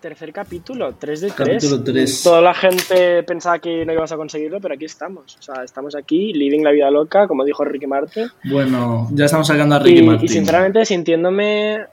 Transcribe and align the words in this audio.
tercer 0.00 0.32
capítulo, 0.32 0.94
3 0.98 1.20
de 1.20 1.30
3. 1.30 1.36
Capítulo 1.62 1.82
3. 1.84 2.22
Toda 2.22 2.40
la 2.40 2.54
gente 2.54 3.22
pensaba 3.22 3.58
que 3.58 3.84
no 3.84 3.92
ibas 3.92 4.10
a 4.12 4.16
conseguirlo, 4.16 4.60
pero 4.60 4.74
aquí 4.74 4.86
estamos. 4.86 5.36
O 5.38 5.42
sea, 5.42 5.62
estamos 5.62 5.94
aquí, 5.94 6.32
living 6.32 6.62
la 6.62 6.70
vida 6.72 6.90
loca, 6.90 7.28
como 7.28 7.44
dijo 7.44 7.64
Ricky 7.64 7.86
Martin. 7.86 8.28
Bueno, 8.44 9.08
ya 9.12 9.26
estamos 9.26 9.46
sacando 9.46 9.74
a 9.76 9.78
Ricky 9.78 10.00
Y, 10.00 10.02
Martin. 10.02 10.24
y 10.24 10.28
sinceramente 10.28 10.84
sintiéndome 10.84 11.84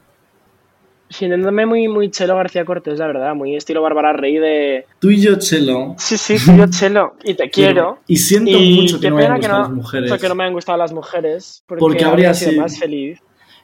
sintiéndome 1.10 1.66
muy 1.66 1.88
muy 1.88 2.12
Chelo 2.12 2.36
García 2.36 2.66
Cortés, 2.66 3.00
la 3.00 3.08
verdad, 3.08 3.34
muy 3.34 3.56
estilo 3.56 3.82
Bárbara 3.82 4.12
Rey 4.12 4.38
de 4.40 4.86
Tú 5.00 5.10
y 5.10 5.22
yo, 5.22 5.36
Chelo. 5.38 5.96
sí, 5.98 6.18
sí, 6.18 6.38
sí, 6.38 6.52
yo 6.58 6.66
Chelo 6.68 7.16
y 7.24 7.34
te 7.34 7.50
quiero. 7.50 8.00
Y 8.08 8.18
siento 8.18 8.52
Y 8.52 8.82
mucho 8.82 9.00
que 9.00 9.10
no 9.10 9.16
me 9.16 9.24
que 9.26 9.30
gustado 9.32 9.54
no, 9.54 9.60
las 9.64 9.72
mujeres. 9.72 10.10
porque 10.10 10.28
no 10.28 10.36
me 10.36 10.44
han 10.44 10.52
gustado 10.54 10.78
las 10.78 10.92
mujeres, 10.92 11.64
porque, 11.66 11.80
Porque 11.80 12.04
habría 12.04 12.34
sido- 12.34 12.62
más 12.62 12.78
feliz. 12.78 13.20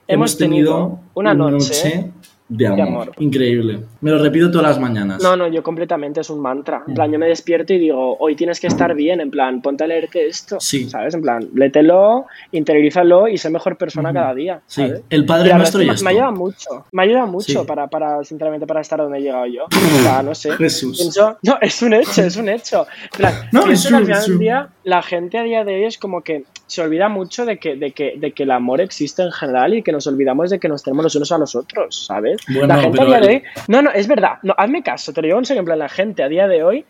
Hemos 0.08 0.38
tenido 0.38 1.00
una 1.14 1.34
noche 1.34 2.12
de 2.50 2.68
amor. 2.68 2.82
amor. 2.82 3.12
Increíble. 3.20 3.80
Me 4.02 4.12
lo 4.12 4.22
repito 4.22 4.52
todas 4.52 4.68
las 4.68 4.80
mañanas. 4.80 5.24
No, 5.24 5.36
no, 5.36 5.48
yo 5.48 5.64
completamente 5.64 6.20
es 6.22 6.30
un 6.30 6.40
mantra. 6.42 6.84
En 6.88 6.94
plan, 6.94 7.10
Mm. 7.10 7.14
yo 7.14 7.20
me 7.20 7.28
despierto 7.28 7.74
y 7.74 7.80
digo, 7.80 8.18
hoy 8.20 8.36
tienes 8.36 8.60
que 8.60 8.68
estar 8.68 8.94
bien, 8.96 9.22
en 9.22 9.32
plan, 9.32 9.62
ponte 9.62 9.84
a 9.84 9.88
leerte 9.88 10.28
esto. 10.28 10.58
Sí. 10.60 10.90
¿Sabes? 10.90 11.14
En 11.16 11.22
plan, 11.22 11.48
lételo, 11.56 12.26
interiorízalo 12.52 13.28
y 13.28 13.38
sé 13.38 13.50
mejor 13.50 13.78
persona 13.78 14.10
Ujú. 14.10 14.16
cada 14.16 14.34
día. 14.34 14.62
Sí, 14.66 14.84
el 15.10 15.26
Padre 15.26 15.50
Y 15.50 15.54
Nuestro 15.54 15.82
y 15.82 15.90
esto. 15.90 16.04
me 16.04 16.12
ayuda 16.12 16.32
mucho. 16.32 16.86
Me 16.92 17.04
ayuda 17.04 17.26
mucho 17.26 17.62
Sí. 17.62 17.68
para, 17.68 17.88
para, 17.88 18.24
sinceramente, 18.24 18.66
para 18.68 18.82
estar 18.82 19.00
donde 19.00 19.20
he 19.20 19.22
llegado 19.22 19.46
yo. 19.46 19.66
O 20.00 20.04
sea, 20.04 20.22
no 20.24 20.36
sé. 20.36 20.52
Jesús. 20.52 20.98
Pienso- 21.00 21.38
no, 21.44 21.58
es 21.62 21.82
un 21.82 21.94
hecho, 21.94 22.22
es 22.24 22.36
un 22.38 22.50
hecho. 22.50 22.86
En 23.04 23.18
plan, 23.18 23.34
No, 23.52 23.66
es 23.68 23.88
que 23.88 23.96
al 23.96 24.06
final 24.06 24.40
día, 24.40 24.70
la 24.84 25.02
gente 25.02 25.38
a 25.38 25.44
día 25.44 25.64
de 25.64 25.76
hoy 25.76 25.84
es 25.86 25.98
como 25.98 26.22
que 26.22 26.44
se 26.68 26.82
olvida 26.82 27.10
mucho 27.10 27.46
de 27.46 27.58
que, 27.58 27.76
de, 27.76 27.92
que, 27.92 28.16
de 28.18 28.32
que 28.32 28.44
el 28.44 28.52
amor 28.52 28.82
existe 28.82 29.22
en 29.22 29.32
general 29.32 29.74
y 29.74 29.84
que 29.84 29.92
nos 29.92 30.08
olvidamos 30.08 30.50
de 30.50 30.60
que 30.60 30.70
nos 30.70 30.84
tenemos 30.84 31.04
los 31.04 31.16
unos 31.16 31.32
a 31.32 31.38
los 31.38 31.56
otros, 31.56 32.06
¿sabes? 32.06 32.42
Bueno, 32.48 32.68
la 32.68 32.82
gente 32.82 33.02
a 33.02 33.06
día 33.06 33.20
de 33.20 33.28
hoy... 33.28 33.44
No, 33.68 33.82
no, 33.82 33.92
es 33.92 34.08
verdad. 34.08 34.40
No, 34.44 34.54
hazme 34.58 34.82
caso, 34.82 35.14
te 35.14 35.22
lo 35.22 35.28
digo 35.28 35.40
en 35.40 35.46
serio. 35.46 35.60
En 35.62 35.66
plan, 35.66 35.80
la 35.80 35.90
gente 35.90 36.24
a 36.24 36.30
día 36.30 36.48
de 36.48 36.64
hoy 36.64 36.86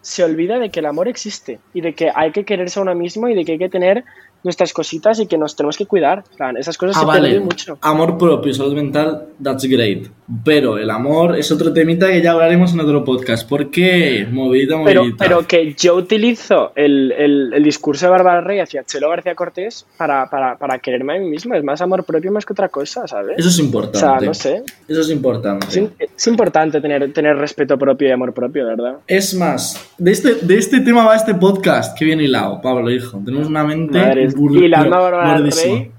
se 0.00 0.22
olvida 0.22 0.58
de 0.58 0.70
que 0.70 0.80
el 0.80 0.86
amor 0.86 1.08
existe 1.08 1.58
y 1.74 1.80
de 1.80 1.94
que 1.94 2.12
hay 2.14 2.30
que 2.30 2.44
quererse 2.44 2.78
a 2.78 2.82
uno 2.82 2.94
mismo 2.94 3.28
y 3.28 3.34
de 3.34 3.44
que 3.44 3.52
hay 3.52 3.58
que 3.58 3.68
tener 3.68 4.04
nuestras 4.42 4.72
cositas 4.72 5.18
y 5.20 5.26
que 5.26 5.36
nos 5.38 5.56
tenemos 5.56 5.76
que 5.76 5.86
cuidar. 5.86 6.24
Plan, 6.36 6.56
esas 6.56 6.76
cosas 6.78 6.96
Ah, 6.96 7.00
se 7.00 7.06
vale. 7.06 7.28
pierden 7.28 7.44
mucho. 7.44 7.78
Amor 7.80 8.16
propio, 8.18 8.52
salud 8.54 8.74
mental, 8.74 9.26
that's 9.42 9.64
great. 9.64 10.08
Pero 10.44 10.76
el 10.78 10.90
amor 10.90 11.36
es 11.38 11.52
otro 11.52 11.72
temita 11.72 12.08
que 12.08 12.20
ya 12.20 12.32
hablaremos 12.32 12.72
en 12.72 12.80
otro 12.80 13.04
podcast. 13.04 13.48
¿Por 13.48 13.70
qué? 13.70 14.26
Movidita, 14.30 14.74
Pero, 14.84 15.02
movidita. 15.02 15.24
pero 15.24 15.46
que 15.46 15.74
yo 15.74 15.94
utilizo 15.94 16.72
el, 16.74 17.12
el- 17.12 17.52
el 17.54 17.62
discurso 17.62 18.06
de 18.06 18.10
Bárbara 18.10 18.40
Rey 18.40 18.58
hacia 18.58 18.82
Chelo 18.84 19.08
García 19.08 19.34
Cortés 19.36 19.86
para, 19.96 20.28
para, 20.28 20.56
para 20.58 20.78
quererme 20.80 21.16
a 21.16 21.20
mí 21.20 21.28
mismo. 21.28 21.54
Es 21.54 21.62
más 21.62 21.80
amor 21.80 22.04
propio 22.04 22.32
más 22.32 22.44
que 22.44 22.52
otra 22.52 22.68
cosa, 22.68 23.06
¿sabes? 23.06 23.36
Eso 23.38 23.48
es 23.48 23.58
o 23.58 23.62
importante. 23.62 23.98
sea, 23.98 24.20
no 24.20 24.34
sé. 24.34 24.62
Eso 24.88 25.00
es 25.00 25.10
importante. 25.10 25.66
Es, 25.98 26.26
importante 26.26 26.80
tener, 26.80 27.12
tener 27.12 27.36
respeto 27.36 27.78
propio 27.78 28.08
y 28.08 28.10
amor 28.10 28.32
propio, 28.34 28.66
¿verdad? 28.66 28.96
Es 29.06 29.32
más, 29.34 29.80
de 29.96 30.10
este, 30.10 30.34
de 30.34 30.56
este 30.58 30.80
tema 30.80 31.04
va 31.04 31.14
este 31.14 31.34
podcast. 31.34 31.96
Que 31.96 32.04
bien 32.04 32.20
hilado, 32.20 32.60
Pablo, 32.60 32.90
hijo. 32.90 33.20
Tenemos 33.24 33.46
una 33.46 33.62
mente 33.64 33.98
Madre, 33.98 34.24
y 34.34 34.68
la 34.68 34.80
a 34.80 34.88
Bárbara 34.88 35.38
gordísima. 35.38 35.74
Rey 35.74 35.92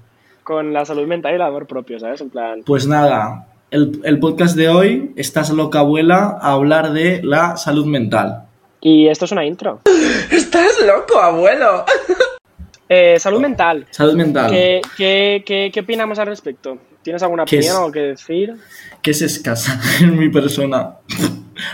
con 0.48 0.72
la 0.72 0.86
salud 0.86 1.06
mental 1.06 1.32
y 1.32 1.34
el 1.34 1.42
amor 1.42 1.66
propio, 1.66 2.00
¿sabes? 2.00 2.22
En 2.22 2.30
plan... 2.30 2.62
Pues 2.64 2.86
nada, 2.86 3.48
el, 3.70 4.00
el 4.02 4.18
podcast 4.18 4.56
de 4.56 4.70
hoy, 4.70 5.12
Estás 5.14 5.50
loca 5.50 5.80
abuela, 5.80 6.38
a 6.40 6.52
hablar 6.52 6.92
de 6.94 7.20
la 7.22 7.58
salud 7.58 7.84
mental. 7.84 8.44
Y 8.80 9.08
esto 9.08 9.26
es 9.26 9.32
una 9.32 9.44
intro. 9.44 9.80
Estás 10.30 10.72
loco, 10.86 11.20
abuelo. 11.20 11.84
Eh, 12.90 13.18
salud 13.18 13.38
mental. 13.38 13.84
Salud 13.90 14.14
mental, 14.14 14.50
¿Qué, 14.50 14.80
qué, 14.96 15.42
qué, 15.44 15.70
qué 15.70 15.80
opinamos 15.80 16.18
al 16.18 16.26
respecto? 16.28 16.78
¿Tienes 17.02 17.22
alguna 17.22 17.44
¿Qué 17.44 17.56
opinión 17.56 17.74
es? 17.74 17.76
o 17.76 17.80
algo 17.80 17.92
que 17.92 18.00
decir? 18.00 18.56
que 19.02 19.10
es 19.10 19.20
escasa 19.20 19.78
en 20.00 20.18
mi 20.18 20.30
persona. 20.30 20.94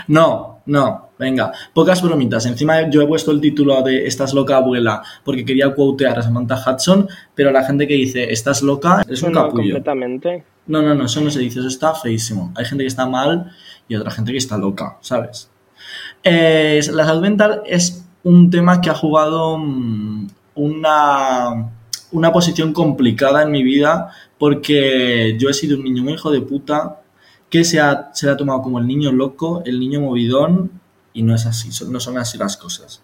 No, 0.09 0.59
no, 0.65 1.04
venga, 1.17 1.51
pocas 1.73 2.01
bromitas. 2.01 2.45
Encima 2.45 2.89
yo 2.89 3.01
he 3.01 3.07
puesto 3.07 3.31
el 3.31 3.41
título 3.41 3.81
de 3.81 4.05
Estás 4.07 4.33
loca 4.33 4.57
abuela 4.57 5.01
porque 5.23 5.45
quería 5.45 5.73
quotear 5.73 6.19
a 6.19 6.21
Samantha 6.21 6.55
Hudson, 6.65 7.07
pero 7.33 7.51
la 7.51 7.63
gente 7.63 7.87
que 7.87 7.93
dice 7.95 8.31
Estás 8.31 8.61
loca 8.61 9.03
es 9.09 9.21
un 9.23 9.31
No, 9.31 9.43
capullo. 9.43 9.63
completamente. 9.75 10.43
No, 10.67 10.81
no, 10.81 10.95
no, 10.95 11.05
eso 11.05 11.21
no 11.21 11.29
se 11.29 11.39
dice, 11.39 11.59
eso 11.59 11.67
está 11.67 11.93
feísimo. 11.93 12.51
Hay 12.55 12.65
gente 12.65 12.83
que 12.83 12.87
está 12.87 13.05
mal 13.05 13.51
y 13.87 13.95
otra 13.95 14.11
gente 14.11 14.31
que 14.31 14.37
está 14.39 14.57
loca, 14.57 14.97
¿sabes? 15.01 15.49
Eh, 16.23 16.81
la 16.91 17.05
salud 17.05 17.21
mental 17.21 17.61
es 17.67 18.03
un 18.23 18.49
tema 18.49 18.81
que 18.81 18.89
ha 18.89 18.95
jugado 18.95 19.59
mm, 19.59 20.27
una, 20.55 21.69
una 22.11 22.31
posición 22.33 22.73
complicada 22.73 23.43
en 23.43 23.51
mi 23.51 23.61
vida 23.61 24.09
porque 24.39 25.37
yo 25.39 25.49
he 25.49 25.53
sido 25.53 25.77
un 25.77 25.83
niño 25.83 26.03
muy 26.03 26.13
hijo 26.13 26.31
de 26.31 26.41
puta 26.41 27.01
que 27.49 27.63
se 27.63 27.79
ha, 27.79 28.09
se 28.13 28.25
le 28.25 28.31
ha 28.31 28.37
tomado 28.37 28.61
como 28.63 28.79
el 28.79 28.87
niño 28.87 29.11
loco, 29.11 29.61
el 29.65 29.79
niño 29.79 30.01
movidón 30.01 30.71
y 31.15 31.23
no 31.23 31.33
es 31.33 31.45
así, 31.47 31.69
no 31.89 31.99
son 31.99 32.17
así 32.19 32.37
las 32.37 32.57
cosas. 32.57 33.01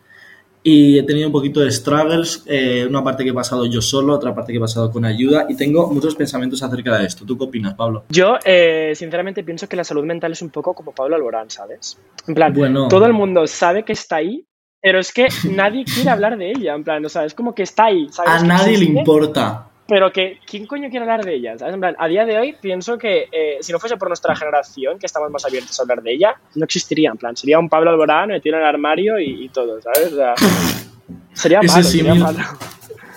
Y 0.63 0.99
he 0.99 1.03
tenido 1.03 1.27
un 1.27 1.31
poquito 1.31 1.61
de 1.61 1.71
struggles, 1.71 2.43
eh, 2.45 2.85
una 2.87 3.03
parte 3.03 3.23
que 3.23 3.31
he 3.31 3.33
pasado 3.33 3.65
yo 3.65 3.81
solo, 3.81 4.13
otra 4.13 4.35
parte 4.35 4.51
que 4.51 4.57
he 4.57 4.61
pasado 4.61 4.91
con 4.91 5.03
ayuda 5.05 5.47
y 5.49 5.55
tengo 5.55 5.89
muchos 5.91 6.13
pensamientos 6.13 6.61
acerca 6.61 6.99
de 6.99 7.07
esto. 7.07 7.25
¿Tú 7.25 7.35
qué 7.35 7.45
opinas, 7.45 7.73
Pablo? 7.73 8.03
Yo, 8.09 8.35
eh, 8.45 8.91
sinceramente, 8.95 9.43
pienso 9.43 9.67
que 9.67 9.75
la 9.75 9.83
salud 9.83 10.03
mental 10.03 10.33
es 10.33 10.41
un 10.43 10.51
poco 10.51 10.75
como 10.75 10.91
Pablo 10.91 11.15
Alborán, 11.15 11.49
¿sabes? 11.49 11.97
En 12.27 12.35
plan, 12.35 12.53
Bueno. 12.53 12.89
todo 12.89 13.07
el 13.07 13.13
mundo 13.13 13.47
sabe 13.47 13.83
que 13.83 13.93
está 13.93 14.17
ahí, 14.17 14.45
pero 14.79 14.99
es 14.99 15.11
que 15.11 15.29
nadie 15.49 15.83
quiere 15.83 16.11
hablar 16.11 16.37
de 16.37 16.51
ella. 16.51 16.75
En 16.75 16.83
plan, 16.83 17.03
o 17.03 17.09
sea, 17.09 17.25
es 17.25 17.33
como 17.33 17.55
que 17.55 17.63
está 17.63 17.85
ahí. 17.85 18.07
¿sabes? 18.11 18.31
A 18.31 18.43
nadie 18.43 18.77
le 18.77 18.85
importa. 18.85 19.70
Pero 19.91 20.09
que, 20.09 20.39
¿quién 20.49 20.67
coño 20.67 20.89
quiere 20.89 21.03
hablar 21.03 21.25
de 21.25 21.35
ella? 21.35 21.57
¿sabes? 21.57 21.73
En 21.73 21.81
plan, 21.81 21.97
a 21.99 22.07
día 22.07 22.23
de 22.23 22.39
hoy 22.39 22.55
pienso 22.61 22.97
que 22.97 23.27
eh, 23.29 23.57
si 23.59 23.73
no 23.73 23.77
fuese 23.79 23.97
por 23.97 24.07
nuestra 24.07 24.33
generación, 24.37 24.97
que 24.97 25.05
estamos 25.05 25.29
más 25.29 25.43
abiertos 25.43 25.77
a 25.77 25.83
hablar 25.83 26.01
de 26.01 26.13
ella, 26.13 26.33
no 26.55 26.63
existiría. 26.63 27.11
En 27.11 27.17
plan, 27.17 27.35
sería 27.35 27.59
un 27.59 27.67
Pablo 27.67 27.89
Alborán 27.89 28.29
metido 28.29 28.55
en 28.55 28.61
el 28.61 28.67
armario 28.69 29.19
y, 29.19 29.43
y 29.43 29.49
todo, 29.49 29.81
¿sabes? 29.81 30.13
O 30.13 30.15
sea, 30.15 30.33
sería 31.33 31.59
Ese 31.59 31.67
malo, 31.73 31.83
sería 31.83 32.03
símil. 32.13 32.23
malo. 32.23 32.39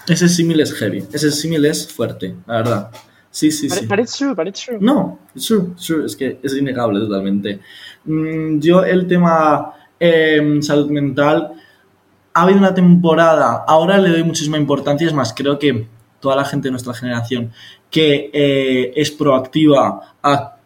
Ese 0.09 0.29
símil 0.29 0.61
es 0.61 0.75
heavy, 0.75 1.05
ese 1.13 1.31
símil 1.31 1.65
es 1.65 1.93
fuerte, 1.93 2.35
la 2.45 2.57
verdad. 2.57 2.91
Sí, 3.31 3.53
sí, 3.53 3.69
But, 3.69 3.79
sí. 3.79 3.87
but 3.87 3.99
it's 4.01 4.17
true, 4.19 4.35
but 4.35 4.49
it's 4.49 4.61
true. 4.65 4.79
No, 4.81 5.21
it's 5.33 5.47
true, 5.47 5.71
it's 5.75 5.87
true, 5.87 6.05
es 6.05 6.17
que 6.17 6.39
es 6.43 6.57
innegable 6.57 6.99
totalmente. 6.99 7.61
Mm, 8.05 8.59
yo 8.59 8.83
el 8.83 9.07
tema 9.07 9.75
em, 10.01 10.61
salud 10.61 10.91
mental, 10.91 11.53
ha 12.35 12.43
habido 12.43 12.59
una 12.59 12.75
temporada, 12.75 13.65
ahora 13.65 13.97
le 13.99 14.09
doy 14.11 14.25
muchísima 14.25 14.59
importancia, 14.59 15.07
es 15.07 15.13
más, 15.15 15.33
creo 15.33 15.57
que 15.57 15.87
toda 16.25 16.37
la 16.37 16.47
gente 16.47 16.69
de 16.69 16.71
nuestra 16.71 16.95
generación 16.95 17.53
que 17.91 18.31
eh, 18.33 18.95
es 18.97 19.11
proactiva 19.11 20.17
a 20.23 20.57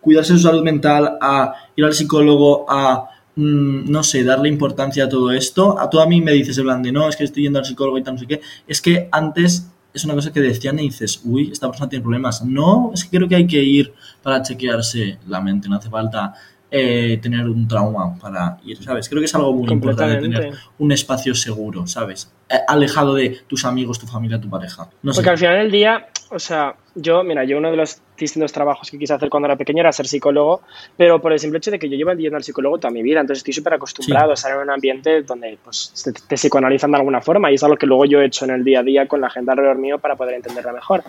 cuidarse 0.00 0.32
de 0.32 0.38
su 0.38 0.44
salud 0.46 0.62
mental, 0.62 1.18
a 1.20 1.54
ir 1.74 1.84
al 1.84 1.92
psicólogo, 1.92 2.64
a, 2.68 3.10
mm, 3.34 3.90
no 3.90 4.04
sé, 4.04 4.22
darle 4.22 4.48
importancia 4.48 5.06
a 5.06 5.08
todo 5.08 5.32
esto, 5.32 5.76
a 5.76 5.90
todo 5.90 6.02
a 6.02 6.06
mí 6.06 6.20
me 6.20 6.30
dices 6.30 6.54
de, 6.54 6.92
no, 6.92 7.08
es 7.08 7.16
que 7.16 7.24
estoy 7.24 7.42
yendo 7.42 7.58
al 7.58 7.64
psicólogo 7.64 7.98
y 7.98 8.04
tal, 8.04 8.14
no 8.14 8.20
sé 8.20 8.28
qué, 8.28 8.40
es 8.68 8.80
que 8.80 9.08
antes 9.10 9.68
es 9.92 10.04
una 10.04 10.14
cosa 10.14 10.32
que 10.32 10.40
decían 10.40 10.78
y 10.78 10.82
dices, 10.82 11.20
uy, 11.24 11.50
esta 11.50 11.66
persona 11.66 11.88
tiene 11.88 12.04
problemas. 12.04 12.44
No, 12.44 12.92
es 12.94 13.02
que 13.02 13.16
creo 13.16 13.28
que 13.28 13.34
hay 13.34 13.46
que 13.48 13.60
ir 13.60 13.92
para 14.22 14.40
chequearse 14.40 15.18
la 15.26 15.40
mente, 15.40 15.68
no 15.68 15.76
hace 15.76 15.90
falta 15.90 16.32
eh, 16.70 17.18
tener 17.22 17.48
un 17.48 17.66
trauma 17.66 18.14
para 18.20 18.58
ir, 18.64 18.82
¿sabes? 18.82 19.08
Creo 19.08 19.20
que 19.20 19.26
es 19.26 19.34
algo 19.34 19.52
muy 19.54 19.70
importante 19.72 20.20
tener 20.20 20.52
un 20.78 20.92
espacio 20.92 21.34
seguro, 21.34 21.86
¿sabes? 21.86 22.30
Eh, 22.50 22.56
alejado 22.66 23.14
de 23.14 23.38
tus 23.46 23.64
amigos, 23.64 23.98
tu 23.98 24.06
familia, 24.06 24.40
tu 24.40 24.50
pareja. 24.50 24.88
No 25.02 25.12
sé. 25.12 25.18
Porque 25.18 25.30
al 25.30 25.38
final 25.38 25.58
del 25.58 25.70
día, 25.70 26.08
o 26.30 26.38
sea, 26.38 26.74
yo, 26.94 27.22
mira, 27.24 27.44
yo 27.44 27.56
uno 27.56 27.70
de 27.70 27.76
los 27.78 28.02
distintos 28.18 28.52
trabajos 28.52 28.90
que 28.90 28.98
quise 28.98 29.14
hacer 29.14 29.30
cuando 29.30 29.46
era 29.46 29.56
pequeño 29.56 29.80
era 29.80 29.92
ser 29.92 30.06
psicólogo, 30.06 30.60
pero 30.96 31.20
por 31.22 31.32
el 31.32 31.38
simple 31.38 31.58
hecho 31.58 31.70
de 31.70 31.78
que 31.78 31.88
yo 31.88 31.96
llevo 31.96 32.12
yendo 32.12 32.36
al 32.36 32.44
psicólogo 32.44 32.78
toda 32.78 32.90
mi 32.90 33.02
vida, 33.02 33.20
entonces 33.20 33.38
estoy 33.38 33.54
súper 33.54 33.74
acostumbrado 33.74 34.32
a 34.32 34.34
estar 34.34 34.52
en 34.52 34.58
un 34.58 34.70
ambiente 34.70 35.22
donde 35.22 35.58
pues, 35.62 35.92
te, 36.04 36.12
te 36.12 36.36
psicoanalizan 36.36 36.90
de 36.90 36.98
alguna 36.98 37.22
forma 37.22 37.50
y 37.50 37.54
es 37.54 37.62
algo 37.62 37.76
que 37.76 37.86
luego 37.86 38.04
yo 38.04 38.20
he 38.20 38.26
hecho 38.26 38.44
en 38.44 38.50
el 38.50 38.64
día 38.64 38.80
a 38.80 38.82
día 38.82 39.08
con 39.08 39.22
la 39.22 39.30
gente 39.30 39.50
alrededor 39.50 39.78
mío 39.78 39.98
para 39.98 40.16
poder 40.16 40.34
entenderla 40.34 40.72
mejor. 40.72 41.02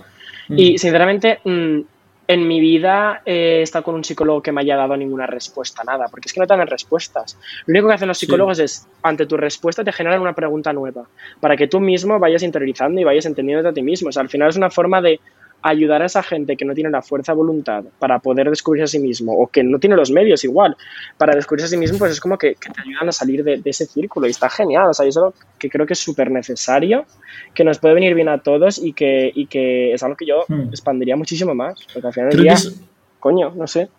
Mm. 0.48 0.56
Y 0.58 0.78
sinceramente, 0.78 1.40
mm, 1.44 1.80
en 2.30 2.48
mi 2.48 2.60
vida 2.60 3.24
he 3.26 3.64
estado 3.64 3.84
con 3.84 3.96
un 3.96 4.04
psicólogo 4.04 4.44
que 4.44 4.52
me 4.52 4.62
haya 4.62 4.76
dado 4.76 4.96
ninguna 4.96 5.26
respuesta, 5.26 5.84
nada, 5.84 6.06
porque 6.12 6.28
es 6.28 6.34
que 6.34 6.40
no 6.40 6.46
te 6.46 6.56
dan 6.56 6.68
respuestas. 6.68 7.36
Lo 7.66 7.72
único 7.72 7.88
que 7.88 7.96
hacen 7.96 8.08
los 8.08 8.20
Sí. 8.20 8.28
psicólogos 8.28 8.60
es, 8.60 8.88
ante 9.02 9.26
tu 9.26 9.36
respuesta, 9.36 9.84
te 9.84 9.92
generan 9.92 10.22
una 10.22 10.34
pregunta 10.34 10.72
nueva, 10.72 11.06
para 11.40 11.58
que 11.58 11.68
tú 11.68 11.80
mismo 11.80 12.20
vayas 12.20 12.44
interiorizando 12.44 13.02
y 13.02 13.04
vayas 13.04 13.26
entendiendo 13.26 13.68
a 13.68 13.74
ti 13.74 13.82
mismo. 13.82 14.10
O 14.10 14.12
sea, 14.12 14.22
al 14.22 14.30
final 14.30 14.50
es 14.50 14.58
una 14.58 14.70
forma 14.70 15.02
de 15.02 15.20
ayudar 15.62 16.02
a 16.02 16.06
esa 16.06 16.24
gente 16.24 16.56
que 16.56 16.66
no 16.66 16.74
tiene 16.74 16.90
la 16.90 17.02
fuerza 17.02 17.32
de 17.34 17.38
voluntad 17.38 17.84
para 18.00 18.20
poder 18.20 18.50
descubrirse 18.50 18.84
a 18.84 18.88
sí 18.88 19.00
mismo, 19.00 19.34
o 19.34 19.48
que 19.48 19.64
no 19.64 19.80
tiene 19.80 19.96
los 19.96 20.12
medios 20.12 20.44
igual 20.44 20.76
para 21.18 21.36
descubrirse 21.36 21.66
a 21.66 21.70
sí 21.70 21.78
mismo, 21.78 21.98
pues 21.98 22.12
es 22.12 22.20
como 22.20 22.38
que, 22.38 22.56
que 22.56 22.70
te 22.70 22.82
ayudan 22.82 23.10
a 23.10 23.12
salir 23.12 23.44
de, 23.44 23.58
de 23.58 23.70
ese 23.70 23.86
círculo 23.86 24.28
y 24.28 24.32
está 24.32 24.50
genial. 24.50 24.88
O 24.90 24.94
sea, 24.94 25.06
yo 25.06 25.10
eso 25.10 25.34
que 25.58 25.70
creo 25.70 25.86
que 25.86 25.94
es 25.94 26.00
súper 26.00 26.32
necesario, 26.32 27.06
que 27.54 27.64
nos 27.64 27.80
puede 27.80 27.94
venir 27.94 28.14
bien 28.16 28.30
a 28.30 28.40
todos 28.40 28.78
y 28.78 28.94
que, 28.94 29.32
y 29.34 29.48
que 29.48 29.94
es 29.94 30.04
algo 30.04 30.16
que 30.16 30.26
yo 30.26 30.46
Hmm. 30.50 30.70
expandiría 30.70 31.16
muchísimo 31.16 31.54
más. 31.54 31.88
Porque 31.94 32.08
al 32.08 32.14
final 32.14 32.30
del 32.30 32.42
día, 32.42 32.54
es, 32.54 32.89
coño, 33.20 33.54
no 33.56 33.68
sé. 33.68 33.90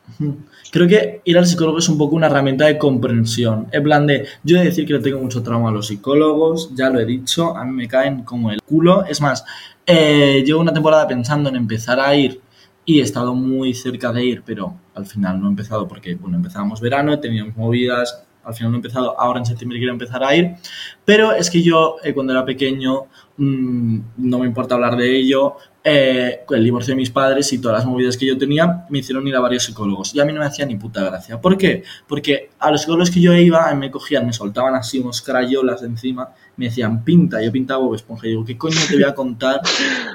Creo 0.71 0.89
que 0.89 1.21
ir 1.25 1.39
al 1.39 1.47
psicólogo 1.47 1.79
es 1.79 1.89
un 1.89 1.99
poco 1.99 2.17
una 2.17 2.27
herramienta 2.27 2.67
de 2.67 2.79
comprensión. 2.79 3.67
En 3.71 3.83
plan 3.83 4.07
de, 4.07 4.27
yo 4.43 4.57
he 4.57 4.61
de 4.61 4.67
decir 4.67 4.87
que 4.87 4.95
le 4.95 5.01
tengo 5.01 5.21
mucho 5.21 5.43
trauma 5.43 5.69
a 5.69 5.73
los 5.73 5.89
psicólogos, 5.89 6.75
ya 6.75 6.91
lo 6.91 7.01
he 7.01 7.05
dicho, 7.05 7.57
a 7.57 7.65
mí 7.65 7.73
me 7.73 7.89
caen 7.89 8.23
como 8.25 8.51
el 8.51 8.63
culo. 8.63 9.05
Es 9.05 9.21
más, 9.21 9.45
eh, 9.87 10.43
llevo 10.45 10.61
una 10.61 10.73
temporada 10.73 11.07
pensando 11.07 11.49
en 11.49 11.57
empezar 11.57 12.01
a 12.01 12.15
ir 12.15 12.41
y 12.85 13.01
he 13.01 13.03
estado 13.03 13.35
muy 13.35 13.75
cerca 13.75 14.13
de 14.13 14.25
ir, 14.25 14.43
pero 14.45 14.75
al 14.95 15.07
final 15.07 15.41
no 15.41 15.47
he 15.47 15.51
empezado 15.51 15.87
porque, 15.87 16.15
bueno, 16.15 16.37
empezábamos 16.37 16.81
verano, 16.81 17.19
mis 17.23 17.57
movidas, 17.57 18.25
al 18.45 18.55
final 18.55 18.73
no 18.73 18.77
he 18.77 18.81
empezado, 18.81 19.19
ahora 19.19 19.41
en 19.41 19.47
septiembre 19.47 19.79
quiero 19.79 19.93
empezar 19.93 20.23
a 20.25 20.35
ir, 20.35 20.55
pero 21.05 21.33
es 21.33 21.51
que 21.51 21.63
yo 21.63 21.97
eh, 22.03 22.13
cuando 22.15 22.33
era 22.33 22.45
pequeño 22.45 23.07
mmm, 23.37 23.99
no 24.19 24.39
me 24.39 24.47
importa 24.47 24.75
hablar 24.75 24.97
de 24.97 25.17
ello, 25.17 25.57
eh, 25.83 26.41
el 26.51 26.65
divorcio 26.65 26.93
de 26.93 26.97
mis 26.97 27.11
padres 27.11 27.51
y 27.55 27.59
todas 27.59 27.79
las 27.79 27.87
movidas 27.87 28.17
que 28.19 28.27
yo 28.27 28.37
tenía 28.37 28.85
me 28.91 28.99
hicieron 28.99 29.27
ir 29.27 29.35
a 29.35 29.41
varios 29.41 29.65
psicólogos 29.65 30.15
y 30.15 30.21
a 30.21 30.27
mí 30.27 30.33
no 30.33 30.41
me 30.41 30.47
hacía 30.47 30.67
ni 30.67 30.77
puta 30.77 31.03
gracia. 31.03 31.41
¿Por 31.41 31.57
qué? 31.57 31.85
Porque 32.07 32.51
a 32.59 32.71
los 32.71 32.83
psicólogos 32.83 33.11
que 33.11 33.21
yo 33.21 33.33
iba 33.33 33.75
me 33.75 33.91
cogían, 33.91 34.27
me 34.27 34.33
soltaban 34.35 34.75
así 34.75 34.99
unos 34.99 35.23
crayolas 35.23 35.83
encima, 35.83 36.29
me 36.57 36.67
decían 36.67 37.03
pinta, 37.03 37.43
yo 37.43 37.51
pintaba 37.51 37.83
Bob 37.83 37.95
Esponja 37.95 38.27
y 38.27 38.31
digo, 38.31 38.45
¿qué 38.45 38.59
coño 38.59 38.77
te 38.89 38.97
voy 38.97 39.05
a 39.05 39.15
contar 39.15 39.63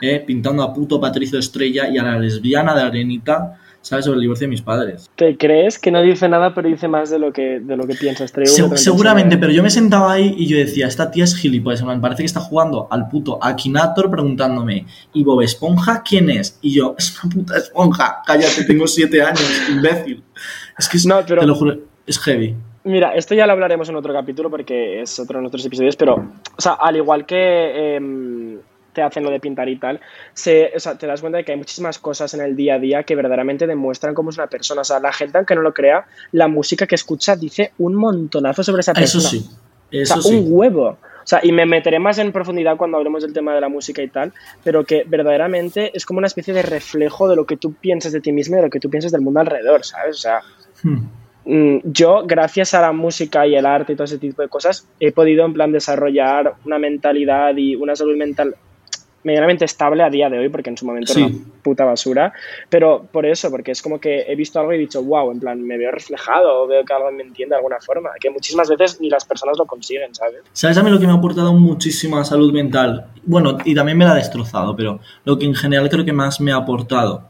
eh, 0.02 0.24
pintando 0.26 0.62
a 0.62 0.72
puto 0.72 1.00
Patricio 1.02 1.40
Estrella 1.40 1.90
y 1.90 1.98
a 1.98 2.04
la 2.04 2.20
lesbiana 2.20 2.76
de 2.76 2.82
Arenita? 2.84 3.60
¿Sabes? 3.86 4.06
Sobre 4.06 4.16
el 4.16 4.22
divorcio 4.22 4.46
de 4.46 4.50
mis 4.50 4.62
padres. 4.64 5.10
¿Te 5.16 5.38
crees 5.38 5.78
que 5.78 5.92
no 5.92 6.02
dice 6.02 6.28
nada, 6.28 6.54
pero 6.56 6.68
dice 6.68 6.88
más 6.88 7.10
de 7.12 7.20
lo 7.20 7.32
que, 7.32 7.60
de 7.60 7.78
lo 7.78 7.86
que 7.86 7.94
piensas? 7.94 8.32
Se- 8.46 8.78
seguramente, 8.78 9.38
pero 9.38 9.52
yo 9.52 9.62
me 9.62 9.70
sentaba 9.70 10.14
ahí 10.14 10.34
y 10.38 10.48
yo 10.48 10.58
decía, 10.58 10.88
esta 10.88 11.12
tía 11.12 11.24
es 11.24 11.36
gilipollas, 11.36 11.84
me 11.84 12.00
parece 12.00 12.24
que 12.24 12.28
está 12.28 12.40
jugando 12.40 12.88
al 12.90 13.08
puto 13.10 13.38
Akinator 13.44 14.10
preguntándome, 14.10 14.86
¿y 15.14 15.24
Bob 15.24 15.42
Esponja 15.42 16.02
quién 16.04 16.30
es? 16.32 16.58
Y 16.62 16.74
yo, 16.76 16.96
es 16.98 17.16
una 17.24 17.34
puta 17.34 17.58
esponja, 17.58 18.22
cállate, 18.26 18.64
tengo 18.66 18.88
siete 18.88 19.22
años, 19.22 19.46
imbécil. 19.70 20.24
Es 20.78 20.90
que 20.90 20.98
es, 20.98 21.06
No, 21.06 21.20
pero- 21.28 21.42
te 21.42 21.48
lo 21.48 21.56
juro, 21.56 21.78
es 22.08 22.18
heavy. 22.20 22.56
Mira, 22.84 23.16
esto 23.16 23.34
ya 23.34 23.48
lo 23.48 23.54
hablaremos 23.54 23.90
en 23.90 23.96
otro 23.96 24.14
capítulo 24.14 24.50
porque 24.52 25.02
es 25.02 25.20
otro 25.20 25.38
de 25.40 25.42
nuestros 25.42 25.66
episodios, 25.66 25.96
pero, 25.96 26.16
o 26.56 26.62
sea, 26.62 26.74
al 26.74 26.96
igual 26.96 27.26
que 27.26 27.96
em, 27.96 28.58
te 28.96 29.04
hacen 29.04 29.24
lo 29.24 29.30
de 29.30 29.40
pintar 29.40 29.70
y 29.70 29.76
tal, 29.78 30.00
se, 30.34 30.72
o 30.76 30.80
sea, 30.80 30.98
te 30.98 31.06
das 31.06 31.22
cuenta 31.22 31.38
de 31.38 31.46
que 31.46 31.52
hay 31.52 31.58
muchísimas 31.60 32.00
cosas 32.00 32.34
en 32.34 32.42
el 32.42 32.56
día 32.56 32.76
a 32.76 32.80
día 32.80 33.04
que 33.04 33.16
verdaderamente 33.16 33.68
demuestran 33.68 34.16
cómo 34.16 34.32
es 34.32 34.38
una 34.40 34.48
persona. 34.48 34.82
O 34.82 34.86
sea, 34.86 35.00
la 35.00 35.14
gente, 35.14 35.38
aunque 35.38 35.54
no 35.54 35.62
lo 35.62 35.74
crea, 35.76 36.08
la 36.32 36.48
música 36.48 36.88
que 36.88 36.96
escucha 36.96 37.36
dice 37.36 37.74
un 37.78 37.94
montonazo 37.94 38.64
sobre 38.64 38.80
esa 38.80 38.94
Eso 38.94 39.00
persona. 39.20 39.30
sí, 39.30 39.46
O 39.48 40.02
eso 40.02 40.22
sea, 40.22 40.32
un 40.32 40.44
sí. 40.46 40.50
huevo. 40.50 40.88
O 40.88 41.28
sea, 41.28 41.40
y 41.44 41.52
me 41.52 41.66
meteré 41.66 41.98
más 42.00 42.18
en 42.20 42.32
profundidad 42.32 42.78
cuando 42.78 42.98
hablemos 42.98 43.24
del 43.24 43.34
tema 43.34 43.54
de 43.56 43.62
la 43.62 43.68
música 43.70 44.02
y 44.02 44.08
tal, 44.10 44.32
pero 44.64 44.84
que 44.84 45.04
verdaderamente 45.08 45.92
es 45.96 46.06
como 46.06 46.20
una 46.20 46.28
especie 46.28 46.54
de 46.54 46.62
reflejo 46.62 47.28
de 47.28 47.36
lo 47.36 47.46
que 47.46 47.58
tú 47.58 47.74
piensas 47.74 48.12
de 48.12 48.22
ti 48.22 48.32
mismo 48.32 48.56
y 48.56 48.58
de 48.58 48.64
lo 48.66 48.70
que 48.70 48.80
tú 48.80 48.90
piensas 48.92 49.12
del 49.12 49.22
mundo 49.22 49.40
alrededor, 49.40 49.84
¿sabes? 49.84 50.18
O 50.18 50.20
sea, 50.20 50.42
Hmm. 50.84 50.98
mm, 51.46 51.78
yo, 51.86 52.24
gracias 52.28 52.76
a 52.76 52.82
la 52.82 52.92
música 52.92 53.48
y 53.48 53.56
el 53.56 53.66
arte 53.66 53.94
y 53.94 53.96
todo 53.96 54.06
ese 54.06 54.20
tipo 54.20 54.42
de 54.44 54.50
cosas, 54.50 54.88
he 55.00 55.12
podido 55.12 55.46
en 55.46 55.54
plan 55.54 55.72
desarrollar 55.72 56.56
una 56.66 56.78
mentalidad 56.78 57.56
y 57.58 57.76
una 57.76 57.96
salud 57.96 58.16
mental 58.18 58.56
medianamente 59.26 59.66
estable 59.66 60.04
a 60.04 60.10
día 60.10 60.30
de 60.30 60.40
hoy, 60.40 60.48
porque 60.50 60.70
en 60.70 60.78
su 60.78 60.86
momento 60.86 61.12
Sí. 61.14 61.20
era 61.22 61.30
una 61.30 61.38
puta 61.62 61.84
basura, 61.84 62.32
pero 62.70 63.06
por 63.12 63.26
eso, 63.26 63.52
porque 63.52 63.72
es 63.72 63.82
como 63.82 64.00
que 64.00 64.22
he 64.28 64.36
visto 64.36 64.60
algo 64.60 64.72
y 64.72 64.76
he 64.76 64.80
dicho, 64.80 65.04
wow, 65.04 65.32
en 65.32 65.40
plan, 65.40 65.62
me 65.62 65.78
veo 65.78 65.92
reflejado, 65.92 66.64
o 66.64 66.68
veo 66.68 66.86
que 66.86 66.94
alguien 66.94 67.16
me 67.18 67.24
entiende 67.24 67.54
de 67.54 67.58
alguna 67.58 67.80
forma, 67.80 68.12
que 68.20 68.30
muchísimas 68.30 68.70
veces 68.70 69.02
ni 69.02 69.10
las 69.10 69.26
personas 69.26 69.58
lo 69.58 69.66
consiguen, 69.66 70.14
¿sabes? 70.16 70.36
¿Sabes 70.54 70.78
a 70.78 70.84
mí 70.84 70.90
lo 70.90 71.00
que 71.00 71.08
me 71.08 71.12
ha 71.12 71.16
aportado 71.16 71.54
muchísima 71.54 72.24
salud 72.24 72.54
mental? 72.54 73.08
Bueno, 73.24 73.58
y 73.66 73.74
también 73.76 73.98
me 73.98 74.06
la 74.06 74.12
ha 74.12 74.16
destrozado, 74.16 74.76
pero 74.76 75.00
lo 75.26 75.38
que 75.38 75.46
en 75.46 75.56
general 75.56 75.90
creo 75.90 76.06
que 76.06 76.14
más 76.14 76.40
me 76.40 76.52
ha 76.52 76.58
aportado 76.58 77.24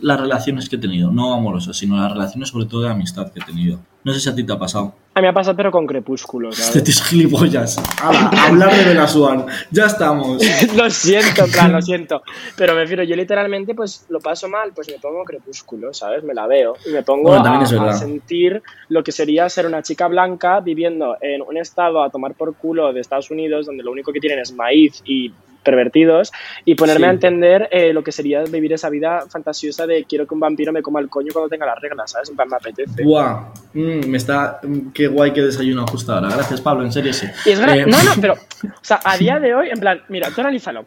las 0.00 0.20
relaciones 0.20 0.68
que 0.68 0.76
he 0.76 0.78
tenido, 0.78 1.10
no 1.10 1.34
amorosas, 1.34 1.76
sino 1.76 1.96
las 1.96 2.12
relaciones 2.12 2.48
sobre 2.48 2.66
todo 2.66 2.82
de 2.82 2.90
amistad 2.90 3.32
que 3.32 3.40
he 3.40 3.44
tenido. 3.44 3.80
No 4.02 4.14
sé 4.14 4.20
si 4.20 4.28
a 4.28 4.34
ti 4.34 4.44
te 4.44 4.52
ha 4.52 4.58
pasado. 4.58 4.94
A 5.14 5.20
mí 5.20 5.24
me 5.24 5.28
ha 5.28 5.32
pasado, 5.34 5.56
pero 5.56 5.70
con 5.70 5.86
Crepúsculo, 5.86 6.48
Este 6.50 6.62
¿sabes? 6.62 6.84
tío 6.84 6.92
es 6.94 7.02
gilipollas. 7.02 7.78
Ala, 8.00 8.28
hablar 8.46 8.74
de 8.74 8.84
Benasuan. 8.84 9.46
Ya 9.70 9.86
estamos. 9.86 10.40
lo 10.76 10.88
siento, 10.88 11.44
en 11.44 11.50
plan, 11.50 11.72
lo 11.72 11.82
siento. 11.82 12.22
Pero 12.56 12.74
me 12.74 12.80
refiero, 12.82 13.02
yo 13.02 13.16
literalmente, 13.16 13.74
pues 13.74 14.06
lo 14.08 14.20
paso 14.20 14.48
mal, 14.48 14.72
pues 14.74 14.88
me 14.88 14.98
pongo 14.98 15.24
crepúsculo, 15.24 15.92
¿sabes? 15.92 16.22
Me 16.24 16.32
la 16.32 16.46
veo. 16.46 16.74
Y 16.86 16.92
me 16.92 17.02
pongo 17.02 17.30
Bueno, 17.30 17.44
a, 17.44 17.90
a 17.90 17.92
sentir 17.92 18.62
lo 18.88 19.02
que 19.02 19.12
sería 19.12 19.48
ser 19.48 19.66
una 19.66 19.82
chica 19.82 20.06
blanca 20.08 20.60
viviendo 20.60 21.16
en 21.20 21.42
un 21.42 21.58
estado 21.58 22.02
a 22.02 22.10
tomar 22.10 22.34
por 22.34 22.54
culo 22.54 22.92
de 22.92 23.00
Estados 23.00 23.30
Unidos, 23.30 23.66
donde 23.66 23.82
lo 23.82 23.90
único 23.90 24.12
que 24.12 24.20
tienen 24.20 24.38
es 24.38 24.52
maíz 24.54 25.02
y 25.04 25.32
pervertidos, 25.62 26.32
y 26.64 26.74
ponerme 26.74 27.06
Sí. 27.06 27.08
a 27.08 27.12
entender 27.12 27.68
eh, 27.70 27.92
lo 27.92 28.02
que 28.02 28.12
sería 28.12 28.42
vivir 28.44 28.72
esa 28.72 28.90
vida 28.90 29.24
fantasiosa 29.28 29.86
de 29.86 30.04
quiero 30.04 30.26
que 30.26 30.34
un 30.34 30.40
vampiro 30.40 30.72
me 30.72 30.82
coma 30.82 31.00
el 31.00 31.08
coño 31.08 31.28
cuando 31.32 31.48
tenga 31.48 31.66
las 31.66 31.78
reglas, 31.80 32.10
¿sabes? 32.12 32.30
En 32.30 32.36
plan, 32.36 32.48
me 32.48 32.56
apetece. 32.56 33.02
Buah, 33.04 33.52
mm, 33.74 34.06
me 34.06 34.16
está. 34.16 34.60
mm, 34.62 34.90
Qué 34.92 35.06
guay 35.08 35.32
que 35.32 35.42
desayuno 35.42 35.86
justo 35.86 36.12
ahora. 36.12 36.28
Gracias, 36.30 36.60
Pablo, 36.60 36.84
en 36.84 36.92
serio 36.92 37.12
sí. 37.12 37.26
Y 37.46 37.50
es 37.50 37.60
Eh, 37.60 37.84
No, 37.86 38.02
no, 38.02 38.12
pero, 38.20 38.34
o 38.34 38.68
sea, 38.82 39.00
a 39.04 39.16
día 39.16 39.38
de 39.38 39.54
hoy, 39.54 39.68
en 39.70 39.78
plan, 39.80 40.02
mira, 40.08 40.30
tú 40.34 40.40
analízalo. 40.40 40.84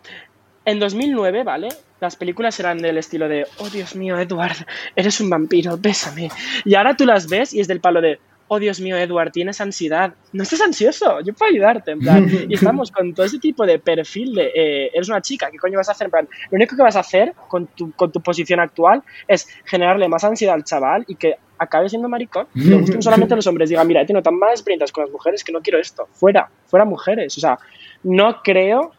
En 0.66 0.80
2009, 0.80 1.44
¿vale? 1.44 1.68
Las 2.00 2.16
películas 2.16 2.58
eran 2.60 2.78
del 2.78 2.98
estilo 2.98 3.28
de, 3.28 3.46
oh 3.60 3.70
Dios 3.70 3.96
mío, 3.96 4.18
Edward, 4.18 4.56
eres 4.96 5.20
un 5.22 5.30
vampiro, 5.30 5.78
bésame. 5.78 6.30
Y 6.66 6.76
ahora 6.76 6.96
tú 6.96 7.06
las 7.06 7.28
ves 7.28 7.54
y 7.54 7.60
es 7.60 7.68
del 7.68 7.80
palo 7.82 8.00
de, 8.02 8.20
oh 8.54 8.60
Dios 8.60 8.80
mío, 8.80 8.98
Edward, 8.98 9.32
tienes 9.32 9.60
ansiedad. 9.62 10.14
No 10.32 10.44
estés 10.44 10.62
ansioso, 10.62 11.22
yo 11.22 11.34
puedo 11.34 11.52
ayudarte, 11.52 11.92
en 11.92 12.00
plan. 12.00 12.30
Y 12.50 12.56
estamos 12.56 12.92
con 12.92 13.14
todo 13.14 13.26
ese 13.26 13.40
tipo 13.40 13.66
de 13.66 13.80
perfil 13.80 14.36
de, 14.36 14.52
eh, 14.56 14.92
eres 14.94 15.10
una 15.10 15.22
chica, 15.22 15.50
¿qué 15.52 15.58
coño 15.58 15.78
vas 15.78 15.90
a 15.90 15.94
hacer? 15.94 16.06
En 16.06 16.12
plan, 16.12 16.28
lo 16.52 16.56
único 16.56 16.76
que 16.76 16.84
vas 16.84 16.96
a 16.96 17.00
hacer 17.00 17.34
con 17.48 17.68
tu, 17.68 17.92
con 17.94 18.12
tu 18.12 18.22
posición 18.22 18.60
actual 18.60 19.04
es 19.28 19.48
generarle 19.66 20.08
más 20.08 20.24
ansiedad 20.24 20.56
al 20.56 20.64
chaval 20.64 21.06
y 21.08 21.16
que 21.16 21.36
acabe 21.58 21.90
siendo 21.90 22.10
maricón. 22.10 22.48
Le 22.54 22.78
gusten 22.78 23.02
solamente 23.02 23.36
los 23.36 23.48
hombres. 23.48 23.70
Diga, 23.70 23.84
mira, 23.84 24.02
he 24.02 24.06
tenido 24.06 24.22
tan 24.22 24.38
malas 24.38 24.60
experiencias 24.60 24.92
con 24.92 25.04
las 25.04 25.12
mujeres 25.12 25.44
que 25.44 25.52
no 25.52 25.62
quiero 25.62 25.80
esto. 25.80 26.08
Fuera, 26.12 26.50
fuera 26.66 26.86
mujeres. 26.86 27.38
O 27.38 27.42
sea, 27.42 27.58
no 28.04 28.42
creo 28.44 28.92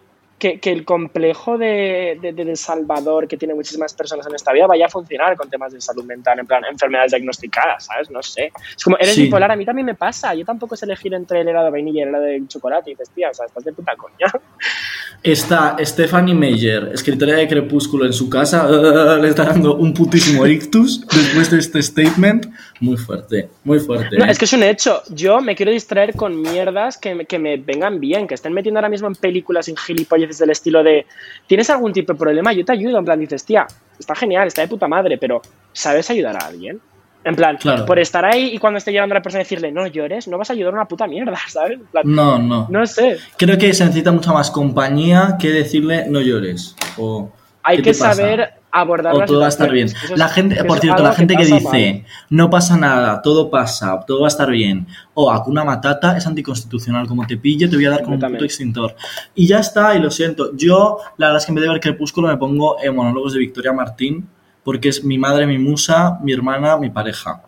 que, 0.44 0.60
que 0.60 0.72
el 0.72 0.84
complejo 0.84 1.56
de, 1.56 2.18
de, 2.20 2.56
Salvador 2.56 3.26
que 3.26 3.38
tiene 3.38 3.54
muchísimas 3.54 3.94
personas 3.94 4.26
en 4.26 4.34
esta 4.34 4.52
vida 4.52 4.66
vaya 4.66 4.84
a 4.84 4.88
funcionar 4.90 5.38
con 5.38 5.48
temas 5.48 5.72
de 5.72 5.80
salud 5.80 6.04
mental, 6.04 6.38
en 6.38 6.46
plan, 6.46 6.62
enfermedades 6.70 7.12
diagnosticadas, 7.12 7.86
¿sabes? 7.86 8.10
No 8.10 8.22
sé. 8.22 8.52
Es 8.76 8.84
como, 8.84 8.98
eres 8.98 9.14
Sí. 9.14 9.22
bipolar, 9.22 9.50
a 9.50 9.56
mí 9.56 9.64
también 9.64 9.86
me 9.86 9.94
pasa. 9.94 10.34
Yo 10.34 10.44
tampoco 10.44 10.76
sé 10.76 10.84
elegir 10.84 11.14
entre 11.14 11.40
el 11.40 11.48
helado 11.48 11.64
de 11.64 11.70
vainilla 11.70 12.00
y 12.00 12.02
el 12.02 12.08
helado 12.10 12.24
de 12.24 12.42
chocolate. 12.46 12.90
Y 12.90 12.92
dices, 12.92 13.08
tía, 13.14 13.30
o 13.30 13.34
sea, 13.34 13.46
estás 13.46 13.64
de 13.64 13.72
puta 13.72 13.96
coña. 13.96 14.26
Está 15.22 15.76
Stephanie 15.80 16.34
Meyer, 16.34 16.90
escritora 16.92 17.36
de 17.36 17.48
Crepúsculo 17.48 18.04
en 18.04 18.12
su 18.12 18.28
casa, 18.28 18.68
le 19.18 19.28
está 19.28 19.44
dando 19.44 19.76
un 19.76 19.94
putísimo 19.94 20.46
ictus 20.46 21.00
después 21.06 21.50
de 21.50 21.60
este 21.60 21.82
statement. 21.82 22.46
Muy 22.80 22.98
fuerte, 22.98 23.48
muy 23.62 23.78
fuerte. 23.78 24.18
No, 24.18 24.26
¿eh? 24.26 24.30
es 24.30 24.38
que 24.38 24.44
es 24.44 24.52
un 24.52 24.62
hecho. 24.62 25.02
Yo 25.08 25.40
me 25.40 25.56
quiero 25.56 25.72
distraer 25.72 26.14
con 26.14 26.42
mierdas 26.42 26.98
que 26.98 27.14
me, 27.14 27.24
que 27.24 27.38
me 27.38 27.56
vengan 27.56 28.00
bien, 28.00 28.26
que 28.26 28.34
estén 28.34 28.52
metiendo 28.52 28.80
ahora 28.80 28.90
mismo 28.90 29.08
en 29.08 29.14
películas 29.14 29.64
sin 29.64 29.76
del 30.38 30.50
estilo 30.50 30.82
de 30.82 31.06
¿tienes 31.46 31.68
algún 31.70 31.92
tipo 31.92 32.12
de 32.12 32.18
problema? 32.18 32.52
Yo 32.52 32.64
te 32.64 32.72
ayudo. 32.72 32.98
En 32.98 33.04
plan, 33.04 33.18
dices, 33.20 33.44
tía, 33.44 33.66
está 33.98 34.14
genial, 34.14 34.48
está 34.48 34.62
de 34.62 34.68
puta 34.68 34.88
madre, 34.88 35.18
pero 35.18 35.40
¿sabes 35.72 36.10
ayudar 36.10 36.36
a 36.36 36.46
alguien? 36.46 36.80
En 37.26 37.36
plan, 37.36 37.56
Claro. 37.56 37.86
por 37.86 37.98
estar 37.98 38.22
ahí 38.24 38.50
y 38.54 38.58
cuando 38.58 38.76
esté 38.76 38.92
llorando 38.92 39.14
a 39.14 39.18
la 39.18 39.22
persona 39.22 39.38
decirle, 39.44 39.72
no 39.72 39.86
llores, 39.86 40.28
no 40.28 40.36
vas 40.36 40.50
a 40.50 40.52
ayudar 40.52 40.74
a 40.74 40.76
una 40.76 40.84
puta 40.88 41.06
mierda, 41.06 41.38
¿sabes? 41.48 41.78
En 41.80 41.86
plan, 41.86 42.04
No, 42.06 42.38
no, 42.38 42.66
no 42.68 42.86
sé. 42.86 43.16
Creo 43.38 43.56
que 43.56 43.72
se 43.72 43.84
necesita 43.84 44.12
mucha 44.12 44.32
más 44.32 44.50
compañía 44.50 45.36
que 45.40 45.48
decirle 45.50 46.04
no 46.08 46.20
llores. 46.20 46.76
O, 46.98 47.30
Hay 47.62 47.78
¿qué 47.78 47.82
que 47.84 47.94
saber 47.94 48.52
abordar 48.80 49.14
o 49.14 49.24
todo 49.24 49.40
va 49.40 49.46
a 49.46 49.48
estar 49.48 49.70
bien. 49.70 49.86
es- 49.86 50.10
La 50.18 50.28
gente, 50.28 50.62
por 50.64 50.76
es 50.76 50.82
cierto, 50.82 51.02
la 51.02 51.12
gente 51.14 51.36
que, 51.36 51.44
dice 51.44 51.60
mal. 52.02 52.04
no 52.30 52.50
pasa 52.50 52.76
nada, 52.76 53.22
todo 53.22 53.50
pasa, 53.50 54.00
todo 54.06 54.20
va 54.20 54.26
a 54.26 54.28
estar 54.28 54.50
bien, 54.50 54.86
o 55.14 55.30
Hakuna 55.30 55.64
Matata 55.64 56.16
es 56.16 56.26
anticonstitucional, 56.26 57.06
como 57.06 57.26
te 57.26 57.36
pille 57.36 57.68
te 57.68 57.76
voy 57.76 57.86
a 57.86 57.90
dar 57.90 58.02
con 58.02 58.14
un 58.14 58.20
puto 58.20 58.44
extintor. 58.44 58.96
Y 59.34 59.46
ya 59.46 59.58
está, 59.60 59.94
y 59.96 60.00
lo 60.00 60.10
siento. 60.10 60.50
Yo, 60.56 60.98
la 61.16 61.26
verdad 61.28 61.40
es 61.40 61.46
que 61.46 61.52
en 61.52 61.56
vez 61.56 61.64
de 61.64 61.70
ver 61.70 61.80
Crepúsculo 61.80 62.28
me 62.28 62.36
pongo 62.36 62.76
en 62.82 62.94
monólogos 62.94 63.32
de 63.32 63.38
Victoria 63.40 63.72
Martín, 63.72 64.28
porque 64.62 64.88
es 64.88 65.04
mi 65.04 65.18
madre, 65.18 65.46
mi 65.46 65.58
musa, 65.58 66.18
mi 66.22 66.32
hermana, 66.32 66.76
mi 66.76 66.90
pareja. 66.90 67.42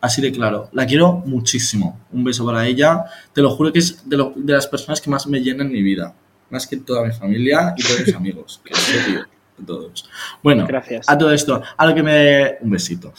Así 0.00 0.20
de 0.20 0.32
claro. 0.32 0.68
La 0.72 0.84
quiero 0.86 1.22
muchísimo. 1.26 2.00
Un 2.12 2.24
beso 2.24 2.44
para 2.44 2.66
ella. 2.66 3.04
Te 3.32 3.40
lo 3.40 3.50
juro 3.50 3.72
que 3.72 3.78
es 3.78 4.08
de, 4.08 4.16
lo- 4.16 4.32
de 4.34 4.52
las 4.54 4.66
personas 4.66 5.00
que 5.00 5.08
más 5.10 5.26
me 5.28 5.40
llenan 5.40 5.70
mi 5.70 5.80
vida. 5.82 6.12
Más 6.50 6.66
que 6.66 6.76
toda 6.78 7.04
mi 7.04 7.12
familia 7.12 7.72
y 7.76 7.82
todos 7.82 8.00
mis 8.06 8.14
amigos. 8.16 8.60
Que 8.64 8.70
en 8.74 8.80
serio, 8.80 9.26
de 9.58 9.64
todos. 9.64 10.08
Bueno, 10.42 10.66
Gracias. 10.66 11.08
a 11.08 11.16
todo 11.16 11.32
esto, 11.32 11.62
a 11.76 11.86
lo 11.86 11.94
que 11.94 12.02
me... 12.02 12.56
Un 12.60 12.70
besito. 12.70 13.12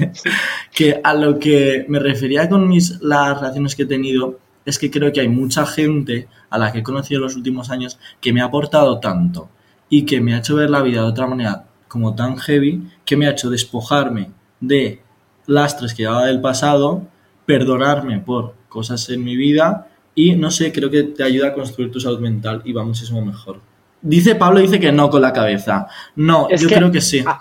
que 0.74 1.00
a 1.02 1.14
lo 1.14 1.38
que 1.38 1.84
me 1.88 1.98
refería 1.98 2.48
con 2.48 2.68
mis, 2.68 3.00
las 3.00 3.40
relaciones 3.40 3.74
que 3.74 3.84
he 3.84 3.86
tenido 3.86 4.38
es 4.64 4.78
que 4.78 4.90
creo 4.90 5.12
que 5.12 5.20
hay 5.20 5.28
mucha 5.28 5.64
gente 5.64 6.28
a 6.50 6.58
la 6.58 6.72
que 6.72 6.80
he 6.80 6.82
conocido 6.82 7.18
en 7.18 7.24
los 7.24 7.36
últimos 7.36 7.70
años 7.70 7.98
que 8.20 8.32
me 8.32 8.42
ha 8.42 8.46
aportado 8.46 9.00
tanto 9.00 9.48
y 9.88 10.04
que 10.04 10.20
me 10.20 10.34
ha 10.34 10.38
hecho 10.38 10.56
ver 10.56 10.70
la 10.70 10.82
vida 10.82 11.02
de 11.02 11.08
otra 11.08 11.26
manera 11.26 11.64
como 11.88 12.14
tan 12.14 12.36
heavy 12.36 12.82
que 13.04 13.16
me 13.16 13.26
ha 13.26 13.30
hecho 13.30 13.48
despojarme 13.48 14.30
de 14.60 15.02
lastres 15.46 15.94
que 15.94 16.02
llevaba 16.02 16.26
del 16.26 16.40
pasado, 16.40 17.06
perdonarme 17.46 18.18
por 18.18 18.54
cosas 18.68 19.08
en 19.08 19.24
mi 19.24 19.36
vida 19.36 19.88
y 20.14 20.34
no 20.36 20.50
sé, 20.50 20.72
creo 20.72 20.90
que 20.90 21.04
te 21.04 21.22
ayuda 21.22 21.48
a 21.48 21.54
construir 21.54 21.90
tu 21.90 22.00
salud 22.00 22.20
mental 22.20 22.60
y 22.64 22.72
va 22.72 22.84
muchísimo 22.84 23.24
mejor. 23.24 23.60
Dice 24.00 24.34
Pablo, 24.36 24.60
dice 24.60 24.78
que 24.78 24.92
no 24.92 25.10
con 25.10 25.22
la 25.22 25.32
cabeza. 25.32 25.86
No, 26.16 26.48
Es 26.48 26.60
yo 26.60 26.68
que- 26.68 26.76
creo 26.76 26.90
que 26.90 27.00
sí. 27.00 27.22
Ah, 27.26 27.40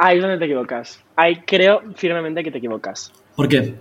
Ahí 0.00 0.16
es 0.18 0.22
donde 0.22 0.38
te 0.38 0.44
equivocas. 0.44 1.00
Ahí 1.16 1.42
creo 1.44 1.82
firmemente 1.96 2.44
que 2.44 2.52
te 2.52 2.58
equivocas. 2.58 3.12
¿Por 3.34 3.48
qué? 3.48 3.74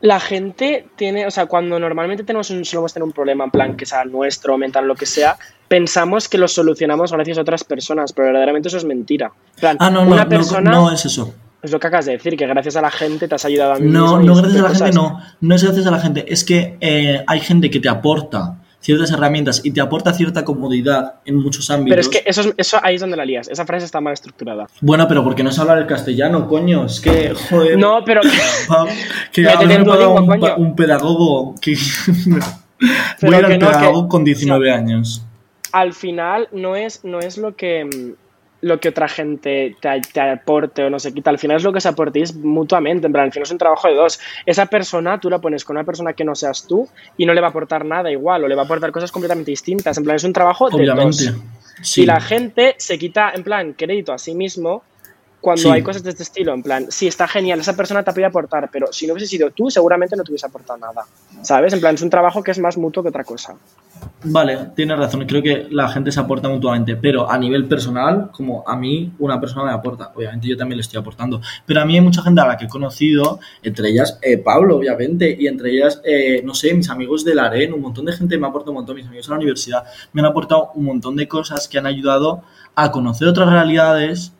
La 0.00 0.20
gente 0.20 0.86
tiene, 0.96 1.26
o 1.26 1.30
sea, 1.30 1.46
cuando 1.46 1.78
normalmente 1.78 2.22
tenemos 2.22 2.50
un, 2.50 2.64
solemos 2.64 2.94
tener 2.94 3.04
un 3.04 3.12
problema, 3.12 3.44
en 3.44 3.50
plan, 3.50 3.76
que 3.76 3.84
sea 3.84 4.04
nuestro, 4.04 4.56
mental, 4.56 4.86
lo 4.86 4.94
que 4.94 5.06
sea, 5.06 5.36
pensamos 5.66 6.28
que 6.28 6.38
lo 6.38 6.46
solucionamos 6.46 7.12
gracias 7.12 7.36
a 7.36 7.40
otras 7.40 7.64
personas, 7.64 8.12
pero 8.12 8.28
verdaderamente 8.28 8.68
eso 8.68 8.76
es 8.76 8.84
mentira. 8.84 9.32
En 9.56 9.60
plan, 9.60 9.76
Ah, 9.80 9.90
no, 9.90 10.04
no, 10.04 10.12
una 10.12 10.22
no, 10.22 10.28
persona, 10.30 10.70
no 10.70 10.92
es 10.92 11.04
eso. 11.04 11.34
es 11.60 11.72
lo 11.72 11.80
que 11.80 11.88
acabas 11.88 12.06
de 12.06 12.12
decir, 12.12 12.36
que 12.36 12.46
gracias 12.46 12.76
a 12.76 12.80
la 12.80 12.92
gente 12.92 13.26
te 13.26 13.34
has 13.34 13.44
ayudado 13.44 13.72
a 13.72 13.78
mí 13.80 13.90
No, 13.90 14.18
mismo 14.18 14.34
no 14.34 14.34
gracias 14.40 14.60
a 14.60 14.68
la 14.68 14.74
gente, 14.74 14.92
no. 14.92 15.20
No 15.40 15.54
es 15.56 15.64
gracias 15.64 15.86
a 15.86 15.90
la 15.90 15.98
gente. 15.98 16.32
Es 16.32 16.44
que 16.44 16.78
eh, 16.80 17.24
hay 17.26 17.40
gente 17.40 17.68
que 17.68 17.80
te 17.80 17.88
aporta 17.88 18.54
ciertas 18.80 19.10
herramientas 19.10 19.60
y 19.64 19.70
te 19.72 19.80
aporta 19.80 20.12
cierta 20.14 20.44
comodidad 20.44 21.14
en 21.24 21.36
muchos 21.36 21.68
ámbitos. 21.70 21.90
Pero 21.90 22.00
es 22.00 22.08
que 22.08 22.22
eso, 22.28 22.40
es- 22.42 22.54
eso 22.56 22.78
ahí 22.82 22.94
es 22.94 23.00
donde 23.00 23.16
la 23.16 23.24
lías. 23.24 23.48
Esa 23.48 23.66
frase 23.66 23.84
está 23.84 24.00
mal 24.00 24.12
estructurada. 24.12 24.66
Bueno, 24.80 25.06
pero 25.08 25.24
¿por 25.24 25.34
qué 25.34 25.42
no 25.42 25.50
se 25.50 25.60
habla 25.60 25.74
el 25.78 25.86
castellano, 25.86 26.46
coño? 26.46 26.84
Es 26.86 27.00
que, 27.00 27.34
joder. 27.50 27.78
No, 27.78 28.02
pero 28.04 28.20
que 29.32 29.42
lengua, 29.66 30.08
un, 30.08 30.40
pa- 30.40 30.54
un 30.56 30.76
pedagogo 30.76 31.54
que... 31.60 31.76
Voy 33.22 33.34
a 33.34 33.38
ir 33.40 33.44
al 33.44 33.58
no, 33.58 33.66
que- 33.66 33.76
pedagogo 33.78 34.08
con 34.08 34.24
19 34.24 34.70
años. 34.70 35.22
al 35.72 35.92
final 35.92 36.48
no 36.52 36.76
es, 36.76 37.04
no 37.04 37.18
es 37.20 37.36
lo 37.36 37.56
que 37.56 37.84
mm, 37.84 38.12
lo 38.60 38.80
que 38.80 38.88
otra 38.88 39.08
gente 39.08 39.76
te, 39.80 40.00
te 40.12 40.20
aporte 40.20 40.84
o 40.84 40.90
no 40.90 40.98
sé 40.98 41.12
quita. 41.12 41.30
Al 41.30 41.38
final 41.38 41.58
es 41.58 41.64
lo 41.64 41.72
que 41.72 41.80
se 41.80 41.88
aportéis 41.88 42.34
mutuamente. 42.34 43.06
En 43.06 43.12
plan, 43.12 43.26
al 43.26 43.32
final 43.32 43.44
es 43.44 43.52
un 43.52 43.58
trabajo 43.58 43.88
de 43.88 43.94
dos. 43.94 44.18
Esa 44.46 44.66
persona 44.66 45.20
tú 45.20 45.30
la 45.30 45.38
pones 45.38 45.64
con 45.64 45.76
una 45.76 45.84
persona 45.84 46.12
que 46.12 46.24
no 46.24 46.34
seas 46.34 46.66
tú 46.66 46.88
y 47.16 47.26
no 47.26 47.34
le 47.34 47.40
va 47.40 47.48
a 47.48 47.50
aportar 47.50 47.84
nada 47.84 48.10
igual 48.10 48.44
o 48.44 48.48
le 48.48 48.54
va 48.54 48.62
a 48.62 48.64
aportar 48.64 48.90
cosas 48.90 49.12
completamente 49.12 49.50
distintas. 49.50 49.96
En 49.98 50.04
plan, 50.04 50.16
es 50.16 50.24
un 50.24 50.32
trabajo 50.32 50.68
de 50.70 50.86
dos. 50.86 51.30
Sí. 51.82 52.02
Y 52.02 52.06
la 52.06 52.20
gente 52.20 52.74
se 52.78 52.98
quita, 52.98 53.30
en 53.32 53.44
plan, 53.44 53.72
crédito 53.72 54.12
a 54.12 54.18
sí 54.18 54.34
mismo 54.34 54.82
cuando 55.40 55.62
Sí. 55.62 55.68
hay 55.70 55.82
cosas 55.82 56.02
de 56.02 56.10
este 56.10 56.22
estilo. 56.22 56.52
En 56.54 56.62
plan, 56.62 56.86
sí, 56.90 57.06
está 57.06 57.28
genial, 57.28 57.60
esa 57.60 57.76
persona 57.76 58.02
te 58.02 58.10
ha 58.10 58.12
podido 58.12 58.28
aportar, 58.28 58.68
pero 58.72 58.88
si 58.92 59.06
no 59.06 59.12
hubiese 59.14 59.28
sido 59.28 59.50
tú, 59.50 59.70
seguramente 59.70 60.16
no 60.16 60.24
te 60.24 60.32
hubiese 60.32 60.46
aportado 60.46 60.78
nada. 60.78 61.04
¿Sabes? 61.42 61.72
En 61.72 61.80
plan, 61.80 61.94
es 61.94 62.02
un 62.02 62.10
trabajo 62.10 62.42
que 62.42 62.50
es 62.50 62.58
más 62.58 62.76
mutuo 62.76 63.02
que 63.02 63.08
otra 63.10 63.24
cosa. 63.24 63.54
Vale, 64.24 64.70
tienes 64.74 64.98
razón. 64.98 65.24
Creo 65.26 65.42
que 65.42 65.68
la 65.70 65.88
gente 65.88 66.10
se 66.10 66.18
aporta 66.20 66.48
mutuamente, 66.48 66.96
pero 66.96 67.30
a 67.30 67.38
nivel 67.38 67.66
personal, 67.66 68.30
como 68.32 68.64
a 68.66 68.76
mí 68.76 69.12
una 69.18 69.40
persona 69.40 69.64
me 69.64 69.72
aporta, 69.72 70.12
obviamente 70.14 70.48
yo 70.48 70.56
también 70.56 70.76
le 70.76 70.82
estoy 70.82 70.98
aportando. 71.00 71.40
Pero 71.66 71.80
a 71.80 71.84
mí 71.84 71.94
hay 71.94 72.00
mucha 72.00 72.22
gente 72.22 72.40
a 72.40 72.46
la 72.46 72.56
que 72.56 72.64
he 72.64 72.68
conocido, 72.68 73.38
entre 73.62 73.90
ellas 73.90 74.18
eh, 74.22 74.38
Pablo, 74.38 74.76
obviamente, 74.76 75.36
y 75.38 75.46
entre 75.46 75.70
ellas, 75.70 76.00
eh, 76.04 76.42
no 76.44 76.54
sé, 76.54 76.74
mis 76.74 76.90
amigos 76.90 77.24
del 77.24 77.38
AREN, 77.38 77.72
un 77.72 77.80
montón 77.80 78.04
de 78.06 78.12
gente 78.12 78.36
me 78.38 78.46
aporta 78.48 78.70
un 78.70 78.76
montón, 78.76 78.96
mis 78.96 79.06
amigos 79.06 79.26
en 79.26 79.30
la 79.32 79.36
universidad 79.36 79.84
me 80.12 80.20
han 80.20 80.26
aportado 80.26 80.72
un 80.74 80.84
montón 80.84 81.14
de 81.16 81.28
cosas 81.28 81.68
que 81.68 81.78
han 81.78 81.86
ayudado 81.86 82.42
a 82.74 82.90
conocer 82.90 83.28
otras 83.28 83.48
realidades 83.50 84.32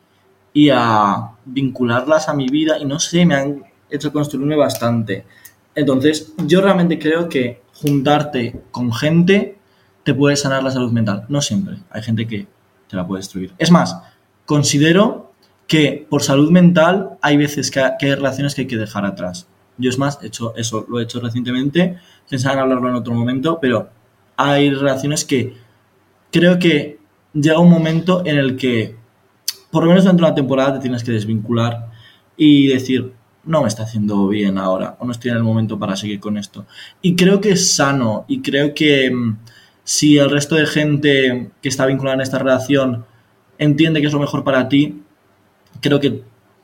y 0.52 0.70
a 0.70 1.30
vincularlas 1.44 2.28
a 2.28 2.34
mi 2.34 2.48
vida 2.48 2.78
y 2.78 2.84
no 2.84 2.98
sé, 2.98 3.24
me 3.24 3.34
han 3.34 3.64
hecho 3.90 4.12
construirme 4.12 4.56
bastante. 4.56 5.24
Entonces, 5.74 6.32
yo 6.38 6.60
realmente 6.60 6.98
creo 6.98 7.28
que 7.28 7.62
juntarte 7.74 8.60
con 8.70 8.92
gente 8.92 9.58
te 10.02 10.14
puede 10.14 10.36
sanar 10.36 10.62
la 10.62 10.70
salud 10.70 10.90
mental. 10.90 11.24
No 11.28 11.40
siempre. 11.40 11.76
Hay 11.90 12.02
gente 12.02 12.26
que 12.26 12.46
te 12.88 12.96
la 12.96 13.06
puede 13.06 13.20
destruir. 13.20 13.52
Es 13.58 13.70
más, 13.70 13.96
considero 14.46 15.32
que 15.66 16.06
por 16.08 16.22
salud 16.22 16.50
mental 16.50 17.18
hay 17.20 17.36
veces 17.36 17.70
que, 17.70 17.80
hay 17.80 18.14
relaciones 18.14 18.54
que 18.54 18.62
hay 18.62 18.66
que 18.66 18.76
dejar 18.76 19.04
atrás. 19.04 19.46
Yo 19.76 19.90
es 19.90 19.98
más, 19.98 20.18
he 20.22 20.28
hecho 20.28 20.56
eso, 20.56 20.86
lo 20.88 20.98
he 20.98 21.04
hecho 21.04 21.20
recientemente, 21.20 21.98
pensaba 22.28 22.54
en 22.54 22.60
hablarlo 22.60 22.88
en 22.88 22.94
otro 22.96 23.14
momento, 23.14 23.58
pero 23.60 23.90
hay 24.36 24.70
relaciones 24.70 25.24
que 25.24 25.54
creo 26.32 26.58
que 26.58 26.98
llega 27.34 27.58
un 27.60 27.70
momento 27.70 28.22
en 28.24 28.38
el 28.38 28.56
que, 28.56 28.96
por 29.70 29.84
lo 29.84 29.90
menos 29.90 30.04
de 30.04 30.10
una 30.10 30.34
temporada, 30.34 30.74
te 30.74 30.80
tienes 30.80 31.04
que 31.04 31.12
desvincular 31.12 31.90
y 32.36 32.68
decir, 32.68 33.12
no 33.44 33.62
me 33.62 33.68
está 33.68 33.84
haciendo 33.84 34.28
bien 34.28 34.58
ahora, 34.58 34.96
o 34.98 35.06
no 35.06 35.12
estoy 35.12 35.30
en 35.30 35.38
el 35.38 35.42
momento 35.42 35.78
para 35.78 35.96
seguir 35.96 36.20
con 36.20 36.36
esto. 36.36 36.66
Y 37.02 37.16
creo 37.16 37.40
que 37.40 37.50
es 37.52 37.72
sano, 37.72 38.24
y 38.28 38.40
creo 38.42 38.74
que 38.74 39.10
mm, 39.10 39.38
si 39.84 40.18
el 40.18 40.30
resto 40.30 40.54
de 40.54 40.66
gente 40.66 41.50
que 41.62 41.68
está 41.68 41.86
vinculada 41.86 42.16
en 42.16 42.20
esta 42.20 42.38
relación 42.38 43.04
entiende 43.58 44.00
que 44.00 44.06
es 44.06 44.12
lo 44.12 44.20
mejor 44.20 44.44
para 44.44 44.68
ti, 44.68 45.02
creo 45.80 46.00
que 46.00 46.22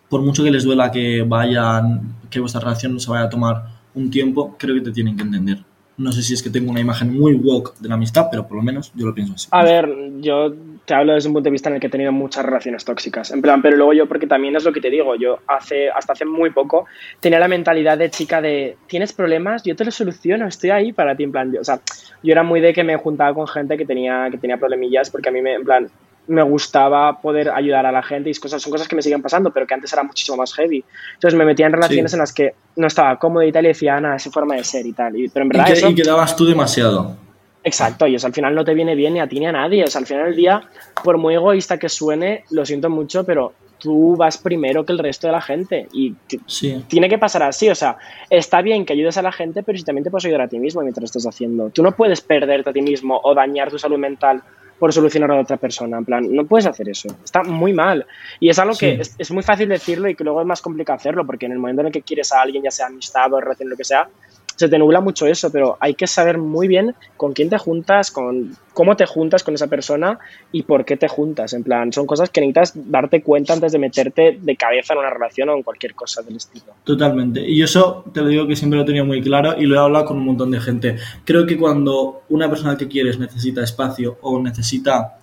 por 0.09 0.23
mucho 0.23 0.45
que 0.45 0.51
les 0.51 0.65
duela 0.65 0.91
que 0.91 1.23
vayan, 1.23 2.17
que 2.31 2.41
vuestra 2.41 2.61
relación 2.61 3.01
se 3.01 3.11
vaya 3.11 3.25
a 3.25 3.29
tomar 3.31 3.65
un 3.95 4.11
tiempo, 4.11 4.57
creo 4.59 4.75
que 4.75 4.83
te 4.83 4.93
tienen 4.93 5.17
que 5.17 5.23
entender. 5.23 5.65
No 5.97 6.11
sé 6.11 6.23
si 6.23 6.35
es 6.35 6.43
que 6.43 6.51
tengo 6.51 6.71
una 6.73 6.81
imagen 6.81 7.17
muy 7.17 7.35
woke 7.35 7.75
de 7.79 7.89
la 7.89 7.95
amistad, 7.95 8.27
pero 8.31 8.47
por 8.49 8.57
lo 8.57 8.63
menos 8.65 8.93
yo 8.97 9.07
lo 9.07 9.15
pienso 9.15 9.35
así. 9.35 9.47
A 9.53 9.63
ver, 9.63 9.89
yo 10.21 10.53
te 10.85 10.93
hablo 10.93 11.15
desde 11.15 11.29
un 11.29 11.35
punto 11.35 11.45
de 11.45 11.53
vista 11.53 11.69
en 11.69 11.77
el 11.77 11.81
que 11.81 11.87
he 11.87 11.91
tenido 11.91 12.11
muchas 12.11 12.45
relaciones 12.45 12.85
tóxicas. 12.85 13.31
En 13.31 13.41
plan, 13.41 13.63
pero 13.63 13.77
luego 13.77 13.93
yo, 13.93 14.07
porque 14.09 14.27
también 14.27 14.57
es 14.57 14.65
lo 14.65 14.73
que 14.73 14.81
te 14.81 14.91
digo, 14.91 15.15
yo 15.15 15.39
hace, 15.47 15.89
hasta 15.91 16.15
hace 16.15 16.25
muy 16.25 16.51
poco 16.51 16.87
tenía 17.21 17.39
la 17.39 17.47
mentalidad 17.47 17.97
de 17.97 18.11
chica 18.11 18.43
de, 18.43 18.77
¿tienes 18.89 19.13
problemas? 19.13 19.63
Yo 19.63 19.77
te 19.77 19.85
los 19.85 19.95
soluciono, 19.95 20.49
estoy 20.49 20.71
ahí 20.71 20.93
para 20.93 21.17
ti. 21.17 21.23
En 21.23 21.33
plan, 21.33 21.53
yo- 21.53 21.61
o 21.61 21.65
sea, 21.65 21.81
yo 22.23 22.33
era 22.33 22.43
muy 22.43 22.61
de 22.61 22.73
que 22.73 22.83
me 22.83 22.97
juntaba 22.97 23.33
con 23.33 23.47
gente 23.47 23.77
que 23.77 23.87
tenía, 23.87 24.27
que 24.33 24.39
tenía 24.39 24.57
problemillas, 24.57 25.11
porque 25.11 25.29
a 25.29 25.33
mí, 25.33 25.43
me, 25.43 25.55
en 25.55 25.65
plan, 25.65 25.89
me 26.27 26.43
gustaba 26.43 27.21
poder 27.21 27.51
ayudar 27.51 27.85
a 27.87 27.93
la 27.93 28.03
gente 28.03 28.31
y 28.31 28.35
cosas, 28.35 28.63
son 28.63 28.73
cosas 28.73 28.89
que 28.89 28.97
me 28.97 29.03
siguen 29.03 29.21
pasando, 29.23 29.51
pero 29.53 29.67
que 29.67 29.75
antes 29.75 29.93
era 29.93 30.03
muchísimo 30.03 30.37
más 30.39 30.55
heavy. 30.55 30.85
Entonces 31.15 31.37
me 31.39 31.45
metía 31.45 31.67
en 31.67 31.73
relaciones 31.73 32.11
Sí. 32.13 32.17
en 32.17 32.21
las 32.21 32.33
que 32.33 32.55
no 32.77 32.87
estaba 32.87 33.19
cómodo 33.19 33.43
y 33.43 33.53
tal, 33.53 33.65
y 33.65 33.69
decía, 33.69 33.97
Ana, 33.97 34.17
es 34.17 34.23
su 34.23 34.31
forma 34.31 34.55
de 34.57 34.65
ser 34.65 34.87
y 34.87 34.93
tal. 34.93 35.17
Y, 35.19 35.29
pero 35.29 35.45
en 35.45 35.49
Y, 35.49 35.57
verdad 35.57 35.67
que, 35.67 35.73
eso... 35.75 35.91
y 35.91 35.95
quedabas 35.95 36.35
tú 36.37 36.47
demasiado. 36.47 37.17
Exacto, 37.63 38.07
y 38.07 38.15
eso 38.15 38.27
al 38.27 38.35
final 38.35 38.55
no 38.55 38.65
te 38.65 38.75
viene 38.75 38.95
bien 38.95 39.15
ni 39.15 39.21
a 39.21 39.27
ti 39.27 39.39
ni 39.41 39.47
a 39.47 39.53
nadie. 39.53 39.85
O 39.85 39.87
sea, 39.87 40.01
al 40.01 40.07
final 40.07 40.27
del 40.27 40.37
día, 40.37 40.63
por 41.03 41.17
muy 41.19 41.35
egoísta 41.35 41.79
que 41.79 41.89
suene, 41.89 42.45
lo 42.51 42.65
siento 42.67 42.91
mucho, 42.91 43.25
pero 43.25 43.55
tú 43.79 44.17
vas 44.17 44.37
primero 44.39 44.85
que 44.85 44.93
el 44.93 44.99
resto 44.99 45.27
de 45.27 45.33
la 45.33 45.41
gente. 45.41 45.89
Y 45.93 46.15
Sí. 46.47 46.85
tiene 46.89 47.09
que 47.09 47.17
pasar 47.19 47.43
así. 47.43 47.69
O 47.71 47.75
sea, 47.75 47.97
está 48.29 48.61
bien 48.63 48.85
que 48.85 48.93
ayudes 48.93 49.17
a 49.17 49.23
la 49.23 49.33
gente, 49.33 49.63
pero 49.63 49.79
si 49.79 49.85
también 49.85 50.05
te 50.05 50.11
puedes 50.11 50.25
ayudar 50.27 50.43
a 50.43 50.49
ti 50.49 50.59
mismo 50.59 50.83
mientras 50.83 51.03
lo 51.03 51.07
estás 51.07 51.27
haciendo. 51.27 51.71
Tú 51.71 51.83
no 51.83 51.93
puedes 51.93 52.21
perderte 52.21 52.69
a 52.71 52.73
ti 52.73 52.83
mismo 52.83 53.19
o 53.23 53.35
dañar 53.35 53.71
tu 53.71 53.79
salud 53.79 53.99
mental 53.99 54.43
por 54.79 54.93
solucionar 54.93 55.31
a 55.31 55.41
otra 55.41 55.57
persona. 55.57 55.99
En 55.99 56.05
plan, 56.05 56.27
no 56.31 56.45
puedes 56.45 56.67
hacer 56.67 56.89
eso. 56.89 57.09
Está 57.25 57.43
muy 57.43 57.73
mal. 57.73 58.07
Y 58.41 58.49
es 58.49 58.59
algo 58.59 58.75
Sí. 58.75 58.87
que 58.87 59.01
es, 59.03 59.15
es 59.19 59.31
muy 59.31 59.43
fácil 59.43 59.69
decirlo 59.69 60.09
y 60.09 60.15
que 60.15 60.25
luego 60.25 60.41
es 60.41 60.47
más 60.47 60.61
complicado 60.61 60.97
hacerlo, 60.97 61.25
porque 61.25 61.47
en 61.47 61.53
el 61.53 61.59
momento 61.59 61.81
en 61.83 61.87
el 61.89 61.93
que 61.93 62.03
quieres 62.03 62.33
a 62.33 62.41
alguien, 62.43 62.63
ya 62.65 62.71
sea 62.71 62.87
amistad 62.87 63.33
o 63.33 63.41
relación, 63.41 63.69
lo 63.71 63.77
que 63.77 63.85
sea, 63.85 64.09
se 64.57 64.69
te 64.69 64.79
nubla 64.79 65.01
mucho 65.01 65.27
eso, 65.27 65.51
pero 65.51 65.77
hay 65.81 65.95
que 65.95 66.07
saber 66.07 66.39
muy 66.39 66.69
bien 66.69 66.95
con 67.17 67.33
quién 67.33 67.51
te 67.51 67.59
juntas, 67.59 68.11
con 68.11 68.57
cómo 68.73 68.97
te 68.97 69.07
juntas 69.07 69.43
con 69.43 69.55
esa 69.55 69.67
persona 69.67 70.19
y 70.53 70.63
por 70.63 70.85
qué 70.85 70.97
te 70.97 71.09
juntas. 71.09 71.53
En 71.53 71.63
plan, 71.63 71.93
son 71.93 72.07
cosas 72.07 72.31
que 72.31 72.41
necesitas 72.41 72.73
darte 72.75 73.23
cuenta 73.23 73.53
antes 73.53 73.73
de 73.73 73.79
meterte 73.79 74.39
de 74.41 74.57
cabeza 74.57 74.95
en 74.95 75.01
una 75.01 75.11
relación 75.11 75.49
o 75.49 75.57
en 75.57 75.63
cualquier 75.63 75.95
cosa 75.95 76.23
del 76.23 76.37
estilo. 76.37 76.73
Totalmente. 76.85 77.41
Y 77.41 77.63
eso 77.63 78.05
te 78.13 78.21
lo 78.21 78.29
digo 78.29 78.47
que 78.47 78.57
siempre 78.57 78.77
lo 78.77 78.85
he 78.85 78.87
tenido 78.87 79.05
muy 79.05 79.23
claro 79.23 79.55
y 79.59 79.67
lo 79.67 79.77
he 79.77 79.79
hablado 79.79 80.05
con 80.05 80.19
un 80.19 80.27
montón 80.27 80.51
de 80.51 80.61
gente. 80.61 80.97
Creo 81.25 81.47
que 81.47 81.57
cuando 81.57 82.23
una 82.29 82.49
persona 82.49 82.77
que 82.77 82.89
quieres 82.89 83.19
necesita 83.19 83.63
espacio 83.63 84.19
o 84.23 84.41
necesita 84.41 85.19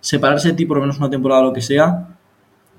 separarse 0.00 0.48
de 0.48 0.54
ti 0.54 0.66
por 0.66 0.76
lo 0.76 0.82
menos 0.82 0.98
una 0.98 1.10
temporada 1.10 1.42
o 1.42 1.44
lo 1.46 1.52
que 1.52 1.62
sea, 1.62 2.16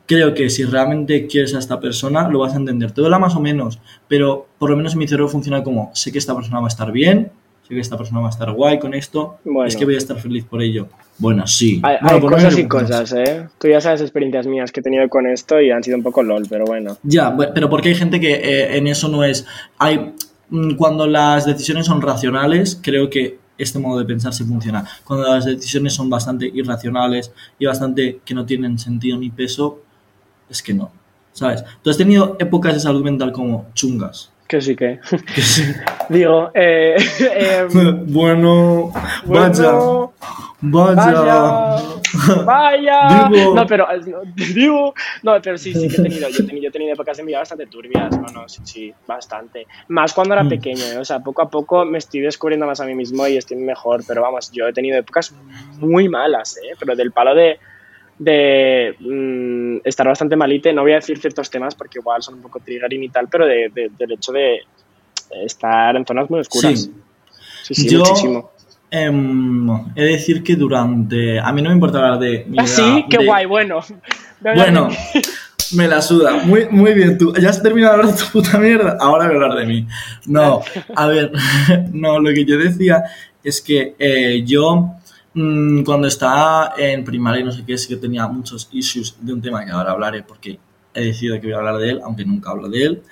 creo 0.07 0.33
que 0.33 0.49
si 0.49 0.63
realmente 0.63 1.27
quieres 1.27 1.53
a 1.53 1.59
esta 1.59 1.79
persona 1.79 2.27
lo 2.29 2.39
vas 2.39 2.53
a 2.53 2.57
entender. 2.57 2.91
Te 2.91 3.01
duela 3.01 3.19
más 3.19 3.35
o 3.35 3.39
menos, 3.39 3.79
pero 4.07 4.47
por 4.57 4.69
lo 4.71 4.77
menos 4.77 4.95
mi 4.95 5.07
cerebro 5.07 5.27
funciona 5.29 5.61
como 5.63 5.91
sé 5.93 6.11
que 6.11 6.17
esta 6.17 6.33
persona 6.35 6.59
va 6.59 6.65
a 6.65 6.69
estar 6.69 6.91
bien, 6.91 7.31
sé 7.67 7.75
que 7.75 7.79
esta 7.81 7.97
persona 7.97 8.21
va 8.21 8.27
a 8.27 8.31
estar 8.31 8.51
guay 8.51 8.79
con 8.79 8.93
esto, 8.93 9.37
Bueno. 9.43 9.67
es 9.67 9.75
que 9.75 9.85
voy 9.85 9.95
a 9.95 9.97
estar 9.99 10.17
feliz 10.17 10.45
por 10.45 10.61
ello. 10.61 10.87
Bueno, 11.19 11.45
sí. 11.45 11.81
Hay, 11.83 11.97
Bueno, 12.01 12.15
hay 12.15 12.21
cosas 12.33 12.57
y 12.57 12.67
cosas, 12.67 13.13
¿eh? 13.13 13.47
Tú 13.59 13.67
ya 13.67 13.81
sabes 13.81 14.01
experiencias 14.01 14.47
mías 14.47 14.71
que 14.71 14.79
he 14.79 14.83
tenido 14.83 15.07
con 15.09 15.27
esto 15.27 15.59
y 15.59 15.71
han 15.71 15.83
sido 15.83 15.97
un 15.97 16.03
poco 16.03 16.23
lol, 16.23 16.45
pero 16.49 16.65
bueno. 16.65 16.97
Ya, 17.03 17.35
pero 17.53 17.69
porque 17.69 17.89
hay 17.89 17.95
gente 17.95 18.19
que 18.19 18.33
eh, 18.35 18.77
en 18.77 18.87
eso 18.87 19.09
no 19.09 19.23
es. 19.23 19.45
Hay 19.79 20.13
mm, 20.49 20.75
cuando 20.75 21.07
las 21.07 21.45
decisiones 21.45 21.87
son 21.87 22.01
racionales, 22.01 22.79
creo 22.81 23.09
que 23.09 23.39
este 23.57 23.79
modo 23.79 23.99
de 23.99 24.05
pensar 24.05 24.33
sí 24.33 24.43
funciona. 24.43 24.85
Cuando 25.03 25.27
las 25.27 25.45
decisiones 25.45 25.93
son 25.93 26.09
bastante 26.09 26.49
irracionales 26.53 27.31
y 27.57 27.65
bastante 27.65 28.19
que 28.23 28.35
no 28.35 28.45
tienen 28.45 28.77
sentido 28.77 29.17
ni 29.17 29.31
peso, 29.31 29.81
es 30.49 30.61
que 30.61 30.73
no. 30.73 30.91
¿Sabes? 31.33 31.63
Tú 31.83 31.89
has 31.89 31.97
tenido 31.97 32.35
épocas 32.39 32.73
de 32.73 32.79
salud 32.79 33.03
mental 33.03 33.31
como 33.31 33.67
chungas. 33.73 34.31
Que 34.47 34.61
sí 34.61 34.75
que. 34.75 34.99
Que 35.35 35.41
sí. 35.41 35.63
Digo, 36.09 36.49
eh, 36.53 36.95
em, 37.69 38.05
bueno, 38.11 38.91
vaya, 39.25 39.71
bueno, 39.73 40.13
vaya. 40.61 41.77
Vaya. 42.45 43.29
Digo. 43.29 43.53
No, 43.53 43.67
pero 43.67 43.91
eh, 43.91 43.99
digo, 44.53 44.93
no, 45.23 45.41
pero 45.41 45.57
sí, 45.57 45.73
sí 45.73 45.87
que 45.87 45.95
he 45.97 46.03
tenido. 46.03 46.29
Yo 46.29 46.43
he 46.43 46.47
tenido, 46.47 46.63
yo 46.63 46.69
he 46.69 46.71
tenido 46.71 46.93
épocas 46.93 47.17
de 47.17 47.23
mi 47.23 47.27
vida 47.27 47.39
bastante 47.39 47.67
turbias. 47.67 48.11
No, 48.17 48.27
no, 48.27 48.49
sí, 48.49 48.61
sí, 48.63 48.93
bastante. 49.05 49.67
Más 49.89 50.13
cuando 50.13 50.33
era 50.33 50.43
Mm. 50.43 50.49
pequeño, 50.49 50.83
¿eh? 50.93 50.97
o 50.97 51.05
sea, 51.05 51.19
poco 51.19 51.41
a 51.41 51.49
poco 51.49 51.85
me 51.85 51.97
estoy 51.97 52.21
descubriendo 52.21 52.65
más 52.65 52.79
a 52.79 52.85
mí 52.85 52.95
mismo 52.95 53.27
y 53.27 53.37
estoy 53.37 53.57
mejor. 53.57 54.03
Pero 54.07 54.21
vamos, 54.21 54.49
yo 54.51 54.67
he 54.67 54.73
tenido 54.73 54.97
épocas 54.97 55.33
muy 55.79 56.07
malas, 56.09 56.57
¿eh? 56.57 56.75
Pero 56.79 56.95
del 56.95 57.11
palo 57.11 57.35
de 57.35 57.59
de 58.19 58.95
mm, 58.99 59.77
estar 59.87 60.07
bastante 60.07 60.35
malite, 60.35 60.73
no 60.73 60.81
voy 60.81 60.93
a 60.93 60.95
decir 60.95 61.17
ciertos 61.19 61.49
temas 61.49 61.75
porque 61.75 61.99
igual 61.99 62.21
son 62.23 62.35
un 62.35 62.41
poco 62.41 62.59
triggering 62.59 63.03
y 63.03 63.09
tal, 63.09 63.27
pero 63.29 63.45
de, 63.45 63.69
de- 63.73 63.91
del 63.97 64.11
hecho 64.13 64.31
de 64.31 64.61
estar 65.43 65.95
en 65.95 66.05
zonas 66.05 66.29
muy 66.29 66.39
oscuras. 66.39 66.81
Sí. 66.81 66.91
Sí, 67.63 67.73
sí, 67.75 67.89
Yo 67.89 67.99
muchísimo. 67.99 68.51
em, 68.89 69.69
he 69.95 70.03
de 70.03 70.11
decir 70.13 70.41
que 70.43 70.55
durante. 70.55 71.39
A 71.39 71.51
mí 71.51 71.61
no 71.61 71.69
me 71.69 71.75
importa 71.75 71.97
hablar 71.97 72.19
de 72.19 72.45
mi 72.47 72.57
Ah, 72.59 72.63
edad, 72.63 72.67
sí, 72.75 73.05
qué 73.09 73.17
de- 73.17 73.25
guay, 73.25 73.45
bueno. 73.45 73.79
Bueno, 74.39 74.87
Me 75.75 75.87
la 75.87 75.99
suda. 76.01 76.37
Muy, 76.45 76.67
muy 76.69 76.93
bien, 76.93 77.17
tú. 77.17 77.33
Ya 77.35 77.49
has 77.49 77.61
terminado 77.61 77.95
de 77.95 77.99
hablar 78.01 78.15
de 78.15 78.23
tu 78.23 78.31
puta 78.31 78.57
mierda. 78.59 78.97
Ahora 79.01 79.25
voy 79.27 79.33
a 79.33 79.35
hablar 79.43 79.57
de 79.59 79.65
mí. 79.65 79.85
No, 80.27 80.61
a 80.95 81.07
ver, 81.07 81.31
no, 81.91 82.19
lo 82.19 82.29
que 82.33 82.45
yo 82.45 82.57
decía 82.57 83.03
es 83.43 83.61
que 83.61 83.95
eh, 83.97 84.43
yo 84.45 84.91
mm, 85.37 85.83
cuando 85.83 86.07
estaba 86.07 86.73
en 86.77 87.03
primaria 87.03 87.41
y 87.41 87.43
no 87.43 87.51
sé 87.51 87.63
qué, 87.65 87.77
sí 87.77 87.87
que 87.87 87.97
tenía 87.97 88.27
muchos 88.27 88.67
issues 88.71 89.15
de 89.21 89.33
un 89.33 89.41
tema 89.41 89.63
que 89.65 89.71
ahora 89.71 89.91
hablaré 89.91 90.23
porque 90.23 90.59
he 90.93 91.05
decidido 91.05 91.39
que 91.39 91.47
voy 91.47 91.53
a 91.53 91.57
hablar 91.57 91.77
de 91.77 91.91
él, 91.91 92.01
aunque 92.03 92.25
nunca 92.25 92.51
hablo 92.51 92.69
de 92.69 92.83
él. 92.83 93.03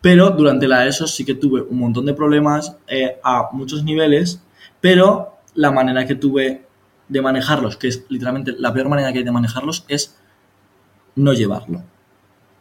Pero 0.00 0.30
durante 0.30 0.66
la 0.68 0.86
ESO 0.86 1.06
sí 1.06 1.24
que 1.24 1.34
tuve 1.34 1.62
un 1.62 1.78
montón 1.78 2.06
de 2.06 2.14
problemas 2.14 2.76
eh, 2.86 3.18
a 3.22 3.48
muchos 3.52 3.84
niveles, 3.84 4.42
pero 4.80 5.38
la 5.54 5.70
manera 5.70 6.06
que 6.06 6.14
tuve 6.14 6.66
de 7.08 7.22
manejarlos, 7.22 7.76
que 7.76 7.88
es 7.88 8.04
literalmente 8.08 8.54
la 8.58 8.72
peor 8.72 8.88
manera 8.88 9.12
que 9.12 9.18
hay 9.18 9.24
de 9.24 9.32
manejarlos, 9.32 9.84
es 9.88 10.16
no 11.16 11.32
llevarlo. 11.32 11.82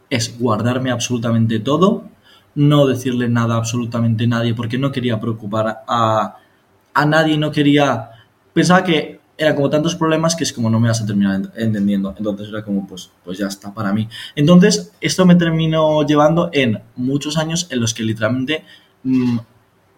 Es 0.09 0.37
guardarme 0.39 0.91
absolutamente 0.91 1.59
todo, 1.59 2.05
no 2.55 2.87
decirle 2.87 3.29
nada 3.29 3.55
a 3.55 3.57
absolutamente 3.57 4.27
nadie, 4.27 4.53
porque 4.53 4.77
no 4.77 4.91
quería 4.91 5.19
preocupar 5.19 5.83
a, 5.87 6.37
a 6.93 7.05
nadie, 7.05 7.37
no 7.37 7.51
quería... 7.51 8.11
Pensaba 8.53 8.83
que 8.83 9.19
era 9.37 9.55
como 9.55 9.69
tantos 9.69 9.95
problemas 9.95 10.35
que 10.35 10.43
es 10.43 10.51
como 10.51 10.69
no 10.69 10.79
me 10.81 10.89
vas 10.89 11.01
a 11.01 11.05
terminar 11.05 11.39
ent- 11.39 11.51
entendiendo. 11.55 12.13
Entonces 12.17 12.49
era 12.49 12.63
como, 12.63 12.85
pues, 12.85 13.09
pues 13.23 13.37
ya 13.37 13.47
está 13.47 13.73
para 13.73 13.93
mí. 13.93 14.07
Entonces, 14.35 14.91
esto 14.99 15.25
me 15.25 15.35
terminó 15.35 16.05
llevando 16.05 16.49
en 16.51 16.81
muchos 16.97 17.37
años 17.37 17.67
en 17.71 17.79
los 17.79 17.93
que 17.93 18.03
literalmente 18.03 18.63
mm, 19.03 19.37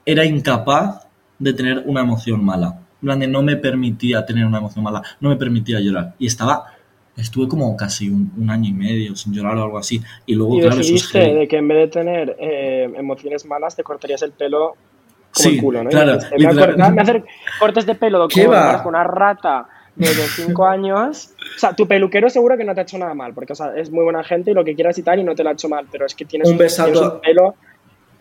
era 0.05 0.25
incapaz 0.25 1.07
de 1.39 1.53
tener 1.53 1.83
una 1.85 2.01
emoción 2.01 2.43
mala. 2.45 2.79
En 3.01 3.07
plan 3.07 3.19
de 3.19 3.27
no 3.27 3.41
me 3.41 3.55
permitía 3.57 4.23
tener 4.27 4.45
una 4.45 4.59
emoción 4.59 4.83
mala, 4.83 5.01
no 5.19 5.29
me 5.29 5.35
permitía 5.37 5.79
llorar. 5.79 6.13
Y 6.19 6.27
estaba, 6.27 6.65
estuve 7.17 7.47
como 7.47 7.75
casi 7.75 8.09
un, 8.09 8.31
un 8.37 8.49
año 8.51 8.69
y 8.69 8.73
medio 8.73 9.15
sin 9.15 9.33
llorar 9.33 9.57
o 9.57 9.63
algo 9.63 9.77
así. 9.79 9.99
Y 10.27 10.35
luego, 10.35 10.57
Y 10.57 10.61
claro, 10.61 10.81
eso 10.81 10.93
es 10.95 11.33
de 11.39 11.47
que 11.47 11.57
en 11.57 11.67
vez 11.67 11.77
de 11.79 11.87
tener 11.87 12.35
eh, 12.39 12.91
emociones 12.95 13.43
malas, 13.45 13.75
te 13.75 13.81
cortarías 13.81 14.21
el 14.21 14.33
pelo 14.33 14.75
como 15.33 15.49
Sí, 15.49 15.55
el 15.55 15.61
culo, 15.61 15.83
¿no? 15.83 15.89
Claro, 15.89 16.17
me 16.37 16.45
voy 16.45 16.55
voy 16.55 16.99
hacer 16.99 17.23
cortes 17.59 17.85
de 17.85 17.95
pelo 17.95 18.27
¿Qué 18.27 18.47
va? 18.47 18.83
con 18.83 18.95
una 18.95 19.03
rata 19.03 19.67
de 19.95 20.07
5 20.07 20.65
años. 20.65 21.31
O 21.55 21.59
sea, 21.59 21.75
tu 21.75 21.87
peluquero 21.87 22.29
seguro 22.29 22.57
que 22.57 22.63
no 22.63 22.73
te 22.73 22.81
ha 22.81 22.83
hecho 22.83 22.97
nada 22.97 23.13
mal, 23.13 23.33
porque 23.33 23.53
o 23.53 23.55
sea, 23.55 23.75
es 23.75 23.91
muy 23.91 24.03
buena 24.03 24.23
gente 24.23 24.51
y 24.51 24.53
lo 24.53 24.63
que 24.63 24.75
quieras 24.75 24.97
y 24.97 25.03
tal, 25.03 25.19
y 25.19 25.23
no 25.23 25.35
te 25.35 25.43
lo 25.43 25.49
ha 25.49 25.53
hecho 25.53 25.69
mal, 25.69 25.85
pero 25.91 26.05
es 26.05 26.15
que 26.15 26.25
tienes 26.25 26.49
Un 26.49 26.57
besazo. 26.57 27.15
un 27.15 27.21
pelo 27.21 27.55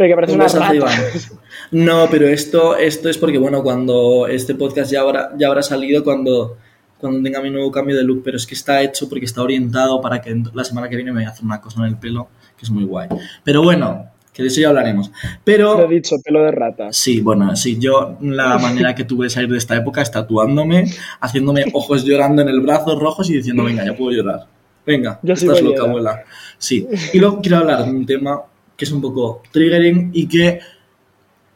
pero 0.00 0.08
que 0.08 0.14
parece 0.14 0.32
Un 0.32 0.40
una 0.40 0.48
rata. 0.48 0.74
Iván. 0.74 0.98
No, 1.72 2.08
pero 2.10 2.26
esto, 2.26 2.74
esto 2.74 3.10
es 3.10 3.18
porque, 3.18 3.36
bueno, 3.36 3.62
cuando 3.62 4.26
este 4.26 4.54
podcast 4.54 4.90
ya 4.90 5.02
habrá, 5.02 5.32
ya 5.36 5.48
habrá 5.48 5.62
salido, 5.62 6.02
cuando, 6.02 6.56
cuando 6.98 7.22
tenga 7.22 7.42
mi 7.42 7.50
nuevo 7.50 7.70
cambio 7.70 7.94
de 7.96 8.02
look, 8.02 8.22
pero 8.24 8.38
es 8.38 8.46
que 8.46 8.54
está 8.54 8.80
hecho 8.80 9.10
porque 9.10 9.26
está 9.26 9.42
orientado 9.42 10.00
para 10.00 10.22
que 10.22 10.42
la 10.54 10.64
semana 10.64 10.88
que 10.88 10.96
viene 10.96 11.12
me 11.12 11.18
vaya 11.18 11.28
a 11.28 11.32
hacer 11.32 11.44
una 11.44 11.60
cosa 11.60 11.80
en 11.80 11.88
el 11.88 11.98
pelo, 11.98 12.28
que 12.56 12.64
es 12.64 12.70
muy 12.70 12.84
guay. 12.84 13.08
Pero 13.44 13.62
bueno, 13.62 14.06
que 14.32 14.42
de 14.42 14.48
eso 14.48 14.60
ya 14.60 14.68
hablaremos. 14.68 15.10
Pero... 15.44 15.78
Lo 15.78 15.90
he 15.90 15.94
dicho, 15.94 16.16
pelo 16.22 16.42
de 16.44 16.52
rata. 16.52 16.92
Sí, 16.92 17.20
bueno, 17.20 17.54
sí, 17.56 17.78
yo 17.78 18.16
la 18.20 18.58
manera 18.62 18.94
que 18.94 19.04
tuve 19.04 19.26
de 19.26 19.30
salir 19.30 19.50
de 19.50 19.58
esta 19.58 19.76
época 19.76 20.02
es 20.02 20.10
tatuándome, 20.10 20.84
haciéndome 21.20 21.64
ojos 21.72 22.04
llorando 22.04 22.42
en 22.42 22.48
el 22.48 22.60
brazo 22.60 22.98
rojos 22.98 23.28
y 23.30 23.34
diciendo, 23.34 23.64
venga, 23.64 23.84
ya 23.84 23.96
puedo 23.96 24.12
llorar. 24.12 24.46
Venga, 24.86 25.20
estás 25.22 25.62
loca, 25.62 25.82
abuela. 25.82 26.24
Sí. 26.58 26.86
Y 27.12 27.18
luego 27.18 27.40
quiero 27.40 27.58
hablar 27.58 27.84
de 27.84 27.90
un 27.90 28.06
tema 28.06 28.42
que 28.76 28.84
es 28.84 28.92
un 28.92 29.00
poco 29.00 29.42
triggering 29.52 30.10
y 30.14 30.26
que 30.26 30.60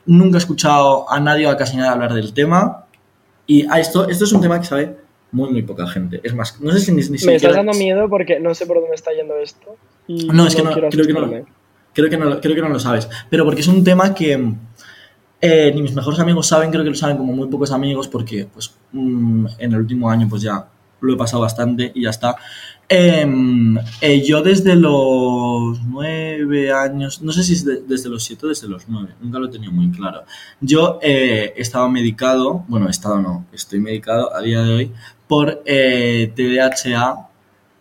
nunca 0.07 0.37
he 0.37 0.39
escuchado 0.39 1.11
a 1.11 1.19
nadie 1.21 1.47
o 1.47 1.51
a 1.51 1.57
casi 1.57 1.77
nadie 1.77 1.91
hablar 1.91 2.13
del 2.13 2.35
tema. 2.35 2.87
Y 3.47 3.67
a 3.71 3.81
esto, 3.81 4.09
esto 4.09 4.25
es 4.25 4.33
un 4.33 4.41
tema 4.41 4.61
que 4.61 4.67
sabe 4.67 4.97
muy, 5.33 5.51
muy 5.51 5.63
poca 5.63 5.87
gente. 5.87 6.21
Es 6.23 6.35
más, 6.35 6.61
no 6.61 6.71
sé 6.73 6.81
si 6.81 6.93
ni, 6.93 7.03
ni 7.03 7.11
Me 7.11 7.19
siquiera... 7.19 7.37
estás 7.37 7.57
dando 7.57 7.73
miedo 7.73 8.09
porque 8.09 8.41
no 8.41 8.55
sé 8.55 8.67
por 8.67 8.81
dónde 8.81 8.95
está 8.95 9.13
yendo 9.13 9.37
esto. 9.39 9.77
y 10.07 10.29
No, 10.29 10.47
es 10.47 10.55
que 10.55 10.63
no, 10.63 10.73
creo 10.73 10.91
que 10.91 11.13
no. 11.13 11.45
Creo 11.95 12.11
que 12.11 12.17
no, 12.19 12.41
creo 12.41 12.55
que 12.55 12.63
no 12.63 12.69
lo 12.69 12.79
sabes. 12.81 13.09
Pero 13.31 13.45
porque 13.45 13.63
es 13.63 13.69
un 13.69 13.83
tema 13.85 14.15
que 14.15 14.53
eh, 15.41 15.73
ni 15.75 15.83
mis 15.83 15.95
mejores 15.95 16.21
amigos 16.21 16.47
saben, 16.47 16.71
creo 16.71 16.85
que 16.85 16.91
lo 16.91 16.97
saben 16.97 17.17
como 17.17 17.33
muy 17.33 17.49
pocos 17.49 17.71
amigos, 17.73 18.09
porque 18.09 18.47
pues 18.53 18.75
mm, 18.93 19.47
en 19.59 19.73
el 19.73 19.79
último 19.81 20.11
año 20.11 20.27
pues 20.29 20.43
ya 20.43 20.67
lo 21.01 21.13
he 21.13 21.17
pasado 21.17 21.43
bastante 21.43 21.93
y 21.95 22.03
ya 22.05 22.11
está. 22.11 22.37
Em, 22.89 23.77
eh, 24.01 24.23
yo 24.23 24.43
desde 24.43 24.75
los 24.77 25.83
nueve 25.85 26.73
años, 26.73 27.23
no 27.23 27.33
sé 27.33 27.43
si 27.43 27.55
es 27.55 27.65
de- 27.65 27.83
desde 27.87 28.09
los 28.11 28.23
siete 28.23 28.47
o 28.47 28.49
desde 28.51 28.69
los 28.69 28.85
nueve, 28.89 29.11
nunca 29.21 29.39
lo 29.39 29.47
he 29.47 29.51
tenido 29.51 29.73
muy 29.73 29.91
claro. 29.91 30.25
Yo 30.61 30.99
eh, 31.03 31.53
he 31.57 31.61
estado 31.63 31.89
medicado, 31.89 32.65
bueno, 32.69 32.87
he 32.87 32.91
estado 32.91 33.21
no, 33.21 33.47
estoy 33.53 33.81
medicado 33.81 34.35
a 34.35 34.41
día 34.43 34.63
de 34.63 34.75
hoy 34.75 34.93
por 35.29 35.63
eh, 35.67 36.33
TDAH, 36.35 37.29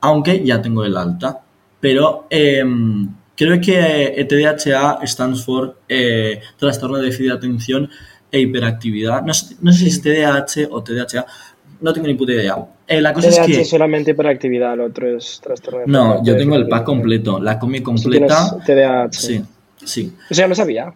aunque 0.02 0.44
ya 0.46 0.62
tengo 0.62 0.84
el 0.86 0.96
alta. 0.98 1.42
Pero 1.80 2.28
em, 2.30 3.10
creo 3.36 3.60
que 3.62 4.14
eh, 4.20 4.26
TDAH 4.26 5.06
stands 5.08 5.44
for 5.44 5.78
eh, 5.90 6.42
trastorno 6.58 6.98
de 6.98 7.06
déficit 7.06 7.28
de 7.28 7.34
atención 7.34 7.90
e 8.32 8.40
hiperactividad. 8.40 9.22
No, 9.24 9.34
sé- 9.34 9.56
no 9.62 9.72
sé 9.72 9.80
si 9.80 9.88
es 9.88 10.02
TDAH 10.02 10.68
o 10.72 10.84
TDAH, 10.84 11.26
no 11.82 11.94
tengo 11.94 12.08
ni 12.08 12.14
puta 12.16 12.32
idea. 12.34 12.56
Eh, 12.88 13.02
la 13.02 13.14
cosa 13.14 13.30
TDAH 13.30 13.42
es 13.42 13.48
que... 13.48 13.62
es 13.62 13.70
solamente 13.70 14.12
hiperactividad, 14.12 14.74
el 14.74 14.82
otro 14.82 15.18
es 15.18 15.40
trastorno 15.44 15.80
de 15.82 15.88
No, 15.88 16.24
yo 16.24 16.36
tengo 16.38 16.56
el 16.56 16.68
pack 16.68 16.84
completo, 16.84 17.40
la 17.40 17.60
combi 17.60 17.78
Si 17.80 17.84
completa. 17.84 18.58
TDAH. 18.66 19.10
Sí, 19.14 19.42
sí. 19.84 20.14
Eso 20.30 20.42
ya 20.42 20.48
lo 20.48 20.56
sabía. 20.56 20.94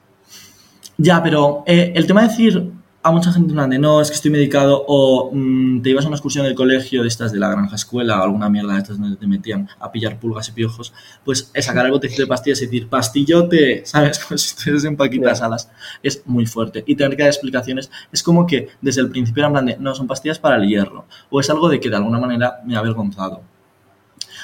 Ya, 0.98 1.22
pero 1.22 1.64
eh, 1.68 1.92
el 1.96 2.08
tema 2.08 2.24
de 2.24 2.28
decir 2.30 2.72
a 3.08 3.12
mucha 3.12 3.32
gente 3.32 3.50
en 3.50 3.56
plan 3.56 3.70
de 3.70 3.80
no, 3.80 4.02
es 4.02 4.10
que 4.10 4.16
estoy 4.16 4.32
medicado 4.32 4.84
o 4.86 5.32
mm, 5.32 5.82
te 5.82 5.92
ibas 5.92 6.04
a 6.04 6.08
una 6.08 6.18
excursión 6.18 6.46
del 6.46 6.56
colegio 6.56 7.04
de 7.04 7.08
estas 7.08 7.32
de 7.32 7.40
la 7.40 7.50
granja 7.50 7.76
escuela 7.76 8.20
o 8.20 8.24
alguna 8.24 8.50
mierda 8.50 8.74
de 8.74 8.80
estas 8.80 9.00
donde 9.00 9.16
te 9.16 9.26
metían 9.28 9.70
a 9.80 9.92
pillar 9.92 10.20
pulgas 10.20 10.50
y 10.50 10.52
piojos, 10.52 10.94
pues 11.24 11.50
es 11.54 11.66
sacar 11.66 11.86
el 11.86 11.94
botecito 11.94 12.24
de 12.24 12.28
pastillas 12.28 12.62
y 12.62 12.66
decir 12.66 12.90
pastillote, 12.90 13.82
¿sabes? 13.86 14.20
Como 14.20 14.38
si 14.38 14.50
estuvieras 14.50 14.84
en 14.84 14.98
paquitas 14.98 15.42
alas. 15.42 15.72
Es 16.04 16.22
muy 16.26 16.46
fuerte. 16.46 16.84
Y 16.86 16.96
tener 16.96 17.16
que 17.16 17.24
dar 17.24 17.32
explicaciones 17.32 17.90
es 18.12 18.22
como 18.22 18.46
que 18.46 18.70
desde 18.82 19.02
el 19.02 19.10
principio 19.10 19.42
era 19.42 19.48
en 19.48 19.54
plan 19.54 19.66
de 19.66 19.78
no, 19.78 19.96
son 19.96 20.08
pastillas 20.08 20.40
para 20.40 20.58
el 20.58 20.68
hierro. 20.68 21.06
O 21.30 21.40
es 21.40 21.50
algo 21.50 21.70
de 21.70 21.80
que 21.80 21.90
de 21.90 21.96
alguna 21.96 22.20
manera 22.20 22.60
me 22.66 22.76
ha 22.76 22.80
avergonzado. 22.80 23.42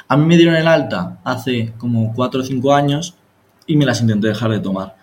A 0.08 0.16
mí 0.16 0.26
me 0.26 0.38
dieron 0.38 0.56
el 0.56 0.68
alta 0.68 1.20
hace 1.26 1.74
como 1.78 2.14
4 2.14 2.42
o 2.42 2.44
5 2.44 2.74
años 2.74 3.16
y 3.68 3.76
me 3.76 3.86
las 3.86 4.00
intenté 4.02 4.28
dejar 4.28 4.52
de 4.52 4.60
tomar. 4.60 5.03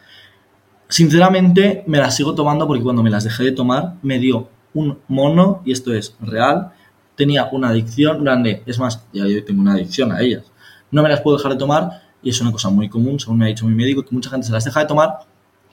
Sinceramente, 0.91 1.85
me 1.87 1.99
las 1.99 2.17
sigo 2.17 2.35
tomando 2.35 2.67
porque 2.67 2.83
cuando 2.83 3.03
me 3.03 3.11
las 3.11 3.23
dejé 3.23 3.45
de 3.45 3.53
tomar 3.53 3.95
me 4.03 4.19
dio 4.19 4.49
un 4.75 4.99
mono, 5.07 5.63
y 5.65 5.73
esto 5.73 5.95
es 5.95 6.17
real, 6.21 6.73
tenía 7.15 7.49
una 7.53 7.69
adicción 7.69 8.25
grande. 8.25 8.63
Es 8.67 8.79
más, 8.79 9.05
ya 9.13 9.27
yo 9.27 9.45
tengo 9.45 9.63
una 9.63 9.75
adicción 9.75 10.11
a 10.11 10.21
ellas. 10.21 10.45
No 10.91 11.03
me 11.03 11.09
las 11.09 11.21
puedo 11.21 11.37
dejar 11.37 11.53
de 11.53 11.59
tomar 11.59 12.03
y 12.23 12.31
es 12.31 12.41
una 12.41 12.51
cosa 12.51 12.71
muy 12.71 12.89
común, 12.89 13.21
según 13.21 13.39
me 13.39 13.45
ha 13.45 13.49
dicho 13.49 13.67
mi 13.67 13.75
médico, 13.75 14.03
que 14.03 14.13
mucha 14.13 14.31
gente 14.31 14.47
se 14.47 14.53
las 14.53 14.65
deja 14.65 14.81
de 14.81 14.87
tomar 14.87 15.21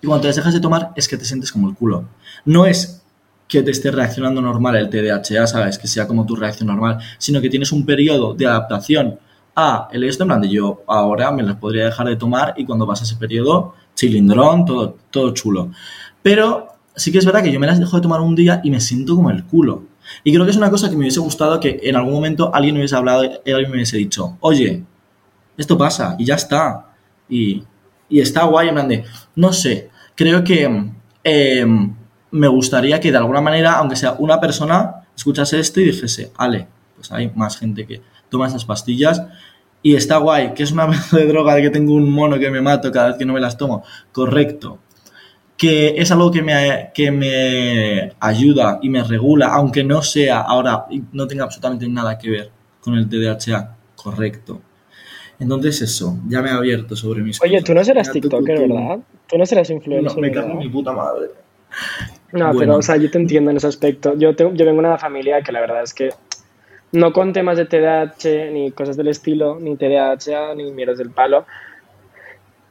y 0.02 0.06
cuando 0.06 0.22
te 0.22 0.28
las 0.28 0.36
dejas 0.36 0.54
de 0.54 0.60
tomar 0.60 0.92
es 0.96 1.08
que 1.08 1.18
te 1.18 1.26
sientes 1.26 1.52
como 1.52 1.68
el 1.68 1.76
culo. 1.76 2.06
No 2.46 2.68
es 2.68 3.04
que 3.48 3.64
te 3.64 3.72
esté 3.72 3.90
reaccionando 3.90 4.40
normal 4.40 4.76
el 4.76 4.90
TDAH, 4.90 5.48
¿sabes? 5.48 5.80
Que 5.80 5.88
sea 5.88 6.08
como 6.08 6.28
tu 6.28 6.36
reacción 6.36 6.68
normal, 6.68 7.00
sino 7.18 7.42
que 7.42 7.50
tienes 7.50 7.72
un 7.72 7.86
periodo 7.86 8.36
de 8.36 8.46
adaptación 8.46 9.20
a 9.56 9.88
el 9.92 10.04
esto, 10.04 10.24
en 10.24 10.28
plan 10.28 10.42
de 10.42 10.50
yo 10.50 10.84
ahora 10.86 11.32
me 11.32 11.42
las 11.42 11.56
podría 11.56 11.86
dejar 11.86 12.08
de 12.08 12.16
tomar 12.16 12.54
y 12.58 12.66
cuando 12.66 12.86
pasa 12.86 13.06
ese 13.06 13.16
periodo, 13.16 13.74
chilindrón, 13.98 14.64
todo, 14.64 14.96
todo 15.12 15.34
chulo. 15.34 15.72
Pero 16.22 16.68
sí 16.96 17.12
que 17.12 17.18
es 17.18 17.26
verdad 17.26 17.44
que 17.44 17.52
yo 17.52 17.60
me 17.60 17.68
las 17.68 17.80
dejo 17.80 17.98
de 17.98 18.02
tomar 18.02 18.22
un 18.22 18.36
día 18.36 18.62
y 18.64 18.72
me 18.72 18.80
siento 18.80 19.16
como 19.16 19.32
el 19.32 19.44
culo. 19.44 19.84
Y 20.24 20.32
creo 20.32 20.46
que 20.46 20.52
es 20.52 20.58
una 20.58 20.70
cosa 20.70 20.90
que 20.90 20.96
me 20.96 21.02
hubiese 21.02 21.20
gustado 21.20 21.60
que 21.60 21.80
en 21.84 21.96
algún 21.96 22.14
momento 22.14 22.54
alguien 22.54 22.76
me 22.76 22.82
hubiese 22.82 22.96
hablado 22.96 23.24
alguien 23.24 23.70
me 23.70 23.78
hubiese 23.78 23.98
dicho, 23.98 24.38
oye, 24.40 24.84
esto 25.58 25.78
pasa 25.78 26.16
y 26.18 26.26
ya 26.26 26.36
está. 26.36 26.94
Y, 27.28 27.64
y 28.08 28.22
está 28.22 28.46
guay 28.46 28.70
en 28.70 29.04
no 29.36 29.52
sé, 29.52 29.90
creo 30.16 30.44
que 30.44 30.92
eh, 31.24 31.66
me 32.32 32.48
gustaría 32.48 33.00
que 33.00 33.12
de 33.12 33.18
alguna 33.18 33.42
manera, 33.42 33.74
aunque 33.74 33.98
sea 33.98 34.16
una 34.20 34.40
persona, 34.40 35.08
escuchase 35.16 35.60
esto 35.60 35.82
y 35.82 35.86
dijese, 35.86 36.32
ale, 36.38 36.68
pues 36.96 37.12
hay 37.12 37.32
más 37.36 37.58
gente 37.58 37.86
que 37.86 38.02
toma 38.30 38.48
esas 38.48 38.64
pastillas 38.64 39.22
y 39.92 39.96
está 39.96 40.18
guay, 40.18 40.54
que 40.54 40.64
es 40.64 40.72
una 40.72 40.88
de 41.12 41.26
droga 41.28 41.56
de 41.56 41.62
que 41.64 41.70
tengo 41.70 41.94
un 41.94 42.12
mono 42.12 42.38
que 42.40 42.50
me 42.50 42.62
mato 42.62 42.92
cada 42.92 43.08
vez 43.10 43.18
que 43.18 43.26
no 43.26 43.34
me 43.34 43.40
las 43.40 43.58
tomo. 43.58 43.84
Correcto. 44.12 44.80
Que 45.56 45.96
es 45.98 46.12
algo 46.12 46.30
que 46.32 46.42
me, 46.44 46.92
que 46.94 47.10
me 47.12 48.14
ayuda 48.20 48.80
y 48.82 48.90
me 48.90 49.04
regula, 49.04 49.48
aunque 49.54 49.84
no 49.84 50.02
sea 50.04 50.42
ahora, 50.42 50.86
no 51.14 51.26
tenga 51.28 51.46
absolutamente 51.46 51.88
nada 51.90 52.18
que 52.18 52.30
ver 52.30 52.52
con 52.82 52.94
el 52.96 53.08
TDAH. 53.10 53.76
Correcto. 53.96 54.62
Entonces 55.40 55.82
eso, 55.82 56.18
ya 56.28 56.42
me 56.42 56.50
he 56.50 56.52
abierto 56.52 56.96
sobre 56.96 57.22
mis 57.24 57.42
Oye, 57.42 57.54
cosas. 57.54 57.64
tú 57.66 57.74
no 57.76 57.84
serás 57.84 58.12
TikToker. 58.12 58.60
¿verdad? 58.68 59.00
Tú 59.28 59.38
no 59.38 59.46
serás 59.46 59.70
No, 59.70 59.76
influencer, 59.78 60.20
me 60.20 60.32
cago 60.32 60.50
en 60.52 60.58
mi 60.60 60.70
puta 60.70 60.92
madre. 60.92 61.28
No, 62.32 62.46
Bueno. 62.46 62.60
pero, 62.60 62.76
o 62.78 62.82
sea, 62.82 62.98
yo 62.98 63.10
te 63.10 63.18
entiendo 63.18 63.52
en 63.52 63.58
ese 63.58 63.68
aspecto. 63.68 64.16
Yo, 64.18 64.36
te- 64.36 64.44
yo 64.44 64.66
vengo 64.66 64.82
de 64.82 64.88
una 64.88 64.98
familia 64.98 65.42
que 65.42 65.52
la 65.52 65.62
verdad 65.62 65.84
es 65.84 65.94
que 65.94 66.10
no 66.92 67.12
con 67.14 67.34
temas 67.34 67.58
de 67.58 67.66
TDAH 67.66 68.52
ni 68.52 68.72
cosas 68.72 68.96
del 68.98 69.08
estilo, 69.10 69.58
ni 69.60 69.76
TDAH 69.76 70.56
ni 70.56 70.72
miedos 70.72 70.98
del 70.98 71.12
palo, 71.12 71.46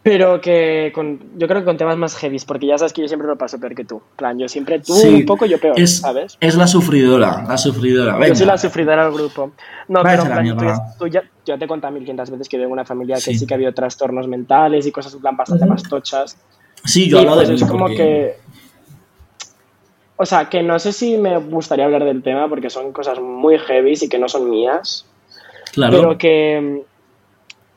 Pero 0.03 0.41
que 0.41 0.93
con, 0.95 1.19
yo 1.37 1.49
creo 1.49 1.61
que 1.63 1.65
con 1.65 1.77
temas 1.77 1.97
más 1.97 2.15
heavy, 2.17 2.39
porque 2.47 2.69
ya 2.69 2.79
sabes 2.79 2.93
que 2.93 3.03
yo 3.03 3.09
siempre 3.09 3.27
lo 3.27 3.37
paso 3.37 3.59
peor 3.59 3.75
que 3.75 3.85
tú. 3.85 3.97
En 3.97 4.17
plan, 4.17 4.39
yo 4.39 4.49
siempre 4.49 4.79
tú 4.79 4.93
Sí, 4.95 5.09
un 5.09 5.27
poco, 5.27 5.47
yo 5.47 5.59
peor, 5.59 5.79
es, 5.81 5.99
¿sabes? 5.99 6.39
Es 6.41 6.55
la 6.55 6.69
sufridora, 6.69 7.43
la 7.49 7.59
sufridora. 7.59 8.13
Venga. 8.15 8.29
Yo 8.29 8.35
soy 8.37 8.47
la 8.47 8.57
sufridora 8.57 9.05
del 9.07 9.13
grupo. 9.15 9.51
No, 9.89 10.05
Váyase 10.05 10.29
pero 10.29 10.57
plan, 10.57 10.79
tú, 10.97 11.09
ya, 11.09 11.25
yo 11.45 11.59
te 11.59 11.65
he 11.65 11.69
contado 11.69 11.93
1500 11.95 12.31
veces 12.31 12.49
que 12.49 12.57
vengo 12.57 12.69
de 12.69 12.73
una 12.75 12.85
familia 12.85 13.17
que 13.17 13.37
Sí. 13.37 13.47
que 13.47 13.53
ha 13.55 13.57
habido 13.57 13.73
trastornos 13.75 14.29
mentales 14.29 14.87
y 14.87 14.93
cosas 14.93 15.17
plan 15.17 15.37
bastante 15.37 15.67
más 15.67 15.83
tochas. 15.83 16.37
Sí, 16.85 17.09
yo 17.11 17.19
hablado 17.19 17.39
pues, 17.39 17.49
de 17.49 17.55
es 17.57 17.63
mí 17.63 17.69
como 17.69 17.87
porque- 17.87 17.97
que. 17.97 18.37
O 20.17 20.25
sea, 20.25 20.49
que 20.49 20.63
no 20.63 20.79
sé 20.79 20.93
si 20.93 21.19
me 21.19 21.37
gustaría 21.39 21.85
hablar 21.85 22.05
del 22.05 22.23
tema 22.23 22.49
porque 22.49 22.71
son 22.71 22.93
cosas 22.93 23.21
muy 23.21 23.59
heavy 23.59 23.95
y 24.01 24.09
que 24.09 24.19
no 24.19 24.29
son 24.29 24.49
mías. 24.49 25.07
Claro. 25.73 25.97
Pero 25.97 26.19
que, 26.19 26.85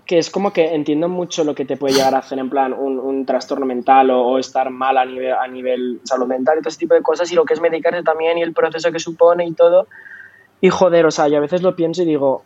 que 0.05 0.17
es 0.17 0.29
como 0.29 0.53
que 0.53 0.73
entiendo 0.73 1.09
mucho 1.09 1.43
lo 1.43 1.53
que 1.53 1.65
te 1.65 1.75
puede 1.75 1.95
llegar 1.95 2.15
a 2.15 2.19
hacer 2.19 2.39
en 2.39 2.49
plan 2.49 2.73
un, 2.73 2.97
un 2.97 3.25
trastorno 3.25 3.65
mental 3.65 4.09
o, 4.09 4.25
o 4.25 4.39
estar 4.39 4.69
mal 4.69 4.97
a 4.97 5.05
nivel, 5.05 5.33
a 5.33 5.47
nivel 5.47 5.99
salud 6.03 6.27
mental 6.27 6.57
y 6.57 6.61
todo 6.61 6.69
ese 6.69 6.79
tipo 6.79 6.93
de 6.93 7.01
cosas 7.01 7.29
y 7.31 7.35
lo 7.35 7.43
que 7.43 7.53
es 7.53 7.61
medicarse 7.61 8.03
también 8.03 8.37
y 8.37 8.41
el 8.41 8.53
proceso 8.53 8.91
que 8.91 8.99
supone 8.99 9.45
y 9.45 9.53
todo. 9.53 9.87
Y 10.61 10.69
joder, 10.69 11.05
o 11.05 11.11
sea, 11.11 11.27
yo 11.27 11.37
a 11.37 11.41
veces 11.41 11.61
lo 11.61 11.75
pienso 11.75 12.03
y 12.03 12.05
digo, 12.05 12.43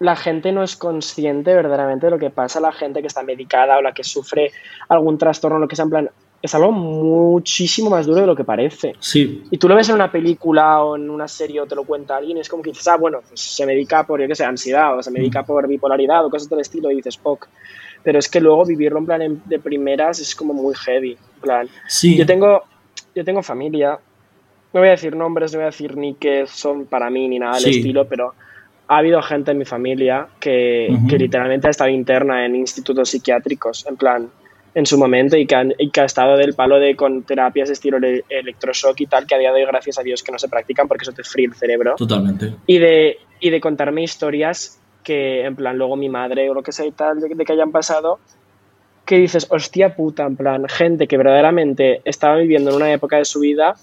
la 0.00 0.16
gente 0.16 0.50
no 0.50 0.64
es 0.64 0.76
consciente 0.76 1.54
verdaderamente 1.54 2.06
de 2.06 2.10
lo 2.10 2.18
que 2.18 2.30
pasa 2.30 2.58
a 2.58 2.62
la 2.62 2.72
gente 2.72 3.00
que 3.00 3.06
está 3.06 3.22
medicada 3.22 3.78
o 3.78 3.82
la 3.82 3.94
que 3.94 4.02
sufre 4.02 4.50
algún 4.88 5.16
trastorno, 5.16 5.60
lo 5.60 5.68
que 5.68 5.76
sea, 5.76 5.84
en 5.84 5.90
plan, 5.90 6.10
es 6.42 6.54
algo 6.56 6.72
muchísimo 6.72 7.88
más 7.88 8.04
duro 8.06 8.20
de 8.20 8.26
lo 8.26 8.34
que 8.36 8.44
parece. 8.44 8.94
Sí, 8.98 9.44
Y 9.50 9.58
tú 9.58 9.68
lo 9.68 9.76
ves 9.76 9.88
en 9.88 9.94
una 9.94 10.10
película 10.10 10.82
o 10.82 10.96
en 10.96 11.08
una 11.08 11.28
serie 11.28 11.60
o 11.60 11.66
te 11.66 11.74
lo 11.76 11.84
cuenta 11.84 12.16
alguien 12.16 12.36
y 12.36 12.40
es 12.40 12.48
como 12.48 12.62
que 12.62 12.70
dices, 12.70 12.88
ah, 12.88 12.96
bueno, 12.96 13.20
pues 13.28 13.40
se 13.40 13.64
medica 13.64 14.04
por, 14.04 14.20
yo 14.20 14.26
qué 14.26 14.34
sé, 14.34 14.44
ansiedad 14.44 14.98
o 14.98 15.02
se 15.02 15.10
medica 15.12 15.44
por 15.44 15.66
bipolaridad 15.68 16.24
o 16.26 16.30
cosas 16.30 16.48
del 16.48 16.60
estilo 16.60 16.90
y 16.90 16.96
dices, 16.96 17.18
ok. 17.22 17.46
Pero 18.02 18.18
es 18.18 18.28
que 18.28 18.40
luego 18.40 18.64
vivirlo 18.64 18.98
en 18.98 19.06
plan 19.06 19.22
en- 19.22 19.42
de 19.44 19.60
primeras 19.60 20.18
es 20.18 20.34
como 20.34 20.52
muy 20.52 20.74
heavy. 20.74 21.12
En 21.36 21.40
plan, 21.40 21.68
sí. 21.86 22.16
yo 22.16 22.26
tengo, 22.26 22.62
yo 23.14 23.24
tengo 23.24 23.42
familia, 23.42 23.98
no 24.72 24.80
voy 24.80 24.88
a 24.88 24.92
decir 24.92 25.14
nombres, 25.14 25.52
no 25.52 25.58
voy 25.58 25.64
a 25.64 25.66
decir 25.70 25.96
ni 25.96 26.14
qué 26.14 26.44
son 26.48 26.86
para 26.86 27.08
mí 27.10 27.28
ni 27.28 27.38
nada 27.38 27.54
del 27.54 27.72
Sí. 27.72 27.78
estilo, 27.78 28.08
pero 28.08 28.34
ha 28.88 28.96
habido 28.98 29.22
gente 29.22 29.52
en 29.52 29.58
mi 29.58 29.64
familia 29.64 30.26
que, 30.40 30.88
Ujú. 30.90 31.06
que 31.06 31.18
literalmente 31.18 31.68
ha 31.68 31.70
estado 31.70 31.90
interna 31.90 32.44
en 32.44 32.56
institutos 32.56 33.10
psiquiátricos, 33.10 33.86
en 33.86 33.96
plan, 33.96 34.28
en 34.74 34.86
su 34.86 34.96
momento, 34.98 35.36
y 35.36 35.46
que, 35.46 35.54
han- 35.54 35.74
y 35.78 35.90
que 35.90 36.00
ha 36.00 36.04
estado 36.04 36.36
del 36.36 36.54
palo 36.54 36.78
de 36.78 36.96
con 36.96 37.22
terapias 37.24 37.68
de 37.68 37.74
estilo 37.74 37.98
ele- 37.98 38.24
electroshock 38.28 38.98
y 39.00 39.06
tal, 39.06 39.26
que 39.26 39.34
a 39.34 39.38
día 39.38 39.52
de 39.52 39.60
hoy, 39.60 39.66
gracias 39.66 39.98
a 39.98 40.02
Dios, 40.02 40.22
que 40.22 40.32
no 40.32 40.38
se 40.38 40.48
practican 40.48 40.88
porque 40.88 41.02
eso 41.02 41.12
te 41.12 41.22
fríe 41.24 41.46
el 41.46 41.54
cerebro 41.54 41.94
Totalmente. 41.96 42.54
y 42.66 42.78
de, 42.78 43.18
y 43.40 43.50
de 43.50 43.60
contarme 43.60 44.02
historias 44.02 44.80
que, 45.04 45.44
en 45.44 45.56
plan, 45.56 45.76
luego 45.76 45.96
mi 45.96 46.08
madre 46.08 46.48
o 46.48 46.54
lo 46.54 46.62
que 46.62 46.72
sea 46.72 46.86
y 46.86 46.92
tal, 46.92 47.20
de, 47.20 47.34
de 47.34 47.44
que 47.44 47.52
hayan 47.52 47.70
pasado, 47.72 48.18
que 49.04 49.16
dices, 49.16 49.46
hostia 49.50 49.94
puta, 49.96 50.24
en 50.24 50.36
plan, 50.36 50.66
gente 50.68 51.06
que 51.08 51.16
verdaderamente 51.16 52.00
estaba 52.04 52.36
viviendo 52.36 52.70
en 52.70 52.76
una 52.76 52.92
época 52.92 53.16
de 53.18 53.24
su 53.24 53.40
vida 53.40 53.74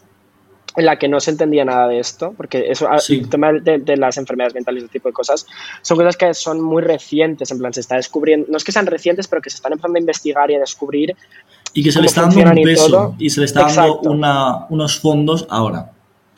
en 0.75 0.85
la 0.85 0.97
que 0.99 1.07
no 1.07 1.19
se 1.19 1.31
entendía 1.31 1.65
nada 1.65 1.87
de 1.87 1.99
esto, 1.99 2.33
porque 2.37 2.65
eso, 2.69 2.87
Sí. 2.99 3.19
el 3.19 3.29
tema 3.29 3.51
de, 3.53 3.79
de 3.79 3.97
las 3.97 4.17
enfermedades 4.17 4.53
mentales 4.53 4.83
y 4.83 4.85
ese 4.85 4.91
tipo 4.93 5.09
de 5.09 5.13
cosas, 5.13 5.45
son 5.81 5.97
cosas 5.97 6.15
que 6.15 6.33
son 6.33 6.61
muy 6.61 6.81
recientes, 6.83 7.49
en 7.51 7.57
plan, 7.57 7.73
se 7.73 7.81
está 7.81 7.95
descubriendo, 7.95 8.47
no 8.49 8.57
es 8.57 8.63
que 8.63 8.71
sean 8.71 8.85
recientes, 8.85 9.27
pero 9.27 9.41
que 9.41 9.49
se 9.49 9.55
están 9.57 9.73
empezando 9.73 9.97
a 9.97 9.99
investigar 9.99 10.51
y 10.51 10.55
a 10.55 10.59
descubrir 10.59 11.15
Y 11.73 11.83
que 11.83 11.91
se 11.91 11.99
le 11.99 12.05
está 12.07 12.21
dando 12.21 12.41
un 12.51 12.57
y 12.57 12.63
peso 12.63 12.87
todo. 12.87 13.15
y 13.17 13.29
se 13.29 13.39
le 13.41 13.45
está 13.47 13.63
dando 13.63 13.99
una, 14.01 14.67
unos 14.69 14.99
fondos 14.99 15.47
ahora. 15.49 15.91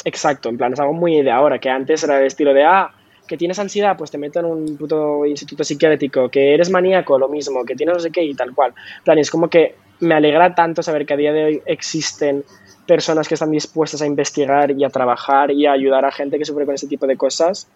Exacto, 0.05 0.49
en 0.49 0.57
plan, 0.57 0.73
es 0.73 0.79
algo 0.79 0.93
muy 0.93 1.21
de 1.21 1.29
ahora, 1.31 1.59
que 1.59 1.69
antes 1.69 2.03
era 2.03 2.17
el 2.19 2.25
estilo 2.25 2.53
de, 2.53 2.63
ah, 2.63 2.89
que 3.27 3.37
tienes 3.37 3.59
ansiedad, 3.59 3.95
pues 3.97 4.11
te 4.11 4.17
meto 4.17 4.39
en 4.39 4.45
un 4.45 4.77
puto 4.77 5.25
instituto 5.25 5.63
psiquiátrico, 5.63 6.29
que 6.29 6.53
eres 6.53 6.69
maníaco, 6.69 7.19
lo 7.19 7.29
mismo, 7.29 7.63
que 7.65 7.75
tienes 7.75 7.95
no 7.95 7.99
sé 8.01 8.11
qué 8.11 8.23
y 8.23 8.33
tal 8.33 8.53
cual. 8.55 8.73
En 8.99 9.03
plan, 9.03 9.17
y 9.17 9.21
es 9.21 9.29
como 9.29 9.49
que 9.49 9.75
me 9.99 10.15
alegra 10.15 10.55
tanto 10.55 10.81
saber 10.81 11.05
que 11.05 11.13
a 11.13 11.17
día 11.17 11.31
de 11.31 11.43
hoy 11.45 11.61
existen 11.65 12.43
personas 12.91 13.25
que 13.25 13.35
están 13.35 13.51
dispuestas 13.51 14.01
a 14.01 14.05
investigar 14.05 14.69
y 14.71 14.83
a 14.83 14.89
trabajar 14.89 15.49
y 15.49 15.65
a 15.65 15.71
ayudar 15.71 16.03
a 16.03 16.11
gente 16.11 16.37
que 16.37 16.43
sufre 16.43 16.65
con 16.65 16.75
ese 16.75 16.87
tipo 16.87 17.07
de 17.07 17.15
cosas. 17.15 17.69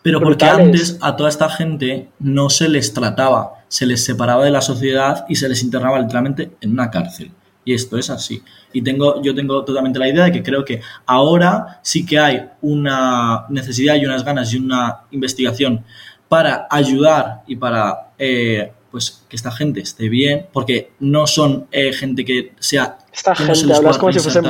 Pero 0.00 0.20
porque 0.20 0.44
antes 0.44 0.96
a 1.00 1.16
toda 1.16 1.28
esta 1.28 1.48
gente 1.48 2.08
no 2.20 2.48
se 2.50 2.68
les 2.68 2.94
trataba, 2.94 3.64
se 3.66 3.84
les 3.84 4.04
separaba 4.04 4.44
de 4.44 4.52
la 4.52 4.60
sociedad 4.60 5.26
y 5.28 5.34
se 5.34 5.48
les 5.48 5.64
internaba 5.64 5.98
literalmente 5.98 6.52
en 6.60 6.70
una 6.70 6.88
cárcel. 6.88 7.32
Y 7.64 7.74
esto 7.74 7.98
es 7.98 8.10
así. 8.10 8.44
Y 8.72 8.82
tengo, 8.82 9.20
yo 9.20 9.34
tengo 9.34 9.64
totalmente 9.64 9.98
la 9.98 10.08
idea 10.08 10.26
de 10.26 10.32
que 10.32 10.44
creo 10.44 10.64
que 10.64 10.80
ahora 11.04 11.80
sí 11.82 12.06
que 12.06 12.20
hay 12.20 12.48
una 12.60 13.46
necesidad 13.48 13.96
y 13.96 14.06
unas 14.06 14.24
ganas 14.24 14.54
y 14.54 14.58
una 14.58 15.00
investigación 15.10 15.84
para 16.28 16.68
ayudar 16.70 17.42
y 17.48 17.56
para 17.56 18.12
eh, 18.18 18.70
pues 18.92 19.24
que 19.28 19.34
esta 19.34 19.50
gente 19.50 19.80
esté 19.80 20.08
bien, 20.08 20.46
porque 20.52 20.92
no 21.00 21.26
son 21.26 21.66
eh, 21.72 21.92
gente 21.92 22.24
que 22.24 22.52
sea 22.60 22.98
Esta 23.12 23.34
gente, 23.34 23.74
hablas 23.74 23.98
como 23.98 24.12
si 24.12 24.20
fuesen. 24.20 24.44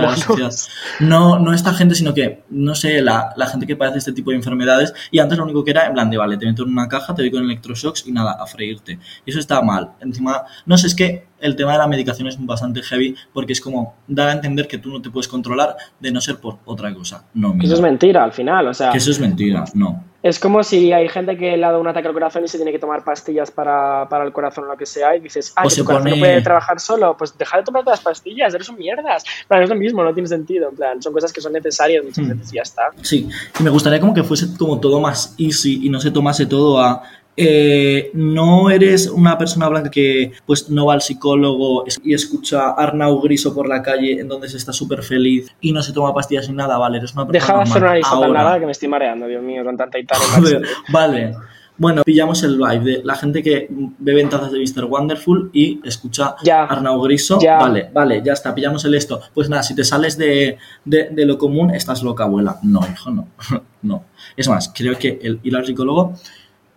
No, 1.01 1.38
no 1.38 1.55
esta 1.55 1.73
gente, 1.73 1.94
sino 1.94 2.12
que, 2.12 2.42
no 2.51 2.75
sé, 2.75 3.01
la, 3.01 3.33
la 3.37 3.46
gente 3.46 3.66
que 3.66 3.77
padece 3.77 3.99
este 3.99 4.12
tipo 4.12 4.31
de 4.31 4.37
enfermedades. 4.37 4.92
Y 5.11 5.18
antes 5.18 5.38
lo 5.38 5.44
único 5.44 5.64
que 5.64 5.70
era, 5.70 5.87
en 5.87 5.94
plan 5.94 6.11
de, 6.11 6.18
vale, 6.18 6.37
te 6.37 6.46
meto 6.46 6.64
en 6.64 6.70
una 6.70 6.88
caja, 6.88 7.14
te 7.14 7.23
doy 7.23 7.31
con 7.31 7.42
electroshocks 7.44 8.07
y 8.07 8.12
nada, 8.12 8.33
a 8.33 8.46
freírte. 8.46 8.99
Y 9.25 9.31
eso 9.31 9.40
está 9.40 9.62
mal. 9.62 9.92
Encima, 10.01 10.42
no 10.66 10.77
sé, 10.77 10.88
es 10.88 10.94
que 10.94 11.27
el 11.40 11.57
tema 11.57 11.73
de 11.73 11.79
la 11.79 11.87
medicación 11.87 12.29
es 12.29 12.37
bastante 12.44 12.83
heavy 12.83 13.16
porque 13.33 13.55
es 13.55 13.61
como 13.61 13.94
dar 14.07 14.29
a 14.29 14.33
entender 14.33 14.68
que 14.68 14.79
tú 14.79 14.90
no 14.90 15.01
te 15.01 15.11
puedes 15.11 15.29
controlar 15.29 15.77
de 15.99 16.12
no 16.12 16.20
ser 16.20 16.38
por 16.38 16.59
otra 16.66 16.92
cosa. 16.94 17.25
No, 17.33 17.55
mira. 17.55 17.64
Eso 17.64 17.75
es 17.75 17.81
mentira 17.81 18.23
al 18.23 18.33
final, 18.33 18.66
o 18.66 18.75
sea, 18.75 18.92
que 18.92 18.99
eso 18.99 19.11
es 19.11 19.20
mentira, 19.20 19.64
no. 19.75 20.10
Es 20.22 20.38
como 20.38 20.62
si 20.62 20.92
hay 20.92 21.09
gente 21.09 21.37
que 21.37 21.56
le 21.56 21.64
ha 21.64 21.68
dado 21.68 21.80
un 21.80 21.88
ataque 21.88 22.09
al 22.09 22.14
corazón 22.14 22.44
y 22.44 22.48
se 22.48 22.59
tiene 22.59 22.72
que 22.72 22.78
tomar 22.78 23.02
pastillas 23.04 23.50
para, 23.50 24.06
para 24.09 24.24
el 24.24 24.33
corazón 24.33 24.64
o 24.64 24.66
lo 24.68 24.76
que 24.76 24.85
sea 24.87 25.16
y 25.16 25.20
dices, 25.20 25.52
ah, 25.56 25.62
O 25.62 25.64
que 25.68 25.74
se 25.74 25.80
tu 25.80 25.87
corazón 25.87 26.11
no 26.11 26.16
puede 26.18 26.42
trabajar 26.42 26.78
solo, 26.78 27.16
pues 27.16 27.37
deja 27.38 27.56
de 27.56 27.62
tomarte 27.62 27.90
las 27.90 28.00
pastillas, 28.00 28.52
eres 28.54 28.68
un 28.68 28.76
mierdas. 28.76 29.24
Plan, 29.48 29.62
es 29.62 29.68
lo 29.70 29.76
mismo, 29.76 30.04
no 30.04 30.12
tiene 30.12 30.28
sentido, 30.28 30.68
en 30.68 30.76
plan, 30.76 31.02
son 31.02 31.12
cosas 31.12 31.33
que 31.33 31.40
son 31.40 31.52
necesarias 31.52 32.04
muchas 32.04 32.24
Hmm. 32.24 32.28
veces 32.30 32.52
y 32.52 32.56
ya 32.56 32.62
está. 32.62 32.83
Sí, 33.02 33.28
y 33.59 33.62
me 33.62 33.70
gustaría 33.70 33.98
como 34.00 34.12
que 34.12 34.22
fuese 34.22 34.46
como 34.59 34.78
todo 34.78 35.00
más 35.00 35.35
easy 35.38 35.87
y 35.87 35.88
no 35.88 36.00
se 36.00 36.11
tomase 36.11 36.46
todo 36.46 36.80
a... 36.80 37.02
eh, 37.42 38.11
no 38.14 38.70
eres 38.70 39.09
una 39.09 39.38
persona 39.38 39.68
blanca 39.68 39.90
que 39.90 40.33
pues 40.46 40.68
no 40.70 40.87
va 40.87 40.94
al 40.94 41.03
psicólogo 41.03 41.85
y 42.05 42.14
escucha 42.14 42.70
Arnau 42.70 43.20
Griso 43.20 43.55
por 43.55 43.68
la 43.68 43.83
calle 43.83 44.20
en 44.20 44.29
donde 44.29 44.48
se 44.48 44.57
está 44.59 44.72
súper 44.72 45.03
feliz 45.03 45.50
y 45.61 45.72
no 45.72 45.83
se 45.83 45.92
toma 45.92 46.12
pastillas 46.14 46.48
ni 46.48 46.55
nada, 46.57 46.76
vale, 46.79 46.98
eres 46.98 47.14
una 47.14 47.26
persona 47.26 47.33
Deja 47.46 47.57
de 47.57 47.62
hacer 47.62 47.76
una 47.83 47.87
normal. 47.87 47.96
lista 47.98 48.11
tan 48.11 48.24
Ahora, 48.24 48.42
larga 48.44 48.61
que 48.61 48.66
me 48.66 48.72
estoy 48.72 48.88
mareando, 48.88 49.26
Dios 49.26 49.42
mío, 49.42 49.64
con 49.64 49.76
tanta 49.76 49.98
Italia. 49.98 50.24
joder, 50.35 50.62
vale. 50.92 51.35
Bueno, 51.79 52.03
pillamos 52.03 52.42
el 52.42 52.59
vibe 52.59 52.81
de 52.81 53.00
la 53.05 53.14
gente 53.14 53.42
que 53.42 53.66
bebe 53.70 54.20
en 54.20 54.29
tazas 54.29 54.53
de 54.53 54.59
Mr. 54.59 54.85
Wonderful 54.85 55.48
y 55.55 55.81
escucha 55.83 56.35
Ya. 56.44 56.64
Arnau 56.64 57.00
Griso. 57.00 57.38
Ya. 57.40 57.57
Vale, 57.57 57.88
vale, 57.94 58.20
ya 58.22 58.35
está, 58.35 58.55
pillamos 58.55 58.85
el 58.85 58.94
esto. 58.94 59.18
Pues 59.33 59.48
nada, 59.48 59.62
si 59.62 59.74
te 59.74 59.83
sales 59.83 60.18
de, 60.18 60.59
de- 60.85 61.09
de 61.11 61.24
lo 61.24 61.38
común, 61.38 61.70
estás 61.74 62.03
loca, 62.03 62.24
abuela. 62.24 62.59
No, 62.62 62.81
hijo, 62.92 63.11
no. 63.11 63.29
no. 63.83 64.05
Es 64.37 64.46
más, 64.46 64.70
creo 64.76 64.98
que 64.98 65.20
el 65.22 65.40
ir 65.42 65.57
al 65.57 65.64
psicólogo 65.64 66.12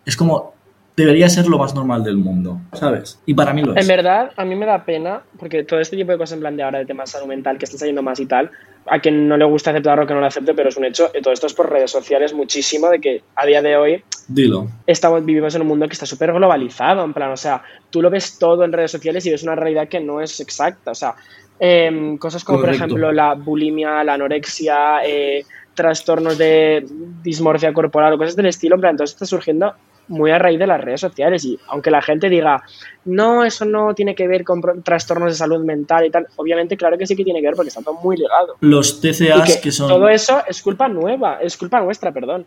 es 0.05 0.15
como. 0.15 0.52
Debería 0.95 1.27
ser 1.27 1.47
lo 1.47 1.57
más 1.57 1.73
normal 1.73 2.03
del 2.03 2.17
mundo, 2.17 2.61
¿sabes? 2.73 3.19
Y 3.25 3.33
para 3.33 3.51
mí 3.51 3.63
lo 3.63 3.75
es. 3.75 3.81
En 3.81 3.87
verdad, 3.87 4.31
a 4.37 4.45
mí 4.45 4.55
me 4.55 4.67
da 4.67 4.85
pena, 4.85 5.23
porque 5.39 5.63
todo 5.63 5.79
este 5.79 5.97
tipo 5.97 6.11
de 6.11 6.19
cosas 6.19 6.33
en 6.33 6.41
plan 6.41 6.55
de 6.55 6.61
ahora 6.61 6.79
de 6.79 6.85
temas 6.85 7.09
salud 7.09 7.27
mental 7.27 7.57
que 7.57 7.65
están 7.65 7.79
saliendo 7.79 8.03
más 8.03 8.19
y 8.19 8.27
tal, 8.27 8.51
a 8.85 8.99
quien 8.99 9.27
no 9.27 9.35
le 9.35 9.45
gusta 9.45 9.71
aceptarlo 9.71 10.05
que 10.05 10.13
no 10.13 10.19
lo 10.19 10.27
acepte, 10.27 10.53
pero 10.53 10.69
es 10.69 10.77
un 10.77 10.85
hecho. 10.85 11.09
Y 11.15 11.21
todo 11.21 11.33
esto 11.33 11.47
es 11.47 11.53
por 11.55 11.71
redes 11.71 11.89
sociales 11.89 12.33
muchísimo, 12.33 12.89
de 12.89 13.01
que 13.01 13.23
a 13.35 13.45
día 13.45 13.63
de 13.63 13.75
hoy 13.75 14.03
Dilo. 14.27 14.67
estamos, 14.85 15.25
vivimos 15.25 15.55
en 15.55 15.61
un 15.61 15.67
mundo 15.67 15.87
que 15.87 15.93
está 15.93 16.05
súper 16.05 16.31
globalizado, 16.31 17.03
en 17.03 17.13
plan, 17.13 17.31
o 17.31 17.37
sea, 17.37 17.63
tú 17.89 17.99
lo 17.99 18.11
ves 18.11 18.37
todo 18.37 18.63
en 18.63 18.71
redes 18.71 18.91
sociales 18.91 19.25
y 19.25 19.31
ves 19.31 19.41
una 19.41 19.55
realidad 19.55 19.87
que 19.87 19.99
no 19.99 20.21
es 20.21 20.39
exacta, 20.39 20.91
o 20.91 20.95
sea, 20.95 21.15
em, 21.59 22.17
cosas 22.19 22.43
como, 22.43 22.59
Correcto. 22.59 22.77
por 22.77 22.85
ejemplo, 22.85 23.11
la 23.11 23.33
bulimia, 23.33 24.03
la 24.03 24.13
anorexia, 24.13 25.03
eh, 25.03 25.43
trastornos 25.73 26.37
de 26.37 26.85
dismorfia 27.23 27.73
corporal 27.73 28.13
o 28.13 28.17
cosas 28.19 28.35
del 28.35 28.45
estilo, 28.45 28.75
en 28.75 28.81
plan, 28.81 28.95
todo 28.95 29.05
esto 29.05 29.15
está 29.15 29.25
surgiendo 29.25 29.73
muy 30.07 30.31
a 30.31 30.39
raíz 30.39 30.59
de 30.59 30.67
las 30.67 30.81
redes 30.81 31.01
sociales 31.01 31.45
y 31.45 31.59
aunque 31.67 31.91
la 31.91 32.01
gente 32.01 32.29
diga, 32.29 32.63
no, 33.05 33.43
eso 33.43 33.65
no 33.65 33.93
tiene 33.93 34.15
que 34.15 34.27
ver 34.27 34.43
con 34.43 34.61
trastornos 34.83 35.31
de 35.31 35.35
salud 35.35 35.63
mental 35.63 36.05
y 36.05 36.09
tal, 36.09 36.27
obviamente 36.35 36.77
claro 36.77 36.97
que 36.97 37.07
sí 37.07 37.15
que 37.15 37.23
tiene 37.23 37.41
que 37.41 37.47
ver 37.47 37.55
porque 37.55 37.69
está 37.69 37.81
todo 37.81 37.95
muy 37.95 38.17
ligado. 38.17 38.55
Los 38.59 39.01
TCAs 39.01 39.55
que, 39.55 39.61
que, 39.61 39.71
son. 39.71 39.87
todo 39.87 40.07
eso 40.09 40.43
es 40.47 40.61
culpa 40.61 40.87
nueva, 40.87 41.39
es 41.41 41.57
culpa 41.57 41.81
nuestra, 41.81 42.11
perdón. 42.11 42.45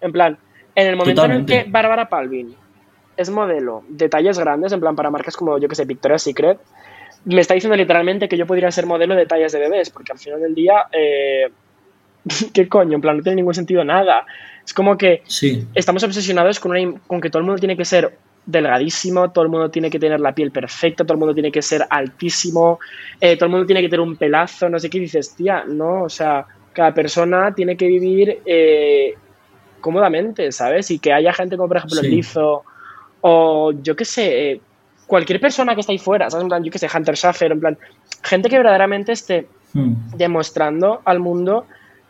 En 0.00 0.12
plan, 0.12 0.38
en 0.74 0.86
el 0.86 0.96
momento 0.96 1.24
en 1.24 1.32
el 1.32 1.46
que 1.46 1.64
Bárbara 1.68 2.08
Palvin 2.08 2.54
es 3.16 3.30
modelo 3.30 3.82
de 3.88 4.08
tallas 4.08 4.38
grandes, 4.38 4.72
en 4.72 4.80
plan 4.80 4.94
para 4.94 5.10
marcas 5.10 5.36
como, 5.36 5.58
yo 5.58 5.68
que 5.68 5.74
sé, 5.74 5.84
Victoria's 5.84 6.22
Secret, 6.22 6.58
me 7.24 7.40
está 7.40 7.54
diciendo 7.54 7.76
literalmente 7.76 8.28
que 8.28 8.36
yo 8.36 8.46
podría 8.46 8.70
ser 8.70 8.86
modelo 8.86 9.16
de 9.16 9.26
tallas 9.26 9.52
de 9.52 9.58
bebés, 9.58 9.90
porque 9.90 10.12
al 10.12 10.18
final 10.18 10.40
del 10.40 10.54
día, 10.54 10.86
eh, 10.92 11.50
¿qué 12.52 12.68
coño? 12.68 12.94
En 12.96 13.00
plan, 13.00 13.16
no 13.16 13.22
tiene 13.22 13.36
ningún 13.36 13.54
sentido 13.54 13.84
nada. 13.84 14.24
Es 14.64 14.74
como 14.74 14.96
que 14.96 15.22
Sí. 15.26 15.66
estamos 15.74 16.02
obsesionados 16.04 16.60
con, 16.60 16.72
una 16.72 17.00
con 17.06 17.20
que 17.20 17.30
todo 17.30 17.40
el 17.40 17.46
mundo 17.46 17.58
tiene 17.60 17.76
que 17.76 17.84
ser 17.84 18.18
delgadísimo, 18.44 19.30
todo 19.30 19.44
el 19.44 19.50
mundo 19.50 19.70
tiene 19.70 19.90
que 19.90 19.98
tener 19.98 20.20
la 20.20 20.34
piel 20.34 20.50
perfecta, 20.50 21.04
todo 21.04 21.14
el 21.14 21.18
mundo 21.18 21.34
tiene 21.34 21.52
que 21.52 21.60
ser 21.62 21.84
altísimo, 21.90 22.78
eh, 23.20 23.36
todo 23.36 23.46
el 23.46 23.50
mundo 23.50 23.66
tiene 23.66 23.82
que 23.82 23.88
tener 23.88 24.00
un 24.00 24.16
pelazo, 24.16 24.68
no 24.70 24.78
sé 24.78 24.88
qué, 24.88 24.96
y 24.98 25.02
dices, 25.02 25.34
tía, 25.36 25.64
no, 25.66 26.04
o 26.04 26.08
sea, 26.08 26.46
cada 26.72 26.94
persona 26.94 27.52
tiene 27.54 27.76
que 27.76 27.86
vivir 27.86 28.38
eh, 28.46 29.14
cómodamente, 29.80 30.50
¿sabes? 30.52 30.90
Y 30.90 30.98
que 30.98 31.12
haya 31.12 31.32
gente 31.32 31.56
como, 31.56 31.68
por 31.68 31.76
ejemplo, 31.78 32.00
Sí. 32.00 32.06
el 32.06 32.12
lizo, 32.12 32.64
o 33.20 33.72
yo 33.82 33.94
qué 33.96 34.04
sé, 34.06 34.50
eh, 34.52 34.60
cualquier 35.06 35.40
persona 35.40 35.74
que 35.74 35.80
está 35.80 35.92
ahí 35.92 35.98
fuera, 35.98 36.30
¿sabes? 36.30 36.42
En 36.42 36.48
plan, 36.48 36.64
yo 36.64 36.70
que 36.70 36.78
sé, 36.78 36.88
Hunter 36.94 37.16
Schaffer, 37.16 37.52
en 37.52 37.60
plan, 37.60 37.78
gente 38.22 38.48
que 38.48 38.56
verdaderamente 38.56 39.12
esté 39.12 39.46
Hmm. 39.74 39.92
demostrando 40.16 41.02
al 41.04 41.18
mundo 41.20 41.66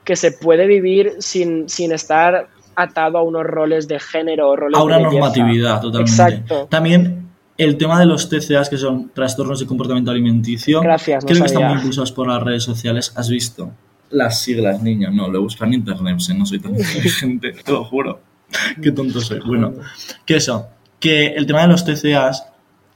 que 0.08 0.16
se 0.16 0.32
puede 0.32 0.66
vivir 0.66 1.16
sin, 1.18 1.68
sin 1.68 1.92
estar 1.92 2.48
atado 2.74 3.18
a 3.18 3.22
unos 3.22 3.44
roles 3.44 3.88
de 3.88 4.00
género 4.00 4.48
o 4.48 4.56
roles 4.56 4.80
A 4.80 4.82
una 4.82 4.96
de 4.96 5.02
normatividad, 5.02 5.82
totalmente. 5.82 6.10
Exacto. 6.10 6.66
También 6.70 7.28
el 7.58 7.76
tema 7.76 8.00
de 8.00 8.06
los 8.06 8.30
TCAs, 8.30 8.70
que 8.70 8.78
son 8.78 9.10
trastornos 9.10 9.60
de 9.60 9.66
comportamiento 9.66 10.10
alimenticio, 10.10 10.80
Gracias, 10.80 11.22
no 11.22 11.28
creo 11.28 11.42
que 11.42 11.46
están 11.46 11.66
muy 11.66 11.74
impulsados 11.74 12.10
por 12.12 12.26
las 12.26 12.42
redes 12.42 12.62
sociales. 12.62 13.12
¿Has 13.16 13.28
visto? 13.28 13.70
Las 14.08 14.40
siglas, 14.40 14.82
niño. 14.82 15.10
No, 15.10 15.28
lo 15.28 15.42
buscan 15.42 15.68
en 15.68 15.80
internet, 15.80 16.16
no 16.34 16.46
soy 16.46 16.58
tan 16.58 16.74
inteligente, 16.78 17.52
te 17.52 17.70
lo 17.70 17.84
juro. 17.84 18.18
Qué 18.82 18.90
tonto 18.92 19.20
soy. 19.20 19.40
Bueno, 19.40 19.74
que 20.24 20.36
eso, 20.36 20.68
que 20.98 21.34
el 21.34 21.44
tema 21.44 21.60
de 21.60 21.68
los 21.68 21.84
TCAs 21.84 22.46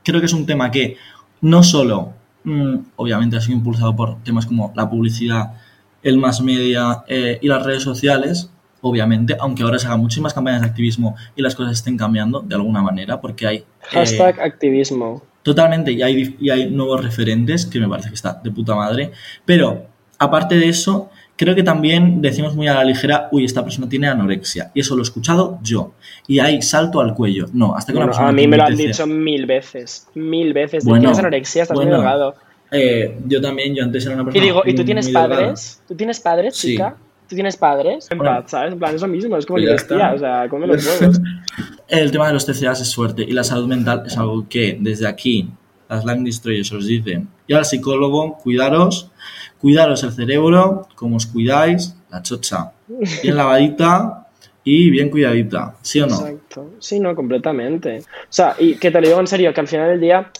creo 0.03 0.19
que 0.19 0.27
es 0.27 0.33
un 0.33 0.47
tema 0.47 0.71
que 0.71 0.97
no 1.43 1.63
solo, 1.63 2.15
mm, 2.45 2.77
obviamente, 2.97 3.37
ha 3.37 3.43
sido 3.43 3.59
impulsado 3.59 3.95
por 3.95 4.23
temas 4.23 4.47
como 4.47 4.73
la 4.75 4.89
publicidad, 4.89 5.53
el 6.03 6.19
mass 6.19 6.41
media 6.41 7.05
eh, 7.09 7.39
y 7.41 7.49
las 7.49 7.65
redes 7.65 7.83
sociales, 7.83 8.51
obviamente, 8.81 9.37
aunque 9.39 9.63
ahora 9.63 9.79
se 9.79 9.87
hagan 9.87 10.01
muchísimas 10.01 10.35
campañas 10.35 10.63
de 10.63 10.67
activismo 10.67 11.15
y 11.37 11.43
las 11.43 11.55
cosas 11.55 11.73
estén 11.75 11.97
cambiando 11.97 12.41
de 12.41 12.55
alguna 12.55 12.83
manera, 12.83 13.21
porque 13.21 13.47
hay... 13.47 13.57
eh, 13.57 13.65
Hashtag 13.91 14.41
activismo. 14.41 15.23
Totalmente, 15.43 15.93
y 15.93 16.03
hay, 16.03 16.37
y 16.41 16.51
hay 16.51 16.71
nuevos 16.71 17.03
referentes, 17.03 17.67
que 17.67 17.81
me 17.81 17.89
parece 17.89 18.09
que 18.09 18.15
está 18.15 18.41
de 18.43 18.51
puta 18.51 18.75
madre. 18.75 19.11
Pero, 19.45 19.87
aparte 20.19 20.57
de 20.57 20.69
eso, 20.69 21.11
creo 21.37 21.55
que 21.57 21.65
también 21.65 22.23
decimos 22.23 22.55
muy 22.55 22.69
a 22.69 22.75
la 22.75 22.85
ligera, 22.85 23.29
uy, 23.33 23.45
esta 23.45 23.65
persona 23.65 23.89
tiene 23.89 24.07
anorexia. 24.07 24.71
Y 24.75 24.81
eso 24.81 24.95
lo 24.95 25.03
he 25.03 25.05
escuchado 25.05 25.59
yo. 25.63 25.95
Y 26.29 26.39
ahí 26.39 26.63
salto 26.63 27.01
al 27.01 27.15
cuello. 27.15 27.47
No, 27.53 27.75
hasta 27.75 27.93
que 27.93 27.99
una 27.99 28.07
persona 28.07 28.29
a 28.29 28.33
mí 28.33 28.47
me 28.47 28.57
lo 28.57 28.65
han 28.65 28.77
dicho 28.77 29.07
mil 29.07 29.47
veces. 29.47 30.07
Mil 30.15 30.53
veces. 30.53 30.85
Bueno, 30.85 31.01
tienes 31.01 31.19
anorexia, 31.19 31.63
estás 31.63 31.77
muy 31.77 31.87
bueno. 31.87 31.99
delgado. 31.99 32.35
Eh, 32.73 33.19
yo 33.27 33.41
también, 33.41 33.75
yo 33.75 33.85
antes 33.85 34.05
era 34.07 34.15
una 34.15 34.23
Y 34.23 34.25
persona. 34.27 34.45
digo, 34.45 34.63
¿y 34.65 34.75
tú 34.75 34.85
tienes 34.85 35.05
delgada. 35.07 35.29
padres? 35.29 35.83
¿Tú 35.87 35.95
tienes 35.95 36.21
padres, 36.21 36.57
Sí. 36.57 36.69
chica? 36.73 36.97
¿Tú 37.29 37.35
tienes 37.37 37.57
padres? 37.57 38.09
En 38.11 38.19
Bueno. 38.19 38.41
paz, 38.43 38.51
¿sabes? 38.51 38.73
En 38.73 38.79
plan, 38.79 38.95
es 38.95 39.01
lo 39.03 39.09
mismo, 39.09 39.37
es 39.37 39.47
como 39.47 39.59
Pues 39.59 39.71
decía, 39.71 39.97
está. 39.97 40.15
o 40.15 40.19
sea, 40.19 40.49
come 40.49 40.67
los 40.67 40.85
huevos. 41.01 41.21
El 41.89 42.11
tema 42.11 42.27
de 42.29 42.33
los 42.33 42.47
TCAs 42.47 42.81
es 42.81 42.95
fuerte 42.95 43.23
y 43.23 43.33
la 43.33 43.45
salud 43.45 43.67
mental 43.69 44.03
es 44.07 44.17
algo 44.17 44.47
que 44.49 44.77
desde 44.81 45.07
aquí 45.07 45.49
las 45.89 46.05
Land 46.07 46.25
Destroyers 46.27 46.73
os 46.73 46.87
dicen. 46.87 47.29
Y 47.47 47.53
al 47.53 47.65
psicólogo, 47.67 48.39
cuidaros, 48.39 49.11
cuidaros 49.61 50.03
el 50.05 50.13
cerebro, 50.13 50.89
como 50.95 51.17
os 51.17 51.27
cuidáis, 51.27 51.95
la 52.11 52.23
chocha 52.23 52.73
bien 53.23 53.37
lavadita 53.37 54.27
y 54.65 54.89
bien 54.91 55.11
cuidadita, 55.11 55.75
¿sí 55.83 56.01
o 56.01 56.07
no? 56.07 56.15
Exacto. 56.15 56.71
Sí, 56.79 56.99
no, 57.01 57.15
completamente. 57.15 57.99
O 57.99 58.05
sea, 58.31 58.55
y 58.59 58.77
que 58.77 58.91
te 58.91 59.01
lo 59.01 59.07
digo 59.09 59.21
en 59.21 59.27
serio, 59.27 59.53
que 59.53 59.61
al 59.61 59.69
final 59.69 59.91
del 59.91 60.01
día, 60.01 60.31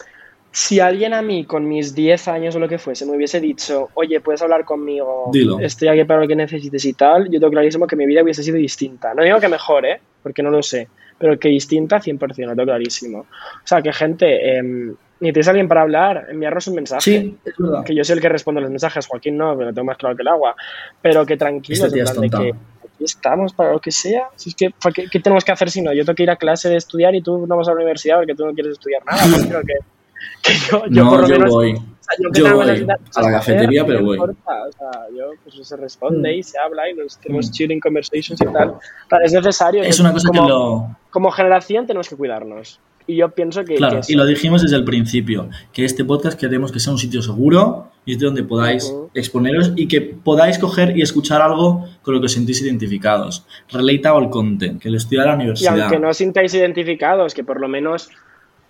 si 0.55 0.79
alguien 0.79 1.15
a 1.15 1.23
mí 1.23 1.45
con 1.45 1.67
mis 1.67 1.95
10 1.95 2.27
años 2.27 2.55
o 2.55 2.59
lo 2.59 2.69
que 2.69 2.77
fuese 2.77 3.07
me 3.07 3.15
hubiese 3.17 3.41
dicho, 3.41 3.89
oye, 3.95 4.21
puedes 4.21 4.39
hablar 4.43 4.63
conmigo, 4.65 5.31
Dilo. 5.33 5.59
estoy 5.59 5.87
aquí 5.87 6.03
para 6.03 6.21
lo 6.21 6.27
que 6.27 6.35
necesites 6.35 6.85
y 6.85 6.93
tal, 6.93 7.25
yo 7.25 7.39
tengo 7.39 7.49
clarísimo 7.49 7.87
que 7.87 7.95
mi 7.95 8.05
vida 8.05 8.21
hubiese 8.21 8.43
sido 8.43 8.57
distinta. 8.57 9.15
No 9.15 9.23
digo 9.23 9.39
que 9.39 9.47
mejor, 9.47 9.83
¿eh? 9.87 9.99
Porque 10.21 10.43
no 10.43 10.51
lo 10.51 10.61
sé, 10.61 10.87
pero 11.17 11.39
que 11.39 11.49
distinta 11.49 11.99
100%, 11.99 12.45
lo 12.45 12.55
tengo 12.55 12.65
clarísimo. 12.65 13.21
O 13.21 13.65
sea, 13.65 13.81
que 13.81 13.91
gente, 13.91 14.55
em, 14.55 14.95
ni 15.21 15.33
tienes 15.33 15.47
alguien 15.47 15.67
para 15.67 15.81
hablar, 15.81 16.27
enviarnos 16.29 16.67
un 16.67 16.75
mensaje. 16.75 17.01
Sí, 17.01 17.35
es 17.43 17.53
verdad. 17.57 17.83
que 17.83 17.95
yo 17.95 18.03
soy 18.03 18.17
el 18.17 18.21
que 18.21 18.29
responde 18.29 18.61
los 18.61 18.69
mensajes, 18.69 19.07
Joaquín 19.07 19.35
no, 19.35 19.57
pero 19.57 19.69
lo 19.69 19.73
tengo 19.73 19.85
más 19.85 19.97
claro 19.97 20.15
que 20.15 20.21
el 20.21 20.27
agua, 20.27 20.55
pero 21.01 21.25
que 21.25 21.35
tranquilos, 21.35 21.91
Este 21.91 21.99
en 21.99 22.05
plan 22.05 22.21
de 22.21 22.29
que 22.29 22.57
aquí 22.93 23.03
estamos 23.03 23.53
para 23.53 23.71
lo 23.71 23.79
que 23.79 23.89
sea, 23.89 24.27
si 24.35 24.49
es 24.49 24.55
que, 24.55 24.69
¿para 24.69 24.93
¿qué, 24.93 25.07
qué 25.11 25.19
tenemos 25.19 25.43
que 25.43 25.51
hacer 25.51 25.71
si 25.71 25.81
no? 25.81 25.91
Yo 25.93 26.05
tengo 26.05 26.15
que 26.15 26.23
ir 26.23 26.29
a 26.29 26.35
clase 26.35 26.69
de 26.69 26.75
estudiar 26.75 27.15
y 27.15 27.23
tú 27.23 27.47
no 27.47 27.57
vas 27.57 27.67
a 27.67 27.71
la 27.71 27.77
universidad 27.77 28.17
porque 28.17 28.35
tú 28.35 28.45
no 28.45 28.53
quieres 28.53 28.73
estudiar 28.73 29.01
nada, 29.03 29.19
que, 30.41 30.53
yo, 30.71 30.83
yo 30.89 31.03
no, 31.03 31.09
por 31.09 31.21
lo 31.21 31.27
yo 31.27 31.33
menos, 31.35 31.49
voy. 31.51 31.71
o 31.73 31.75
sea, 31.75 32.15
yo, 32.33 32.55
voy 32.55 32.69
a 33.15 33.21
la 33.21 33.31
cafetería, 33.31 33.85
pero 33.85 34.03
voy. 34.03 34.17
importa, 34.17 34.63
o 34.67 34.71
sea, 34.71 35.01
yo, 35.17 35.31
pues 35.43 35.67
se 35.67 35.77
responde 35.77 36.31
Mm. 36.35 36.39
y 36.39 36.43
se 36.43 36.57
habla 36.59 36.89
y 36.89 36.93
nos 36.95 37.17
tenemos 37.19 37.51
chilling 37.51 37.79
conversations 37.79 38.39
y 38.41 38.45
tal, 38.51 38.75
es 39.23 39.33
necesario, 39.33 39.83
Es 39.83 39.99
una 39.99 40.11
cosa 40.11 40.27
como, 40.29 40.43
que 40.43 40.49
lo... 40.49 40.97
como 41.11 41.31
generación 41.31 41.85
tenemos 41.87 42.09
que 42.09 42.15
cuidarnos, 42.15 42.79
y 43.05 43.17
yo 43.17 43.29
pienso 43.29 43.65
que, 43.65 43.75
Claro, 43.75 43.99
que 44.05 44.13
y 44.13 44.15
lo 44.15 44.25
dijimos 44.25 44.61
desde 44.61 44.77
el 44.77 44.85
principio, 44.85 45.49
que 45.73 45.83
este 45.83 46.05
podcast 46.05 46.39
queremos 46.39 46.71
que 46.71 46.79
sea 46.79 46.93
un 46.93 46.99
sitio 46.99 47.21
seguro 47.21 47.89
y 48.05 48.15
de 48.17 48.25
donde 48.25 48.43
podáis 48.43 48.93
exponeros 49.13 49.73
y 49.75 49.87
que 49.89 49.99
podáis 50.01 50.57
coger 50.57 50.95
y 50.97 51.01
escuchar 51.01 51.41
algo 51.41 51.85
con 52.01 52.13
lo 52.13 52.19
que 52.21 52.25
os 52.27 52.31
sentís 52.33 52.61
identificados. 52.61 53.45
Relatable 53.71 54.29
content, 54.29 54.81
que 54.81 54.89
lo 54.89 54.95
estudia 54.97 55.25
la 55.25 55.31
Y 55.33 55.35
universidad. 55.35 55.81
aunque 55.81 55.99
no 55.99 56.09
os 56.09 56.17
sintáis 56.17 56.53
identificados, 56.53 57.33
que 57.33 57.43
por 57.43 57.59
lo 57.59 57.67
menos, 57.67 58.09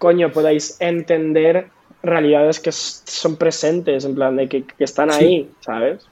coño, 0.03 0.31
podáis 0.33 0.75
entender 0.81 1.67
realidades 2.03 2.59
que 2.59 2.73
son 2.73 3.37
presentes, 3.37 4.03
en 4.03 4.13
plan 4.15 4.35
de 4.35 4.49
que, 4.49 4.63
que 4.65 4.83
están 4.83 5.09
Sí. 5.13 5.23
ahí, 5.23 5.49
¿sabes? 5.61 6.05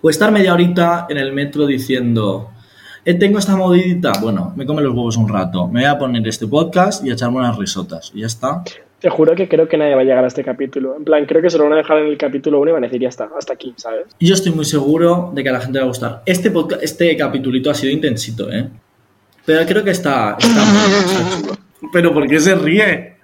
O 0.00 0.08
estar 0.08 0.32
media 0.32 0.54
horita 0.54 1.06
en 1.10 1.18
el 1.18 1.30
metro 1.34 1.66
diciendo, 1.66 2.48
eh, 3.04 3.12
tengo 3.12 3.38
esta 3.38 3.54
modidita, 3.54 4.12
bueno, 4.22 4.54
me 4.56 4.64
come 4.64 4.80
los 4.80 4.94
huevos 4.94 5.18
un 5.18 5.28
rato, 5.28 5.68
me 5.68 5.80
voy 5.80 5.90
a 5.90 5.98
poner 5.98 6.26
este 6.26 6.46
podcast 6.46 7.04
y 7.04 7.10
a 7.10 7.12
echarme 7.12 7.36
unas 7.36 7.58
risotas. 7.58 8.10
Y 8.14 8.20
ya 8.22 8.26
está. 8.28 8.62
Te 9.00 9.10
juro 9.10 9.34
que 9.34 9.46
creo 9.46 9.68
que 9.68 9.76
nadie 9.76 9.94
va 9.94 10.00
a 10.00 10.04
llegar 10.04 10.24
a 10.24 10.28
este 10.28 10.42
capítulo. 10.42 10.96
En 10.96 11.04
plan, 11.04 11.26
creo 11.26 11.42
que 11.42 11.50
se 11.50 11.58
lo 11.58 11.64
van 11.64 11.74
a 11.74 11.76
dejar 11.76 11.98
en 11.98 12.06
el 12.06 12.16
capítulo 12.16 12.60
1 12.60 12.70
y 12.70 12.72
van 12.72 12.84
a 12.84 12.86
decir, 12.86 13.02
ya 13.02 13.10
está, 13.10 13.28
hasta 13.36 13.52
aquí, 13.52 13.74
¿sabes? 13.76 14.06
Y 14.18 14.26
yo 14.28 14.32
estoy 14.34 14.52
muy 14.52 14.64
seguro 14.64 15.30
de 15.34 15.42
que 15.42 15.50
a 15.50 15.52
la 15.52 15.60
gente 15.60 15.74
le 15.74 15.80
va 15.80 15.84
a 15.84 15.88
gustar. 15.88 16.22
Este 16.24 16.50
podcast, 16.50 16.82
este 16.82 17.14
capitulito 17.14 17.70
ha 17.70 17.74
sido 17.74 17.92
intensito, 17.92 18.50
¿eh? 18.50 18.70
Pero 19.44 19.66
creo 19.66 19.84
que 19.84 19.90
está, 19.90 20.36
está, 20.38 20.62
está 20.62 21.36
chulo. 21.36 21.52
Pero 21.92 22.12
¿por 22.14 22.26
qué 22.26 22.40
se 22.40 22.54
ríe? 22.54 23.16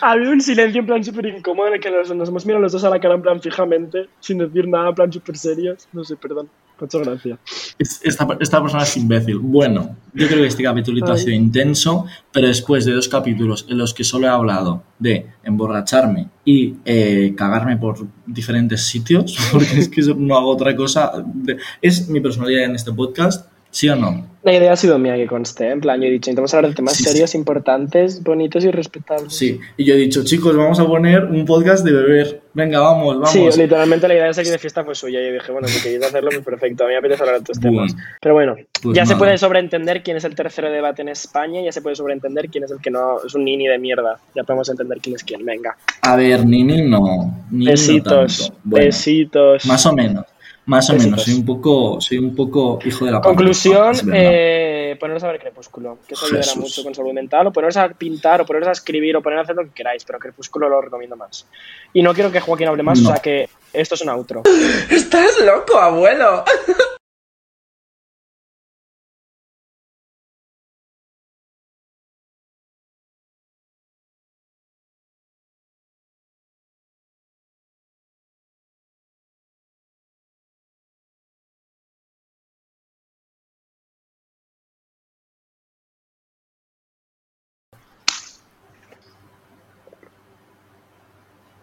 Ha 0.00 0.12
habido 0.12 0.30
un 0.32 0.40
silencio 0.40 0.80
en 0.80 0.86
plan 0.86 1.02
súper 1.02 1.26
incómodo 1.26 1.68
en 1.68 1.74
el 1.74 1.80
que 1.80 1.90
nos, 1.90 2.14
nos 2.14 2.28
hemos 2.28 2.46
mirado 2.46 2.62
los 2.62 2.72
dos 2.72 2.84
a 2.84 2.90
la 2.90 3.00
cara 3.00 3.14
en 3.14 3.22
plan 3.22 3.40
fijamente, 3.40 4.08
sin 4.20 4.38
decir 4.38 4.68
nada, 4.68 4.90
en 4.90 4.94
plan 4.94 5.12
súper 5.12 5.36
serios. 5.36 5.88
No 5.92 6.04
sé, 6.04 6.16
perdón. 6.16 6.48
Muchas 6.78 7.00
gracias. 7.02 7.38
Es- 7.78 8.00
Esta, 8.04 8.28
esta 8.38 8.60
persona 8.60 8.82
es 8.82 8.96
imbécil. 8.98 9.38
Bueno, 9.38 9.96
yo 10.12 10.26
creo 10.28 10.40
que 10.42 10.46
este 10.48 10.62
capítulito 10.62 11.10
ha 11.10 11.16
sido 11.16 11.32
intenso, 11.32 12.04
pero 12.30 12.48
después 12.48 12.84
de 12.84 12.92
dos 12.92 13.08
capítulos 13.08 13.66
en 13.70 13.78
los 13.78 13.94
que 13.94 14.04
solo 14.04 14.26
he 14.26 14.30
hablado 14.30 14.82
de 14.98 15.26
emborracharme 15.42 16.28
y 16.44 16.74
eh, 16.84 17.34
cagarme 17.36 17.76
por 17.78 18.06
diferentes 18.26 18.82
sitios, 18.82 19.36
porque 19.52 19.78
es 19.78 19.88
que 19.88 20.02
no 20.16 20.36
hago 20.36 20.50
otra 20.50 20.76
cosa, 20.76 21.12
de- 21.24 21.56
es 21.80 22.08
mi 22.10 22.20
personalidad 22.20 22.64
en 22.64 22.74
este 22.74 22.92
podcast, 22.92 23.50
¿sí 23.70 23.88
o 23.88 23.96
no? 23.96 24.35
La 24.46 24.54
idea 24.54 24.72
ha 24.72 24.76
sido 24.76 24.96
mía 24.96 25.16
que 25.16 25.26
conste, 25.26 25.68
en 25.68 25.80
plan, 25.80 26.00
yo 26.00 26.06
he 26.06 26.10
dicho, 26.12 26.30
intentamos 26.30 26.54
hablar 26.54 26.70
de 26.70 26.76
temas 26.76 26.92
Sí, 26.94 27.02
serios, 27.02 27.34
importantes, 27.34 28.22
bonitos 28.22 28.64
y 28.64 28.70
respetables. 28.70 29.34
Sí, 29.34 29.58
y 29.76 29.84
yo 29.84 29.94
he 29.94 29.96
dicho, 29.96 30.22
chicos, 30.22 30.56
vamos 30.56 30.78
a 30.78 30.86
poner 30.86 31.24
un 31.24 31.44
podcast 31.44 31.84
de 31.84 31.90
beber. 31.90 32.42
Venga, 32.54 32.78
vamos, 32.78 33.16
vamos. 33.16 33.30
Sí, 33.32 33.44
literalmente 33.58 34.06
la 34.06 34.14
idea 34.14 34.26
de 34.26 34.34
salir 34.34 34.52
de 34.52 34.58
fiesta 34.58 34.84
fue 34.84 34.94
suya. 34.94 35.20
Y 35.20 35.26
yo 35.26 35.32
dije, 35.32 35.50
bueno, 35.50 35.66
si 35.66 35.82
queréis 35.82 36.04
hacerlo, 36.04 36.30
pues 36.30 36.44
perfecto. 36.44 36.84
A 36.84 36.86
mí 36.86 36.92
me 36.92 36.98
apetece 36.98 37.22
hablar 37.24 37.34
de 37.38 37.42
estos 37.42 37.58
temas. 37.58 37.92
Bueno, 37.92 38.08
Pero 38.20 38.34
bueno, 38.34 38.56
pues 38.82 38.96
ya 38.96 39.04
se 39.04 39.16
puede 39.16 39.36
sobreentender 39.36 40.04
quién 40.04 40.16
es 40.16 40.22
el 40.24 40.36
tercero 40.36 40.70
debate 40.70 41.02
en 41.02 41.08
España. 41.08 41.60
Ya 41.64 41.72
se 41.72 41.82
puede 41.82 41.96
sobreentender 41.96 42.48
quién 42.48 42.62
es 42.62 42.70
el 42.70 42.78
que 42.80 42.90
no 42.92 43.18
es 43.26 43.34
un 43.34 43.44
nini 43.44 43.66
de 43.66 43.78
mierda. 43.80 44.20
Ya 44.36 44.44
podemos 44.44 44.68
entender 44.68 44.98
quién 45.02 45.16
es 45.16 45.24
quién. 45.24 45.44
Venga. 45.44 45.76
A 46.02 46.14
ver, 46.14 46.46
Nini 46.46 46.88
no. 46.88 47.44
Nini 47.50 47.64
no 47.64 47.70
Besitos. 47.72 48.38
tanto. 48.38 48.60
Bueno, 48.62 48.86
besitos. 48.86 49.66
Más 49.66 49.84
o 49.86 49.92
menos. 49.92 50.24
Más 50.66 50.90
o 50.90 50.94
Besitos. 50.94 51.10
menos. 51.12 51.24
Soy 51.24 51.34
un 51.34 51.44
poco, 51.46 52.00
soy 52.00 52.18
un 52.18 52.34
poco 52.34 52.78
hijo 52.84 53.04
de 53.04 53.10
la 53.12 53.20
Conclusión, 53.20 53.94
eh, 54.12 54.96
poneros 54.98 55.22
a 55.24 55.28
ver 55.28 55.38
Crepúsculo, 55.40 55.98
que 56.06 56.14
eso 56.14 56.26
ayudará 56.26 56.42
Jesús. 56.44 56.60
mucho 56.62 56.82
con 56.84 56.94
salud 56.94 57.12
mental, 57.12 57.46
o 57.46 57.52
poneros 57.52 57.76
a 57.76 57.88
pintar, 57.88 58.40
o 58.40 58.46
poneros 58.46 58.68
a 58.68 58.72
escribir, 58.72 59.16
o 59.16 59.22
poneros 59.22 59.44
a 59.44 59.44
hacer 59.44 59.56
lo 59.56 59.64
que 59.64 59.70
queráis, 59.74 60.04
pero 60.04 60.18
Crepúsculo 60.18 60.68
lo 60.68 60.80
recomiendo 60.80 61.16
más. 61.16 61.46
Y 61.92 62.02
no 62.02 62.12
quiero 62.14 62.32
que 62.32 62.40
Joaquín 62.40 62.68
hable 62.68 62.82
más, 62.82 63.00
No. 63.00 63.08
o 63.08 63.12
sea 63.12 63.22
que 63.22 63.48
esto 63.72 63.94
es 63.94 64.00
un 64.02 64.08
outro. 64.08 64.42
Estás 64.90 65.38
loco, 65.44 65.78
abuelo. 65.78 66.44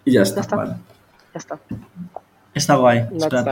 Y 0.06 0.14
ya 0.14 0.22
está, 0.22 0.36
Ya 0.36 0.42
está. 0.42 0.56
vale. 0.56 0.76
Ya 1.34 1.38
está. 1.38 1.60
Está 2.54 2.76
guay. 2.76 3.00
Espérate. 3.00 3.36
está. 3.38 3.52